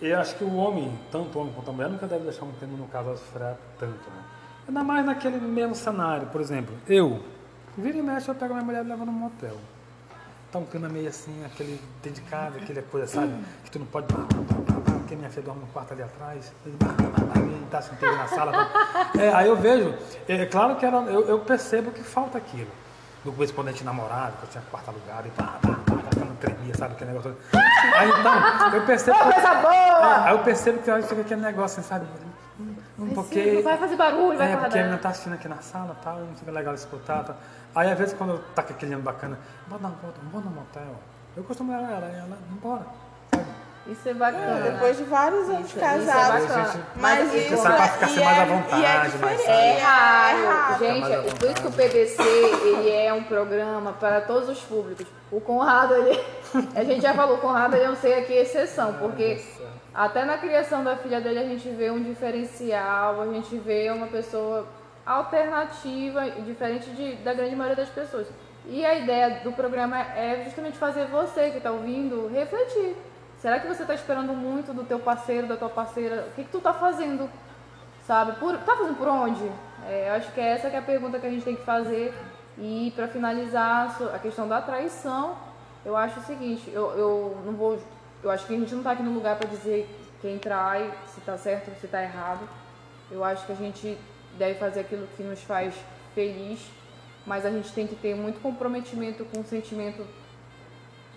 eu 0.00 0.18
acho 0.18 0.36
que 0.36 0.44
o 0.44 0.54
homem, 0.56 0.96
tanto 1.10 1.36
o 1.36 1.42
homem 1.42 1.52
quanto 1.52 1.70
a 1.70 1.72
mulher, 1.72 1.90
nunca 1.90 2.06
deve 2.06 2.24
deixar 2.24 2.44
um 2.44 2.52
clima 2.52 2.76
no 2.76 2.86
casal 2.86 3.14
esfriar 3.14 3.56
tanto, 3.78 4.10
né? 4.10 4.24
Ainda 4.68 4.84
mais 4.84 5.04
naquele 5.04 5.38
mesmo 5.38 5.74
cenário, 5.74 6.28
por 6.28 6.40
exemplo, 6.40 6.74
eu, 6.88 7.20
vira 7.76 7.98
e 7.98 8.02
mexe, 8.02 8.28
eu 8.28 8.34
pego 8.34 8.54
minha 8.54 8.64
mulher 8.64 8.84
e 8.84 8.88
levo 8.88 9.04
num 9.04 9.12
motel. 9.12 9.56
Tá 10.52 10.58
um 10.58 10.66
clima 10.66 10.88
meio 10.88 11.08
assim, 11.08 11.44
aquele 11.44 11.80
dentro 12.02 12.22
de 12.22 12.30
casa, 12.30 12.58
aquele 12.58 12.82
coisa, 12.82 13.06
sabe? 13.06 13.32
Que 13.64 13.70
tu 13.70 13.78
não 13.78 13.86
pode. 13.86 14.06
Porque 15.12 15.16
minha 15.16 15.30
filha 15.30 15.42
dorme 15.44 15.60
no 15.60 15.66
quarto 15.68 15.92
ali 15.92 16.02
atrás, 16.02 16.52
tá 17.70 17.82
sem 17.82 17.94
TV 17.96 18.16
na 18.16 18.28
sala. 18.28 18.52
tá? 18.52 19.10
É, 19.20 19.32
aí 19.34 19.46
eu 19.48 19.56
vejo, 19.56 19.94
é 20.26 20.46
claro 20.46 20.76
que 20.76 20.86
era, 20.86 20.96
eu, 20.96 21.28
eu 21.28 21.38
percebo 21.40 21.90
que 21.90 22.02
falta 22.02 22.38
aquilo. 22.38 22.70
No 23.24 23.32
correspondente 23.32 23.84
namorado, 23.84 24.36
que 24.38 24.44
eu 24.44 24.48
tinha 24.48 24.64
quarto 24.70 24.88
alugado 24.88 25.28
e 25.28 25.30
pá, 25.32 25.58
pá, 25.62 25.68
pá, 25.68 25.94
pá, 25.94 26.24
não 26.24 26.34
tremia, 26.36 26.74
sabe? 26.74 26.94
Aquele 26.94 27.10
negócio. 27.10 27.36
Aí 27.94 28.08
então, 28.08 28.74
eu 28.74 28.86
percebo. 28.86 29.18
que- 29.18 29.32
Coisa 29.32 29.54
boa! 29.54 30.24
Aí 30.24 30.32
eu 30.32 30.38
percebo 30.40 30.78
que 30.78 31.02
fica 31.02 31.20
aquele 31.20 31.40
negócio, 31.42 31.80
assim, 31.80 31.88
sabe? 31.88 32.06
Hum, 32.58 33.10
Porque. 33.14 33.52
Não 33.52 33.62
vai 33.62 33.76
fazer 33.76 33.96
barulho, 33.96 34.38
vai 34.38 34.52
É, 34.52 34.56
porque 34.56 34.78
a 34.78 34.82
menina 34.82 34.98
tá 34.98 35.10
assistindo 35.10 35.34
aqui 35.34 35.46
na 35.46 35.58
sala 35.58 35.94
tal, 36.02 36.18
não 36.20 36.34
fica 36.34 36.50
legal 36.50 36.74
escutar. 36.74 37.22
Tá. 37.22 37.34
Aí 37.76 37.92
às 37.92 37.98
vezes 37.98 38.14
quando 38.14 38.38
tá 38.54 38.62
com 38.62 38.72
aquele 38.72 38.94
ano 38.94 39.02
bacana, 39.02 39.38
bora 39.68 39.82
dar 39.82 39.88
uma 39.88 39.96
volta, 39.98 40.18
vamos 40.32 40.44
no 40.46 40.50
motel. 40.52 40.94
Eu 41.36 41.44
costumo 41.44 41.72
ela, 41.72 41.86
aí 41.86 42.16
ela, 42.16 42.38
vambora. 42.50 42.86
Isso 43.86 44.08
é 44.08 44.14
bacana. 44.14 44.70
Depois 44.70 44.96
de 44.96 45.04
vários 45.04 45.48
anos 45.50 45.66
Isso- 45.66 45.76
isso 45.76 45.78
é 45.78 45.82
casados. 45.82 46.46
bacana. 46.46 46.86
mas 46.96 47.18
Mas 47.18 47.34
isso 47.34 47.56
sai 47.56 47.76
pra 47.76 47.88
ficar 47.88 48.10
e 48.10 48.24
mais 48.24 48.38
à 48.38 48.42
é- 48.42 48.46
vontade, 48.46 48.80
e 48.82 48.84
é 48.84 49.18
mais? 49.18 49.40
É 49.48 49.78
raro. 49.80 50.38
É 50.38 50.44
raro. 50.46 50.74
À 50.74 50.78
Gente, 50.78 51.34
por 51.38 51.50
isso 51.50 51.62
que 51.62 51.66
o 51.66 51.72
PBC 51.72 52.22
ele 52.22 52.90
é 52.90 53.12
um 53.12 53.24
programa 53.24 53.92
para 53.94 54.20
todos 54.20 54.48
os 54.48 54.60
públicos. 54.60 55.06
O 55.32 55.40
Conrado, 55.40 55.94
ele, 55.94 56.20
a 56.76 56.84
gente 56.84 57.00
já 57.02 57.12
falou, 57.12 57.36
o 57.36 57.40
Conrado 57.40 57.74
ele 57.74 57.84
é 57.84 57.90
um 57.90 57.96
ser 57.96 58.14
aqui 58.14 58.32
exceção, 58.34 58.94
porque 58.94 59.42
até 59.92 60.24
na 60.24 60.38
criação 60.38 60.84
da 60.84 60.94
filha 60.96 61.20
dele 61.20 61.40
a 61.40 61.44
gente 61.44 61.68
vê 61.70 61.90
um 61.90 62.02
diferencial, 62.02 63.20
a 63.20 63.26
gente 63.26 63.56
vê 63.58 63.90
uma 63.90 64.06
pessoa 64.06 64.64
alternativa 65.04 66.30
diferente 66.30 66.88
de, 66.90 67.14
da 67.16 67.34
grande 67.34 67.56
maioria 67.56 67.76
das 67.84 67.88
pessoas. 67.92 68.26
E 68.66 68.84
a 68.86 68.94
ideia 68.94 69.40
do 69.42 69.50
programa 69.52 69.98
é 69.98 70.42
justamente 70.44 70.78
fazer 70.78 71.06
você 71.06 71.50
que 71.50 71.56
está 71.56 71.72
ouvindo 71.72 72.28
refletir. 72.32 72.94
Será 73.42 73.58
que 73.58 73.66
você 73.66 73.82
está 73.82 73.92
esperando 73.92 74.32
muito 74.34 74.72
do 74.72 74.84
teu 74.84 75.00
parceiro, 75.00 75.48
da 75.48 75.56
tua 75.56 75.68
parceira? 75.68 76.28
O 76.28 76.34
que, 76.36 76.44
que 76.44 76.50
tu 76.52 76.58
está 76.58 76.72
fazendo? 76.72 77.28
Sabe? 78.06 78.38
Por, 78.38 78.56
tá 78.58 78.76
fazendo 78.76 78.96
por 78.96 79.08
onde? 79.08 79.50
É, 79.84 80.10
eu 80.10 80.12
acho 80.12 80.30
que 80.30 80.40
essa 80.40 80.70
que 80.70 80.76
é 80.76 80.78
a 80.78 80.82
pergunta 80.82 81.18
que 81.18 81.26
a 81.26 81.30
gente 81.30 81.44
tem 81.44 81.56
que 81.56 81.64
fazer. 81.64 82.14
E 82.56 82.92
para 82.94 83.08
finalizar 83.08 83.96
a 84.14 84.18
questão 84.20 84.46
da 84.46 84.62
traição, 84.62 85.36
eu 85.84 85.96
acho 85.96 86.20
o 86.20 86.22
seguinte, 86.22 86.70
eu, 86.72 86.92
eu 86.92 87.42
não 87.44 87.54
vou. 87.54 87.80
Eu 88.22 88.30
acho 88.30 88.46
que 88.46 88.54
a 88.54 88.58
gente 88.60 88.72
não 88.76 88.82
tá 88.84 88.92
aqui 88.92 89.02
no 89.02 89.12
lugar 89.12 89.36
para 89.36 89.48
dizer 89.48 89.88
quem 90.20 90.38
trai, 90.38 90.94
se 91.08 91.20
tá 91.22 91.36
certo 91.36 91.68
ou 91.72 91.74
se 91.80 91.88
tá 91.88 92.00
errado. 92.00 92.48
Eu 93.10 93.24
acho 93.24 93.44
que 93.44 93.50
a 93.50 93.56
gente 93.56 93.98
deve 94.38 94.54
fazer 94.54 94.80
aquilo 94.80 95.08
que 95.16 95.22
nos 95.24 95.42
faz 95.42 95.74
feliz, 96.14 96.64
mas 97.26 97.44
a 97.44 97.50
gente 97.50 97.72
tem 97.72 97.88
que 97.88 97.96
ter 97.96 98.14
muito 98.14 98.40
comprometimento 98.40 99.24
com 99.24 99.40
o 99.40 99.44
sentimento 99.44 100.06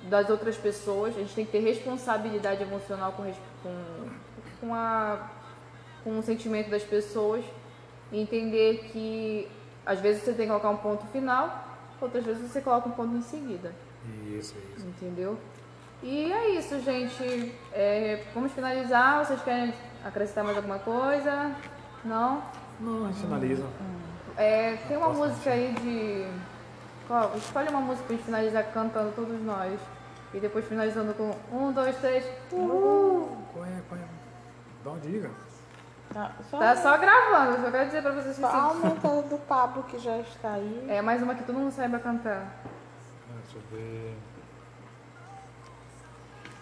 das 0.09 0.29
outras 0.29 0.55
pessoas, 0.57 1.15
a 1.15 1.19
gente 1.19 1.33
tem 1.33 1.45
que 1.45 1.51
ter 1.51 1.59
responsabilidade 1.59 2.61
emocional 2.61 3.11
com, 3.13 3.23
com, 3.63 4.09
com, 4.61 4.73
a, 4.73 5.29
com 6.03 6.19
o 6.19 6.23
sentimento 6.23 6.69
das 6.69 6.83
pessoas 6.83 7.43
e 8.11 8.21
entender 8.21 8.89
que 8.91 9.47
às 9.85 9.99
vezes 9.99 10.23
você 10.23 10.33
tem 10.33 10.45
que 10.45 10.51
colocar 10.51 10.69
um 10.69 10.77
ponto 10.77 11.05
final, 11.07 11.65
outras 11.99 12.23
vezes 12.25 12.51
você 12.51 12.61
coloca 12.61 12.87
um 12.87 12.91
ponto 12.91 13.15
em 13.15 13.21
seguida, 13.21 13.73
Isso, 14.27 14.55
isso. 14.75 14.85
entendeu? 14.87 15.37
E 16.03 16.31
é 16.31 16.49
isso, 16.49 16.79
gente. 16.81 17.53
É, 17.73 18.23
vamos 18.33 18.51
finalizar. 18.51 19.25
Vocês 19.25 19.41
querem 19.41 19.73
acrescentar 20.03 20.43
mais 20.43 20.55
alguma 20.57 20.77
coisa? 20.77 21.51
Não? 22.03 22.43
Não, 22.79 23.05
a 23.05 23.11
gente 23.11 23.21
finaliza. 23.21 23.65
É, 24.37 24.75
tem 24.87 24.97
uma 24.97 25.09
música 25.09 25.49
aí 25.49 25.73
de. 25.73 26.27
Qual? 27.07 27.31
Escolhe 27.37 27.69
uma 27.69 27.79
música 27.81 28.05
pra 28.05 28.15
gente 28.15 28.25
finalizar 28.25 28.65
cantando 28.71 29.13
todos 29.15 29.41
nós. 29.41 29.79
E 30.35 30.39
depois 30.41 30.65
finalizando 30.67 31.13
com 31.13 31.31
um, 31.49 31.71
dois, 31.71 31.95
três. 31.97 32.25
Uhul! 32.51 33.37
Qual 33.53 33.63
é, 33.63 33.81
qual 33.87 34.01
é? 34.01 34.03
Dá 34.83 34.89
uma 34.91 34.99
dica. 34.99 35.31
Tá, 36.13 36.31
só, 36.51 36.59
Tá 36.59 36.75
só 36.75 36.97
gravando, 36.97 37.61
só 37.63 37.71
quero 37.71 37.85
dizer 37.85 38.01
pra 38.01 38.11
vocês 38.11 38.35
que 38.35 38.41
só 38.41 38.47
aumentando 38.47 39.29
do 39.29 39.37
Pablo 39.47 39.83
que 39.83 39.97
já 39.97 40.17
está 40.19 40.53
aí. 40.53 40.85
É 40.89 41.01
mais 41.01 41.23
uma 41.23 41.35
que 41.35 41.43
todo 41.45 41.57
mundo 41.57 41.71
saiba 41.71 41.99
cantar. 41.99 42.53
Ah, 43.29 43.39
Deixa 43.43 43.57
eu 43.57 43.61
ver. 43.71 44.17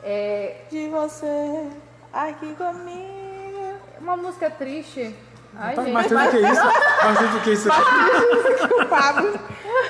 É 0.04 0.66
De 0.70 0.88
você 0.90 1.70
aqui 2.14 2.56
comigo. 2.56 3.80
uma 4.00 4.16
música 4.16 4.52
triste. 4.52 5.16
Ai, 5.56 5.76
Tá, 5.76 5.84
gente. 5.84 5.94
mas 5.94 6.08
tudo 6.08 6.30
que 6.32 6.38
é 6.38 6.52
isso? 6.52 6.62
Mas 7.04 7.18
tudo 7.20 7.42
que 7.44 7.50
é 7.50 7.54
isso 7.54 7.72
aqui? 7.72 8.74
O 8.74 8.86
Pablo, 8.88 9.40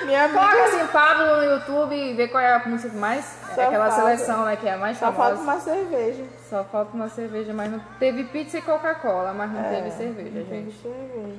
minha 0.05 0.29
Coloca 0.29 0.63
assim, 0.63 0.87
Pablo 0.87 1.35
no 1.37 1.43
YouTube 1.43 1.95
e 1.95 2.13
vê 2.15 2.27
qual 2.27 2.41
é 2.43 2.53
a 2.55 2.59
música 2.67 2.95
mais. 2.97 3.25
Só 3.55 3.61
é 3.61 3.65
aquela 3.67 3.89
falta- 3.89 4.01
seleção, 4.03 4.45
né? 4.45 4.55
Que 4.55 4.67
é 4.67 4.73
a 4.73 4.77
mais 4.77 4.97
só 4.97 5.11
famosa. 5.11 5.35
falta 5.35 5.41
uma 5.43 5.59
cerveja. 5.59 6.23
Só 6.49 6.63
falta 6.65 6.93
uma 6.95 7.09
cerveja, 7.09 7.53
mas 7.53 7.71
não 7.71 7.79
teve 7.99 8.23
pizza 8.25 8.57
e 8.57 8.61
Coca-Cola, 8.61 9.33
mas 9.33 9.51
não 9.51 9.63
teve 9.63 9.91
cerveja, 9.91 10.39
Não 10.39 10.45
gente. 10.45 10.75
cerveja. 10.81 11.37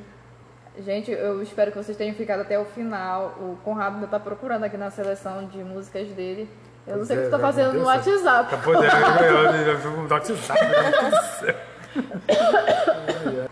Gente, 0.78 1.10
eu 1.12 1.40
espero 1.42 1.70
que 1.70 1.76
vocês 1.78 1.96
tenham 1.96 2.14
ficado 2.16 2.40
até 2.40 2.58
o 2.58 2.64
final. 2.64 3.34
O 3.38 3.56
Conrado 3.64 3.94
ainda 3.96 4.06
tá 4.08 4.18
procurando 4.18 4.64
aqui 4.64 4.76
na 4.76 4.90
seleção 4.90 5.44
de 5.46 5.58
músicas 5.62 6.08
dele. 6.08 6.50
Eu 6.86 6.96
não 6.98 7.04
sei 7.04 7.16
o 7.16 7.20
que 7.20 7.26
tu 7.26 7.30
tá 7.30 7.38
é, 7.38 7.40
fazendo 7.40 7.72
meu 7.72 7.74
no 7.74 7.80
do. 7.80 7.86
WhatsApp. 7.86 8.54
Acabou 8.54 8.76
de 8.80 8.86
eu 8.86 9.78
fui 9.78 9.90
no 9.90 10.08
WhatsApp. 10.10 10.66
meu 10.66 10.90
Deus 10.90 11.10
do 11.10 11.46
céu. 11.46 11.54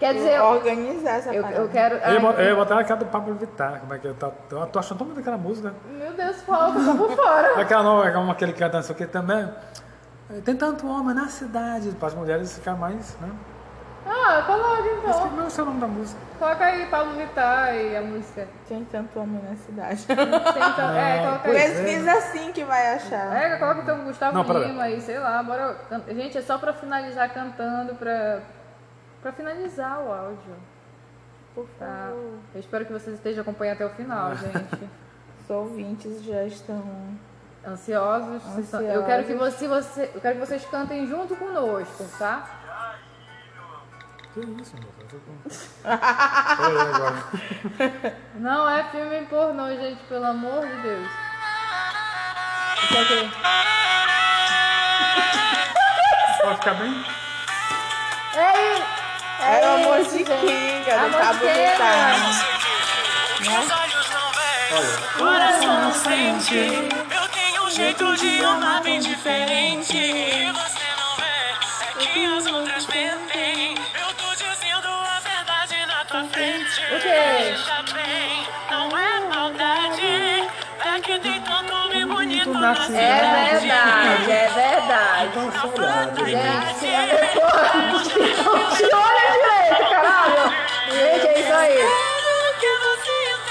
Quer 0.03 0.15
dizer, 0.15 0.33
eu, 0.37 0.45
Organizar 0.47 1.11
essa 1.19 1.33
eu, 1.33 1.43
parada. 1.45 1.69
quero. 1.69 1.95
Eu 1.95 2.01
Ai, 2.05 2.17
eu 2.39 2.45
ia 2.51 2.55
botar 2.57 2.77
aquela 2.81 2.99
do 2.99 3.07
Pablo 3.07 3.35
Vittar. 3.35 3.79
Como 3.79 3.95
é 3.95 3.99
que 3.99 4.09
eu 4.09 4.15
tô, 4.15 4.33
eu 4.51 4.67
tô 4.67 4.79
achando 4.81 4.99
tão 4.99 5.07
muito 5.07 5.21
aquela 5.21 5.39
música. 5.39 5.73
meu 5.89 6.13
Deus, 6.13 6.43
falta, 6.43 6.81
tô 6.85 6.95
por 6.97 7.13
fora. 7.17 7.55
Aquela 7.63 7.85
nova, 7.85 8.09
aquela- 8.09 8.33
aquele 8.33 8.53
que 8.53 8.65
o 8.65 8.95
que 8.97 9.07
também. 9.07 9.49
Tem 10.45 10.57
tanto 10.57 10.89
homem 10.89 11.15
na 11.15 11.29
cidade, 11.29 11.91
para 11.93 12.09
as 12.09 12.15
mulheres 12.15 12.53
ficar 12.55 12.75
mais, 12.75 13.17
né? 13.21 13.29
Ah, 14.05 14.43
coloca 14.45 14.83
Mas 14.83 15.15
então. 15.17 15.29
como 15.29 15.41
é 15.41 15.45
o 15.45 15.51
seu 15.51 15.65
nome 15.65 15.81
da 15.81 15.87
música? 15.87 16.21
Coloca 16.37 16.65
aí 16.65 16.87
Pablo 16.87 17.13
Vittar 17.13 17.73
e 17.77 17.97
a 17.97 18.01
música. 18.03 18.49
Tem 18.69 18.85
tanto 18.85 19.21
homem 19.21 19.41
na 19.49 19.55
cidade. 19.55 20.05
Tenta, 20.05 20.23
é, 20.23 21.21
Ah, 21.21 21.27
coloca 21.27 21.49
aí. 21.49 21.57
é. 21.57 21.69
Pesquisa 21.71 22.13
assim 22.13 22.51
que 22.51 22.65
vai 22.65 22.95
achar. 22.95 23.33
É, 23.37 23.57
coloca 23.57 23.83
então 23.83 23.99
Gustavo 23.99 24.43
Não, 24.43 24.59
Lima 24.65 24.89
e 24.91 25.01
sei 25.01 25.21
lá, 25.21 25.41
bora. 25.45 25.77
Gente, 26.09 26.37
é 26.39 26.43
só 26.43 26.59
pra 26.59 26.73
finalizar 26.73 27.33
cantando, 27.33 27.95
pra, 27.95 28.41
pra 29.23 29.33
finalizar 29.33 30.01
o 30.01 30.13
áudio. 30.13 30.55
Por 31.55 31.67
Tá? 31.79 31.87
favor. 31.87 32.39
Eu 32.55 32.61
espero 32.61 32.85
que 32.87 32.93
vocês 32.93 33.15
estejam 33.17 33.43
acompanhando 33.43 33.75
até 33.77 33.87
o 33.87 33.91
final, 33.91 34.35
gente. 34.37 34.91
Os 35.45 35.51
ouvintes 35.51 36.23
já 36.25 36.45
estão. 36.45 36.83
Ansiosos. 37.65 38.43
são- 38.69 38.81
Eu 38.83 39.05
quero 39.05 39.25
que 39.25 39.35
você, 39.35 39.69
você, 39.69 40.11
eu 40.15 40.21
quero 40.21 40.35
que 40.41 40.47
vocês 40.47 40.65
cantem 40.67 41.07
junto 41.07 41.37
conosco, 41.37 42.05
tá? 42.19 42.45
Que 44.35 44.41
isso, 44.41 44.75
moça? 44.77 44.89
Eu 45.03 45.09
tô... 45.09 45.17
Oi, 46.65 46.81
agora. 46.95 48.17
Não 48.35 48.69
é 48.69 48.83
filme 48.91 49.27
pornô, 49.27 49.69
gente, 49.77 50.03
pelo 50.05 50.25
amor 50.25 50.67
de 50.67 50.77
Deus. 50.83 51.09
Isso 52.83 52.99
aqui. 52.99 53.33
Pode 56.43 56.57
ficar 56.59 56.75
bem? 56.75 57.05
Ei! 58.35 59.02
É 59.45 59.67
o 59.67 59.75
amor 59.75 59.99
de 60.05 60.23
Amor 60.93 61.11
de 61.11 61.17
Cabo 61.17 61.41
Kinga. 61.41 61.73
Vitar. 61.73 62.17
Olha. 64.73 64.97
Coração 65.19 65.81
não 65.83 65.93
sente. 65.93 66.55
Eu 66.55 67.29
tenho 67.29 67.65
um 67.65 67.71
jeito 67.71 68.17
de 68.17 68.45
amar 68.45 68.83
bem 68.83 69.01
diferente. 69.01 69.97
E 69.97 70.53
você 70.53 70.85
não 70.97 71.17
vê, 71.17 71.25
é 71.91 72.07
que 72.07 72.25
as 72.25 72.47
outras 72.47 72.87
mentem. 72.87 73.75
Eu 74.01 74.15
tô 74.15 74.31
dizendo 74.35 74.89
a 74.89 75.21
verdade 75.21 75.87
na 75.87 76.05
tua 76.05 76.25
frente. 76.25 76.81
O 76.95 77.01
nasce- 82.51 82.95
É 82.97 83.59
verdade, 83.61 84.31
é 84.31 84.51
verdade. 84.55 85.31
Então. 85.37 86.27
Gente, 86.27 87.35
porra, 87.35 87.73
não 87.83 88.71
te 88.77 88.85
olha 88.95 89.25
direito, 89.33 89.91
caralho. 89.91 90.55
Gente, 90.91 91.27
é 91.27 91.41
isso 91.41 91.53
aí. 91.53 91.79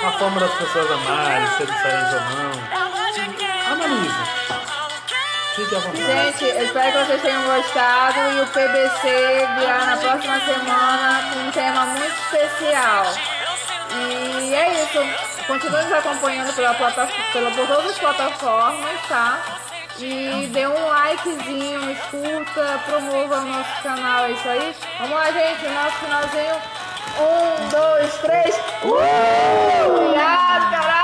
A 0.03 0.11
forma 0.13 0.39
das 0.39 0.51
pessoas 0.53 0.91
amarem, 0.91 1.47
se 1.47 1.63
é 1.63 1.65
diferente 1.65 2.15
ou 2.15 2.21
não. 2.21 3.71
Analisa. 3.71 4.23
Gente, 5.53 6.45
eu 6.45 6.63
espero 6.65 6.91
que 6.91 6.97
vocês 7.05 7.21
tenham 7.21 7.43
gostado 7.43 8.19
e 8.19 8.41
o 8.41 8.47
PBC 8.47 9.47
virá 9.59 9.85
na 9.85 9.97
próxima 9.97 10.39
semana 10.41 11.29
com 11.33 11.39
um 11.39 11.51
tema 11.51 11.85
muito 11.87 12.15
especial. 12.33 13.05
E 13.93 14.53
é 14.55 14.83
isso. 14.83 14.99
Continue 15.47 15.83
nos 15.83 15.91
acompanhando 15.91 16.53
pela 16.55 16.73
plataforma, 16.73 17.25
pela, 17.33 17.51
por 17.51 17.67
todas 17.67 17.91
as 17.91 17.97
plataformas, 17.97 19.01
tá? 19.07 19.39
E 19.99 20.47
dê 20.51 20.67
um 20.67 20.87
likezinho, 20.87 21.91
escuta, 21.91 22.79
promova 22.85 23.39
o 23.39 23.45
nosso 23.45 23.83
canal, 23.83 24.25
é 24.25 24.31
isso 24.31 24.49
aí. 24.49 24.75
Vamos 24.99 25.15
lá, 25.15 25.31
gente, 25.31 25.67
nosso 25.69 25.97
finalzinho. 25.97 26.55
Um, 27.19 27.69
dois, 27.69 28.13
três. 28.19 28.55
Uh! 28.83 29.95
Obrigado, 29.95 30.71
caralho! 30.71 31.00